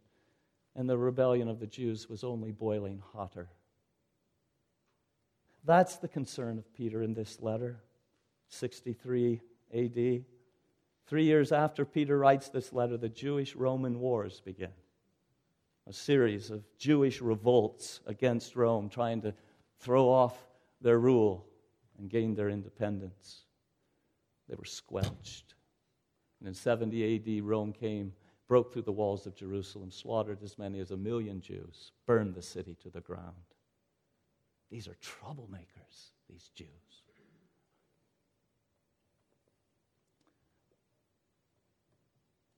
and 0.76 0.90
the 0.90 0.98
rebellion 0.98 1.48
of 1.48 1.60
the 1.60 1.68
Jews 1.68 2.10
was 2.10 2.24
only 2.24 2.52
boiling 2.52 3.02
hotter. 3.14 3.50
That's 5.66 5.96
the 5.98 6.08
concern 6.08 6.58
of 6.58 6.74
Peter 6.74 7.02
in 7.02 7.14
this 7.14 7.42
letter, 7.42 7.80
63 8.50 9.42
AD. 9.74 10.26
Three 11.06 11.24
years 11.24 11.52
after 11.52 11.86
Peter 11.86 12.18
writes 12.18 12.50
this 12.50 12.74
letter, 12.74 12.98
the 12.98 13.10
Jewish 13.10 13.56
Roman 13.56 14.00
wars 14.00 14.42
begin. 14.44 14.74
A 15.88 15.94
series 15.94 16.50
of 16.50 16.64
Jewish 16.78 17.22
revolts 17.22 18.02
against 18.06 18.56
Rome, 18.56 18.90
trying 18.90 19.22
to 19.22 19.34
throw 19.80 20.10
off 20.10 20.38
their 20.82 21.00
rule 21.00 21.46
and 21.98 22.10
gain 22.10 22.36
their 22.36 22.50
independence. 22.50 23.44
They 24.50 24.56
were 24.56 24.66
squelched. 24.66 25.56
And 26.40 26.48
in 26.48 26.54
70 26.54 27.40
AD, 27.40 27.44
Rome 27.44 27.74
came 27.74 28.14
broke 28.48 28.72
through 28.72 28.82
the 28.84 28.92
walls 28.92 29.26
of 29.26 29.36
Jerusalem, 29.36 29.92
slaughtered 29.92 30.44
as 30.44 30.58
many 30.58 30.80
as 30.80 30.92
a 30.92 30.98
million 30.98 31.42
Jews, 31.42 31.92
burned 32.06 32.36
the 32.36 32.42
city 32.42 32.76
to 32.84 32.90
the 32.90 33.02
ground. 33.02 33.53
These 34.74 34.88
are 34.88 34.96
troublemakers, 35.04 36.14
these 36.28 36.50
Jews. 36.56 36.68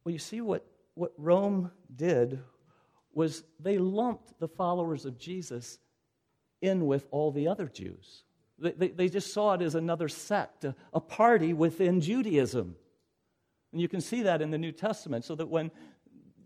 Well, 0.06 0.14
you 0.14 0.20
see, 0.20 0.40
what, 0.40 0.66
what 0.94 1.12
Rome 1.18 1.72
did 1.94 2.40
was 3.14 3.44
they 3.60 3.78
lumped 3.78 4.40
the 4.40 4.48
followers 4.48 5.04
of 5.04 5.18
Jesus 5.18 5.78
in 6.62 6.86
with 6.86 7.06
all 7.12 7.34
the 7.34 7.50
other 7.50 7.68
Jews. 7.68 8.24
They, 8.60 8.72
they, 8.72 8.88
they 8.88 9.10
just 9.10 9.34
saw 9.34 9.56
it 9.56 9.62
as 9.62 9.76
another 9.76 10.08
sect, 10.08 10.64
a, 10.64 10.74
a 10.94 11.02
party 11.02 11.52
within 11.52 12.00
Judaism. 12.00 12.78
And 13.74 13.82
you 13.82 13.90
can 13.90 14.00
see 14.00 14.22
that 14.22 14.42
in 14.42 14.52
the 14.52 14.58
New 14.58 14.72
Testament, 14.72 15.26
so 15.26 15.36
that 15.36 15.50
when 15.50 15.70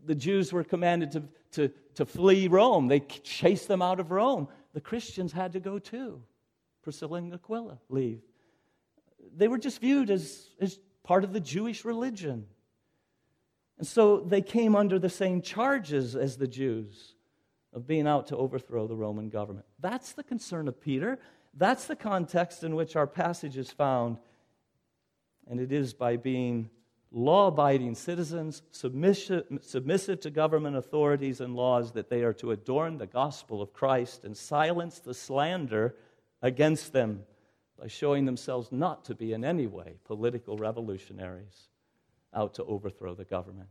the 0.04 0.16
Jews 0.16 0.52
were 0.52 0.64
commanded 0.64 1.12
to, 1.12 1.24
to, 1.52 1.72
to 1.94 2.08
flee 2.08 2.48
Rome, 2.48 2.88
they 2.88 3.02
chased 3.02 3.68
them 3.68 3.84
out 3.84 4.00
of 4.00 4.10
Rome. 4.10 4.48
The 4.74 4.82
Christians 4.82 5.34
had 5.34 5.54
to 5.54 5.60
go 5.60 5.80
too. 5.80 6.22
Priscilla 6.82 7.18
and 7.18 7.34
Aquila 7.34 7.80
leave. 7.90 8.22
They 9.36 9.48
were 9.48 9.58
just 9.58 9.82
viewed 9.82 10.10
as, 10.10 10.50
as 10.60 10.80
part 11.04 11.24
of 11.24 11.34
the 11.34 11.40
Jewish 11.40 11.84
religion. 11.86 12.46
And 13.78 13.88
so 13.88 14.20
they 14.20 14.42
came 14.42 14.76
under 14.76 15.00
the 15.00 15.10
same 15.10 15.42
charges 15.42 16.16
as 16.16 16.38
the 16.38 16.48
Jews 16.48 17.16
of 17.74 17.88
being 17.88 18.08
out 18.08 18.28
to 18.28 18.38
overthrow 18.38 18.88
the 18.88 18.96
Roman 18.96 19.30
government. 19.30 19.66
That's 19.80 20.14
the 20.14 20.24
concern 20.24 20.68
of 20.68 20.82
Peter. 20.82 21.20
That's 21.54 21.86
the 21.86 21.96
context 21.96 22.64
in 22.64 22.76
which 22.76 22.96
our 22.96 23.08
passage 23.08 23.58
is 23.58 23.72
found. 23.72 24.18
And 25.48 25.60
it 25.60 25.72
is 25.72 25.94
by 25.94 26.18
being 26.18 26.70
law 27.12 27.48
abiding 27.48 27.96
citizens, 27.96 28.62
submissive, 28.72 29.46
submissive 29.62 30.20
to 30.22 30.30
government 30.30 30.76
authorities 30.76 31.42
and 31.42 31.56
laws, 31.56 31.92
that 31.94 32.10
they 32.10 32.24
are 32.24 32.34
to 32.34 32.52
adorn 32.52 32.98
the 32.98 33.08
gospel 33.08 33.62
of 33.62 33.74
Christ 33.74 34.24
and 34.24 34.38
silence 34.38 35.00
the 35.00 35.14
slander 35.14 35.96
against 36.42 36.94
them 36.94 37.24
by 37.80 37.88
showing 37.88 38.26
themselves 38.26 38.72
not 38.72 39.06
to 39.06 39.16
be 39.16 39.34
in 39.34 39.44
any 39.44 39.66
way 39.66 39.96
political 40.06 40.58
revolutionaries 40.58 41.70
out 42.34 42.54
to 42.56 42.64
overthrow 42.66 43.16
the 43.16 43.26
government. 43.26 43.70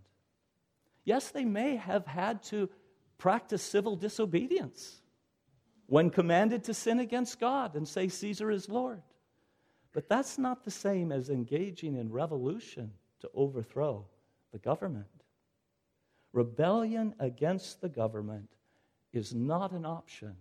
Yes, 1.04 1.30
they 1.30 1.44
may 1.44 1.76
have 1.76 2.06
had 2.06 2.42
to 2.44 2.68
practice 3.18 3.62
civil 3.62 3.96
disobedience 3.96 5.00
when 5.86 6.10
commanded 6.10 6.64
to 6.64 6.74
sin 6.74 6.98
against 6.98 7.40
God 7.40 7.76
and 7.76 7.86
say 7.86 8.08
Caesar 8.08 8.50
is 8.50 8.68
Lord. 8.68 9.02
But 9.92 10.08
that's 10.08 10.38
not 10.38 10.64
the 10.64 10.70
same 10.70 11.12
as 11.12 11.30
engaging 11.30 11.96
in 11.96 12.12
revolution 12.12 12.92
to 13.20 13.30
overthrow 13.34 14.04
the 14.52 14.58
government. 14.58 15.06
Rebellion 16.32 17.14
against 17.18 17.80
the 17.80 17.88
government 17.88 18.48
is 19.12 19.34
not 19.34 19.72
an 19.72 19.84
option 19.84 20.36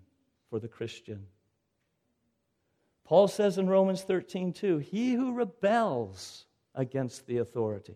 for 0.50 0.60
the 0.60 0.68
Christian. 0.68 1.26
Paul 3.06 3.28
says 3.28 3.58
in 3.58 3.70
Romans 3.70 4.02
13, 4.02 4.52
2, 4.52 4.80
he 4.80 5.14
who 5.14 5.34
rebels 5.34 6.46
against 6.76 7.26
the 7.26 7.38
authority 7.38 7.96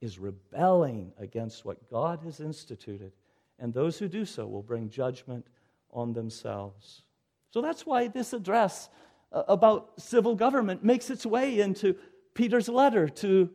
is 0.00 0.18
rebelling 0.18 1.12
against 1.18 1.64
what 1.64 1.88
God 1.88 2.20
has 2.24 2.40
instituted, 2.40 3.12
and 3.58 3.72
those 3.72 3.98
who 3.98 4.08
do 4.08 4.24
so 4.24 4.46
will 4.46 4.62
bring 4.62 4.90
judgment 4.90 5.46
on 5.90 6.12
themselves. 6.12 7.02
So 7.50 7.62
that's 7.62 7.86
why 7.86 8.08
this 8.08 8.32
address 8.32 8.90
uh, 9.32 9.44
about 9.48 10.00
civil 10.00 10.34
government 10.34 10.84
makes 10.84 11.08
its 11.08 11.24
way 11.24 11.60
into 11.60 11.94
Peter's 12.34 12.68
letter 12.68 13.08
to 13.08 13.50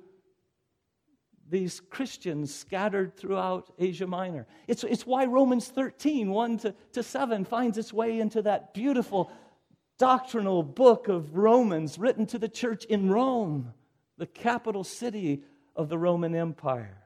these 1.50 1.80
Christians 1.89 2.54
scattered 2.54 3.16
throughout 3.16 3.72
Asia 3.80 4.08
Minor. 4.08 4.48
It's, 4.68 4.84
it's 4.84 5.06
why 5.06 5.26
Romans 5.26 5.68
13, 5.68 6.30
1 6.30 6.58
to, 6.60 6.76
to 6.93 7.04
7, 7.04 7.45
finds 7.45 7.78
its 7.78 7.93
way 7.93 8.20
into 8.20 8.41
that 8.43 8.74
beautiful 8.74 9.32
doctrinal 9.98 10.62
book 10.62 11.08
of 11.08 11.36
Romans 11.36 11.98
written 11.98 12.26
to 12.28 12.39
the 12.39 12.50
church 12.50 12.86
in 12.86 13.10
Rome, 13.10 13.74
the 14.18 14.28
capital 14.28 14.84
city 14.84 15.43
of 15.76 15.89
the 15.89 15.98
Roman 15.98 16.36
Empire. 16.36 17.04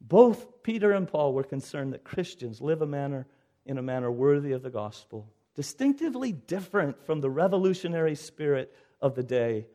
Both 0.00 0.62
Peter 0.62 0.92
and 0.92 1.08
Paul 1.08 1.32
were 1.32 1.44
concerned 1.44 1.92
that 1.92 2.04
Christians 2.04 2.60
live 2.60 2.82
a 2.82 2.86
manner 2.86 3.26
in 3.64 3.78
a 3.78 3.82
manner 3.82 4.10
worthy 4.10 4.52
of 4.52 4.62
the 4.62 4.70
gospel, 4.70 5.32
distinctively 5.54 6.32
different 6.32 7.04
from 7.06 7.20
the 7.20 7.30
revolutionary 7.30 8.16
spirit 8.16 8.74
of 9.00 9.14
the 9.14 9.22
day 9.22 9.66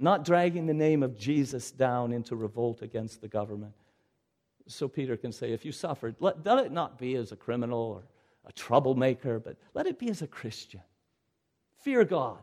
not 0.00 0.24
dragging 0.24 0.66
the 0.66 0.74
name 0.74 1.02
of 1.02 1.16
Jesus 1.16 1.70
down 1.70 2.12
into 2.12 2.34
revolt 2.34 2.82
against 2.82 3.20
the 3.20 3.28
government. 3.28 3.74
So 4.66 4.88
Peter 4.88 5.16
can 5.16 5.32
say, 5.32 5.52
if 5.52 5.64
you 5.64 5.72
suffered, 5.72 6.16
let, 6.20 6.44
let 6.44 6.64
it 6.64 6.72
not 6.72 6.98
be 6.98 7.16
as 7.16 7.32
a 7.32 7.36
criminal 7.36 7.78
or 7.78 8.02
a 8.46 8.52
troublemaker, 8.52 9.38
but 9.38 9.56
let 9.74 9.86
it 9.86 9.98
be 9.98 10.08
as 10.08 10.22
a 10.22 10.26
Christian. 10.26 10.80
Fear 11.82 12.04
God 12.04 12.38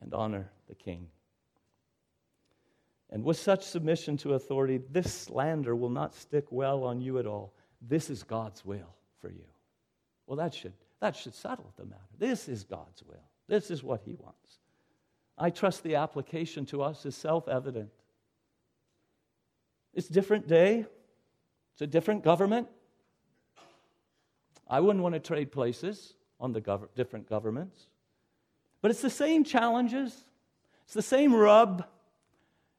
and 0.00 0.12
honor 0.14 0.50
the 0.68 0.74
king. 0.74 1.06
And 3.10 3.24
with 3.24 3.38
such 3.38 3.64
submission 3.64 4.16
to 4.18 4.34
authority, 4.34 4.80
this 4.90 5.12
slander 5.12 5.74
will 5.74 5.90
not 5.90 6.14
stick 6.14 6.46
well 6.50 6.84
on 6.84 7.00
you 7.00 7.18
at 7.18 7.26
all. 7.26 7.52
This 7.82 8.08
is 8.08 8.22
God's 8.22 8.64
will 8.64 8.94
for 9.20 9.30
you. 9.30 9.44
Well, 10.26 10.36
that 10.36 10.54
should, 10.54 10.72
that 11.00 11.16
should 11.16 11.34
settle 11.34 11.72
the 11.76 11.84
matter. 11.84 12.00
This 12.18 12.48
is 12.48 12.62
God's 12.62 13.02
will. 13.02 13.28
This 13.48 13.70
is 13.70 13.82
what 13.82 14.02
He 14.04 14.14
wants. 14.14 14.60
I 15.40 15.48
trust 15.48 15.82
the 15.82 15.94
application 15.94 16.66
to 16.66 16.82
us 16.82 17.06
is 17.06 17.16
self 17.16 17.48
evident. 17.48 17.88
It's 19.94 20.10
a 20.10 20.12
different 20.12 20.46
day, 20.46 20.84
it's 21.72 21.80
a 21.80 21.86
different 21.86 22.22
government. 22.22 22.68
I 24.68 24.78
wouldn't 24.80 25.02
want 25.02 25.14
to 25.14 25.18
trade 25.18 25.50
places 25.50 26.14
on 26.38 26.52
the 26.52 26.60
gov- 26.60 26.88
different 26.94 27.28
governments. 27.28 27.88
But 28.82 28.90
it's 28.90 29.02
the 29.02 29.10
same 29.10 29.42
challenges, 29.42 30.14
it's 30.84 30.94
the 30.94 31.02
same 31.02 31.34
rub, 31.34 31.86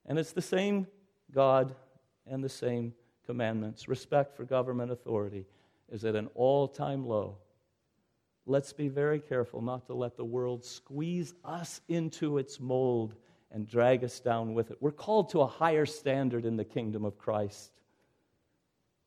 and 0.06 0.20
it's 0.20 0.32
the 0.32 0.42
same 0.42 0.88
God 1.34 1.76
and 2.28 2.44
the 2.44 2.50
same 2.50 2.94
commandments. 3.26 3.88
Respect 3.88 4.36
for 4.36 4.46
government 4.46 4.92
authority 4.92 5.46
is 5.92 6.06
at 6.06 6.16
an 6.16 6.30
all 6.36 6.68
time 6.68 7.08
low. 7.08 7.38
Let's 8.52 8.74
be 8.74 8.90
very 8.90 9.22
careful 9.22 9.62
not 9.62 9.86
to 9.86 9.94
let 9.94 10.18
the 10.18 10.26
world 10.26 10.66
squeeze 10.66 11.34
us 11.46 11.80
into 11.88 12.38
its 12.38 12.60
mold 12.60 13.16
and 13.50 13.66
drag 13.66 14.04
us 14.04 14.20
down 14.20 14.54
with 14.54 14.72
it. 14.72 14.78
We're 14.82 14.92
called 14.92 15.30
to 15.30 15.40
a 15.40 15.48
higher 15.48 15.86
standard 15.86 16.44
in 16.44 16.58
the 16.58 16.66
kingdom 16.66 17.06
of 17.06 17.18
Christ 17.18 17.72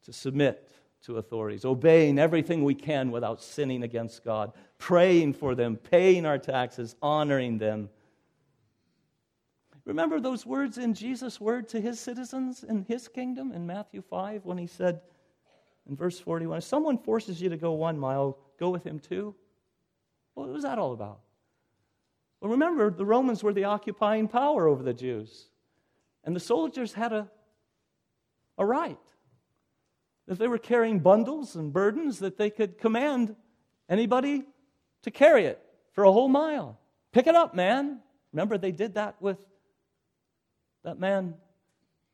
to 0.04 0.14
submit 0.14 0.70
to 1.02 1.18
authorities, 1.18 1.66
obeying 1.66 2.18
everything 2.18 2.64
we 2.64 2.74
can 2.74 3.10
without 3.10 3.42
sinning 3.42 3.82
against 3.82 4.24
God, 4.24 4.50
praying 4.78 5.34
for 5.34 5.54
them, 5.54 5.76
paying 5.76 6.24
our 6.24 6.38
taxes, 6.38 6.96
honoring 7.02 7.58
them. 7.58 7.90
Remember 9.84 10.20
those 10.20 10.46
words 10.46 10.78
in 10.78 10.94
Jesus' 10.94 11.38
word 11.38 11.68
to 11.68 11.82
his 11.82 12.00
citizens 12.00 12.64
in 12.64 12.86
his 12.88 13.08
kingdom 13.08 13.52
in 13.52 13.66
Matthew 13.66 14.00
5 14.00 14.46
when 14.46 14.56
he 14.56 14.66
said 14.66 15.02
in 15.86 15.96
verse 15.96 16.18
41 16.18 16.56
If 16.56 16.64
someone 16.64 16.96
forces 16.96 17.42
you 17.42 17.50
to 17.50 17.58
go 17.58 17.72
one 17.72 17.98
mile, 17.98 18.38
go 18.58 18.70
with 18.70 18.84
him 18.84 18.98
two? 18.98 19.34
What 20.34 20.48
was 20.48 20.62
that 20.62 20.78
all 20.78 20.92
about? 20.92 21.20
Well, 22.40 22.50
remember, 22.50 22.90
the 22.90 23.06
Romans 23.06 23.42
were 23.42 23.52
the 23.52 23.64
occupying 23.64 24.28
power 24.28 24.68
over 24.68 24.82
the 24.82 24.92
Jews, 24.92 25.46
and 26.24 26.34
the 26.34 26.40
soldiers 26.40 26.92
had 26.92 27.12
a, 27.12 27.30
a 28.58 28.66
right. 28.66 28.98
If 30.26 30.38
they 30.38 30.48
were 30.48 30.58
carrying 30.58 31.00
bundles 31.00 31.54
and 31.54 31.72
burdens, 31.72 32.18
that 32.20 32.36
they 32.36 32.50
could 32.50 32.78
command 32.78 33.36
anybody 33.88 34.44
to 35.02 35.10
carry 35.10 35.44
it 35.44 35.60
for 35.92 36.04
a 36.04 36.12
whole 36.12 36.28
mile. 36.28 36.78
Pick 37.12 37.26
it 37.26 37.34
up, 37.34 37.54
man. 37.54 38.00
Remember, 38.32 38.58
they 38.58 38.72
did 38.72 38.94
that 38.94 39.16
with 39.20 39.38
that 40.82 40.98
man 40.98 41.34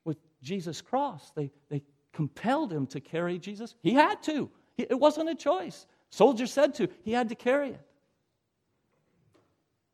with 0.04 0.18
Jesus' 0.42 0.80
cross. 0.80 1.32
They, 1.34 1.50
they 1.68 1.82
compelled 2.12 2.72
him 2.72 2.86
to 2.88 3.00
carry 3.00 3.38
Jesus. 3.38 3.74
He 3.82 3.94
had 3.94 4.22
to, 4.24 4.50
it 4.76 4.98
wasn't 4.98 5.28
a 5.28 5.34
choice. 5.34 5.86
Soldier 6.10 6.46
said 6.46 6.74
to, 6.76 6.88
he 7.02 7.12
had 7.12 7.28
to 7.28 7.34
carry 7.34 7.70
it. 7.70 7.80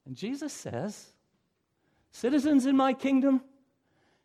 And 0.07 0.17
Jesus 0.17 0.53
says, 0.53 1.13
Citizens 2.11 2.65
in 2.65 2.77
my 2.77 2.95
kingdom, 2.95 3.43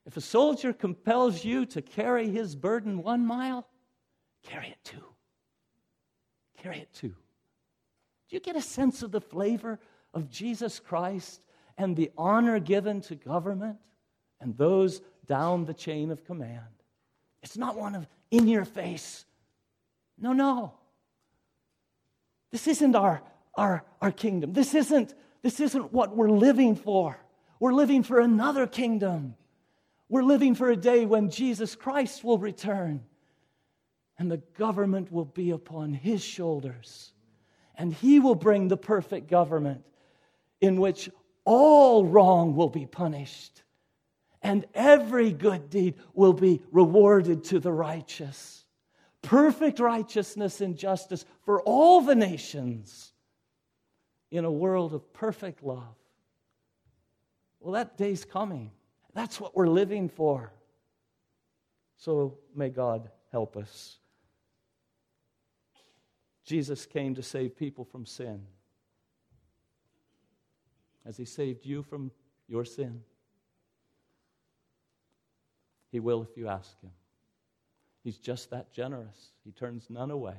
if 0.06 0.16
a 0.16 0.22
soldier 0.22 0.72
compels 0.72 1.44
you 1.44 1.66
to 1.68 1.82
carry 1.82 2.30
his 2.30 2.56
burden 2.56 3.04
one 3.04 3.26
mile, 3.26 3.68
carry 4.44 4.70
it 4.70 4.78
two. 4.84 5.04
Carry 6.58 6.80
it 6.80 6.94
two. 6.94 7.10
Do 7.10 8.36
you 8.36 8.39
get 8.39 8.56
a 8.56 8.62
sense 8.62 9.04
of 9.04 9.12
the 9.12 9.20
flavor 9.20 9.80
of 10.14 10.30
Jesus 10.30 10.80
Christ 10.80 11.42
and 11.78 11.96
the 11.96 12.12
honor 12.18 12.60
given 12.60 13.02
to 13.02 13.16
government 13.16 13.78
and 14.39 14.58
those 14.58 15.02
down 15.26 15.66
the 15.66 15.74
chain 15.74 16.12
of 16.12 16.24
command? 16.24 16.62
It's 17.44 17.58
not 17.58 17.76
one 17.76 17.96
of 17.96 18.08
in 18.30 18.48
your 18.48 18.66
face. 18.66 19.26
No, 20.18 20.32
no. 20.32 20.74
This 22.52 22.68
isn't 22.68 22.95
our, 22.95 23.22
our, 23.56 23.84
our 24.02 24.12
kingdom. 24.12 24.54
This 24.54 24.76
isn't, 24.76 25.14
this 25.41 25.60
isn't 25.60 25.93
what 25.93 26.16
we're 26.16 26.30
living 26.30 26.76
for. 26.76 27.18
We're 27.60 27.74
living 27.74 28.04
for 28.04 28.20
another 28.20 28.68
kingdom. 28.68 29.36
We're 30.10 30.24
living 30.24 30.56
for 30.56 30.70
a 30.70 30.76
day 30.76 31.06
when 31.06 31.30
Jesus 31.30 31.76
Christ 31.76 32.24
will 32.24 32.38
return 32.38 33.04
and 34.18 34.32
the 34.32 34.38
government 34.58 35.12
will 35.12 35.26
be 35.26 35.52
upon 35.52 35.93
his 35.93 36.24
shoulders. 36.24 37.12
And 37.76 37.93
he 37.93 38.20
will 38.20 38.36
bring 38.36 38.68
the 38.68 38.78
perfect 38.78 39.30
government 39.30 39.84
in 40.60 40.80
which 40.80 41.10
all 41.45 42.06
wrong 42.06 42.56
will 42.56 42.70
be 42.70 42.86
punished 42.86 43.64
and 44.43 44.66
every 44.74 45.32
good 45.32 45.70
deed 45.70 45.95
will 46.14 46.34
be 46.34 46.62
rewarded 46.72 47.43
to 47.45 47.60
the 47.60 47.72
righteous. 47.72 48.61
Perfect 49.22 49.80
righteousness 49.80 50.61
and 50.61 50.78
justice 50.78 51.26
for 51.45 51.61
all 51.61 52.01
the 52.01 52.15
nations 52.15 53.13
in 54.32 54.45
a 54.45 54.51
world 54.51 54.93
of 54.93 55.13
perfect 55.13 55.63
love. 55.63 55.95
Well, 57.59 57.74
that 57.74 57.97
day's 57.97 58.26
coming. 58.26 58.72
That's 59.13 59.39
what 59.39 59.55
we're 59.55 59.67
living 59.67 60.09
for. 60.09 60.51
So 61.97 62.39
may 62.55 62.69
God 62.69 63.11
help 63.32 63.55
us. 63.55 63.97
Jesus 66.43 66.86
came 66.86 67.13
to 67.15 67.24
save 67.24 67.55
people 67.55 67.86
from 67.86 68.05
sin. 68.05 68.41
As 71.05 71.17
he 71.17 71.26
saved 71.26 71.65
you 71.65 71.84
from 71.84 72.11
your 72.47 72.65
sin, 72.65 73.01
he 75.91 75.99
will 75.99 76.24
if 76.24 76.36
you 76.36 76.47
ask 76.47 76.80
him. 76.82 76.91
He's 78.04 78.18
just 78.18 78.49
that 78.49 78.72
generous. 78.72 79.32
He 79.43 79.52
turns 79.52 79.88
none 79.89 80.12
away. 80.12 80.38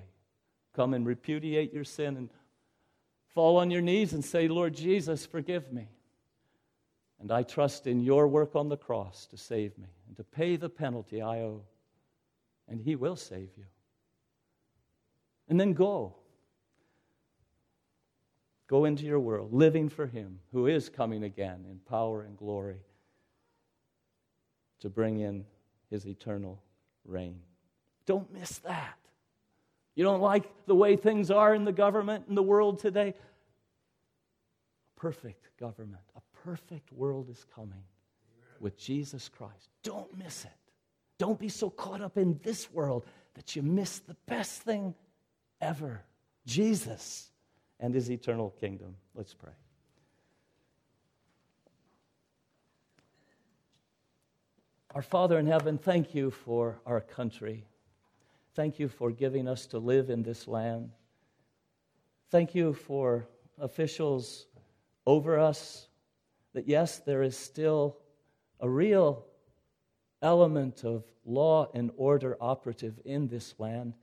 Come 0.74 0.94
and 0.94 1.06
repudiate 1.06 1.72
your 1.72 1.84
sin 1.84 2.16
and 2.16 2.30
fall 3.34 3.56
on 3.58 3.70
your 3.70 3.82
knees 3.82 4.12
and 4.12 4.24
say, 4.24 4.48
Lord 4.48 4.74
Jesus, 4.74 5.26
forgive 5.26 5.72
me. 5.72 5.88
And 7.20 7.30
I 7.30 7.42
trust 7.42 7.86
in 7.86 8.00
your 8.00 8.26
work 8.26 8.56
on 8.56 8.68
the 8.68 8.76
cross 8.76 9.26
to 9.26 9.36
save 9.36 9.78
me 9.78 9.88
and 10.08 10.16
to 10.16 10.24
pay 10.24 10.56
the 10.56 10.68
penalty 10.68 11.22
I 11.22 11.40
owe. 11.40 11.62
And 12.68 12.80
He 12.80 12.96
will 12.96 13.16
save 13.16 13.50
you. 13.56 13.66
And 15.48 15.60
then 15.60 15.72
go. 15.72 16.16
Go 18.66 18.86
into 18.86 19.04
your 19.04 19.20
world, 19.20 19.52
living 19.52 19.88
for 19.88 20.06
Him 20.06 20.40
who 20.52 20.66
is 20.66 20.88
coming 20.88 21.22
again 21.22 21.64
in 21.70 21.78
power 21.78 22.22
and 22.22 22.36
glory 22.36 22.80
to 24.82 24.90
bring 24.90 25.20
in 25.20 25.44
his 25.90 26.06
eternal 26.06 26.60
reign. 27.04 27.38
Don't 28.06 28.32
miss 28.32 28.58
that. 28.58 28.98
You 29.94 30.04
don't 30.04 30.20
like 30.20 30.44
the 30.66 30.74
way 30.74 30.96
things 30.96 31.30
are 31.30 31.54
in 31.54 31.64
the 31.64 31.72
government 31.72 32.24
in 32.28 32.34
the 32.34 32.42
world 32.42 32.78
today? 32.78 33.14
A 34.96 35.00
perfect 35.00 35.56
government, 35.58 36.02
a 36.16 36.20
perfect 36.44 36.92
world 36.92 37.28
is 37.28 37.44
coming 37.54 37.84
with 38.60 38.78
Jesus 38.78 39.28
Christ. 39.28 39.68
Don't 39.82 40.16
miss 40.16 40.44
it. 40.44 40.50
Don't 41.18 41.38
be 41.38 41.48
so 41.48 41.70
caught 41.70 42.00
up 42.00 42.16
in 42.16 42.40
this 42.42 42.70
world 42.72 43.04
that 43.34 43.54
you 43.54 43.62
miss 43.62 43.98
the 43.98 44.16
best 44.26 44.62
thing 44.62 44.94
ever 45.60 46.02
Jesus 46.46 47.30
and 47.78 47.94
his 47.94 48.10
eternal 48.10 48.50
kingdom. 48.60 48.96
Let's 49.14 49.34
pray. 49.34 49.52
Our 54.94 55.02
Father 55.02 55.38
in 55.38 55.46
heaven, 55.46 55.78
thank 55.78 56.14
you 56.14 56.30
for 56.30 56.80
our 56.84 57.00
country. 57.00 57.64
Thank 58.54 58.78
you 58.78 58.88
for 58.88 59.10
giving 59.10 59.48
us 59.48 59.66
to 59.68 59.78
live 59.78 60.10
in 60.10 60.22
this 60.22 60.46
land. 60.46 60.90
Thank 62.30 62.54
you 62.54 62.74
for 62.74 63.26
officials 63.58 64.46
over 65.06 65.38
us, 65.38 65.88
that 66.52 66.68
yes, 66.68 66.98
there 66.98 67.22
is 67.22 67.36
still 67.36 67.96
a 68.60 68.68
real 68.68 69.24
element 70.20 70.84
of 70.84 71.04
law 71.24 71.68
and 71.74 71.90
order 71.96 72.36
operative 72.40 73.00
in 73.04 73.26
this 73.26 73.54
land, 73.58 73.94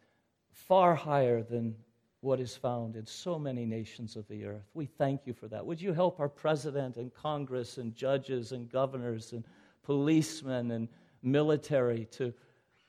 far 0.52 0.96
higher 0.96 1.44
than 1.44 1.76
what 2.22 2.40
is 2.40 2.56
found 2.56 2.96
in 2.96 3.06
so 3.06 3.40
many 3.40 3.66
nations 3.66 4.16
of 4.16 4.28
the 4.28 4.46
earth. 4.46 4.70
We 4.74 4.86
thank 4.86 5.26
you 5.26 5.34
for 5.34 5.48
that. 5.48 5.66
Would 5.66 5.82
you 5.82 5.94
help 5.94 6.20
our 6.20 6.28
president 6.28 6.98
and 6.98 7.14
Congress 7.14 7.78
and 7.78 7.96
judges 7.96 8.52
and 8.52 8.70
governors 8.70 9.32
and 9.32 9.46
policemen 9.84 10.72
and 10.72 10.90
military 11.24 12.06
to, 12.12 12.34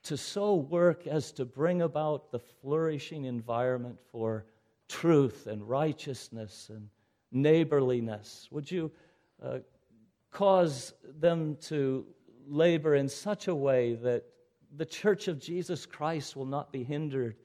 to 0.03 0.17
so 0.17 0.55
work 0.55 1.07
as 1.07 1.33
to 1.33 1.45
bring 1.45 1.83
about 1.83 2.31
the 2.31 2.39
flourishing 2.39 3.25
environment 3.25 3.99
for 4.11 4.45
truth 4.89 5.47
and 5.47 5.69
righteousness 5.69 6.71
and 6.71 6.89
neighborliness? 7.33 8.49
Would 8.51 8.71
you 8.71 8.91
uh, 9.43 9.59
cause 10.31 10.95
them 11.19 11.57
to 11.63 12.07
labor 12.49 12.95
in 12.95 13.09
such 13.09 13.49
a 13.49 13.55
way 13.55 13.95
that 13.95 14.25
the 14.77 14.87
church 14.87 15.29
of 15.29 15.39
Jesus 15.39 15.87
Christ 15.87 16.37
will 16.37 16.47
not 16.47 16.73
be 16.73 16.83
hindered? 16.83 17.37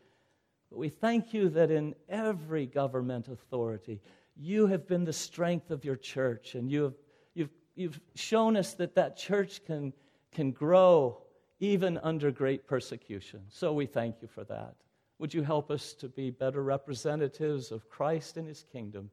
But 0.70 0.80
we 0.80 0.89
thank 0.89 1.34
you 1.34 1.49
that 1.49 1.72
in 1.72 1.95
every 2.10 2.66
government 2.66 3.28
authority, 3.28 4.01
you 4.36 4.68
have 4.68 4.88
been 4.88 5.06
the 5.06 5.14
strength 5.14 5.72
of 5.72 5.86
your 5.86 5.95
church, 5.95 6.56
and 6.56 6.70
you 6.70 6.84
have, 6.84 6.93
you've, 7.34 7.53
you've 7.76 7.99
shown 8.16 8.58
us 8.58 8.74
that 8.74 8.95
that 8.95 9.18
church 9.18 9.64
can, 9.66 9.93
can 10.32 10.51
grow 10.51 11.22
even 11.60 11.97
under 11.99 12.32
great 12.32 12.68
persecution. 12.68 13.41
So 13.49 13.74
we 13.74 13.86
thank 13.86 14.22
you 14.22 14.28
for 14.28 14.43
that. 14.45 14.76
Would 15.20 15.34
you 15.34 15.43
help 15.43 15.72
us 15.72 15.93
to 15.93 16.10
be 16.10 16.30
better 16.30 16.62
representatives 16.62 17.72
of 17.72 17.89
Christ 17.89 18.38
and 18.38 18.47
his 18.47 18.64
kingdom 18.64 19.10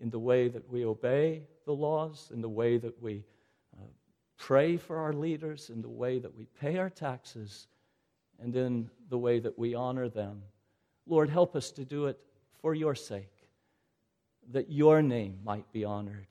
in 0.00 0.10
the 0.10 0.18
way 0.18 0.48
that 0.48 0.68
we 0.70 0.84
obey 0.84 1.42
the 1.64 1.72
laws, 1.72 2.30
in 2.32 2.42
the 2.42 2.48
way 2.48 2.76
that 2.76 3.00
we 3.02 3.24
uh, 3.78 3.86
pray 4.36 4.76
for 4.76 4.98
our 4.98 5.14
leaders, 5.14 5.70
in 5.70 5.80
the 5.80 5.88
way 5.88 6.18
that 6.18 6.36
we 6.36 6.46
pay 6.60 6.76
our 6.76 6.90
taxes, 6.90 7.68
and 8.38 8.54
in 8.54 8.90
the 9.08 9.16
way 9.16 9.38
that 9.38 9.58
we 9.58 9.74
honor 9.74 10.10
them? 10.10 10.42
Lord, 11.06 11.30
help 11.30 11.56
us 11.56 11.70
to 11.72 11.84
do 11.84 12.06
it 12.06 12.18
for 12.60 12.74
your 12.74 12.94
sake, 12.94 13.48
that 14.52 14.70
your 14.70 15.00
name 15.00 15.38
might 15.42 15.70
be 15.72 15.84
honored. 15.84 16.26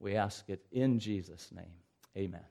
We 0.00 0.16
ask 0.16 0.48
it 0.48 0.64
in 0.72 0.98
Jesus' 0.98 1.52
name. 1.52 1.76
Amen. 2.16 2.49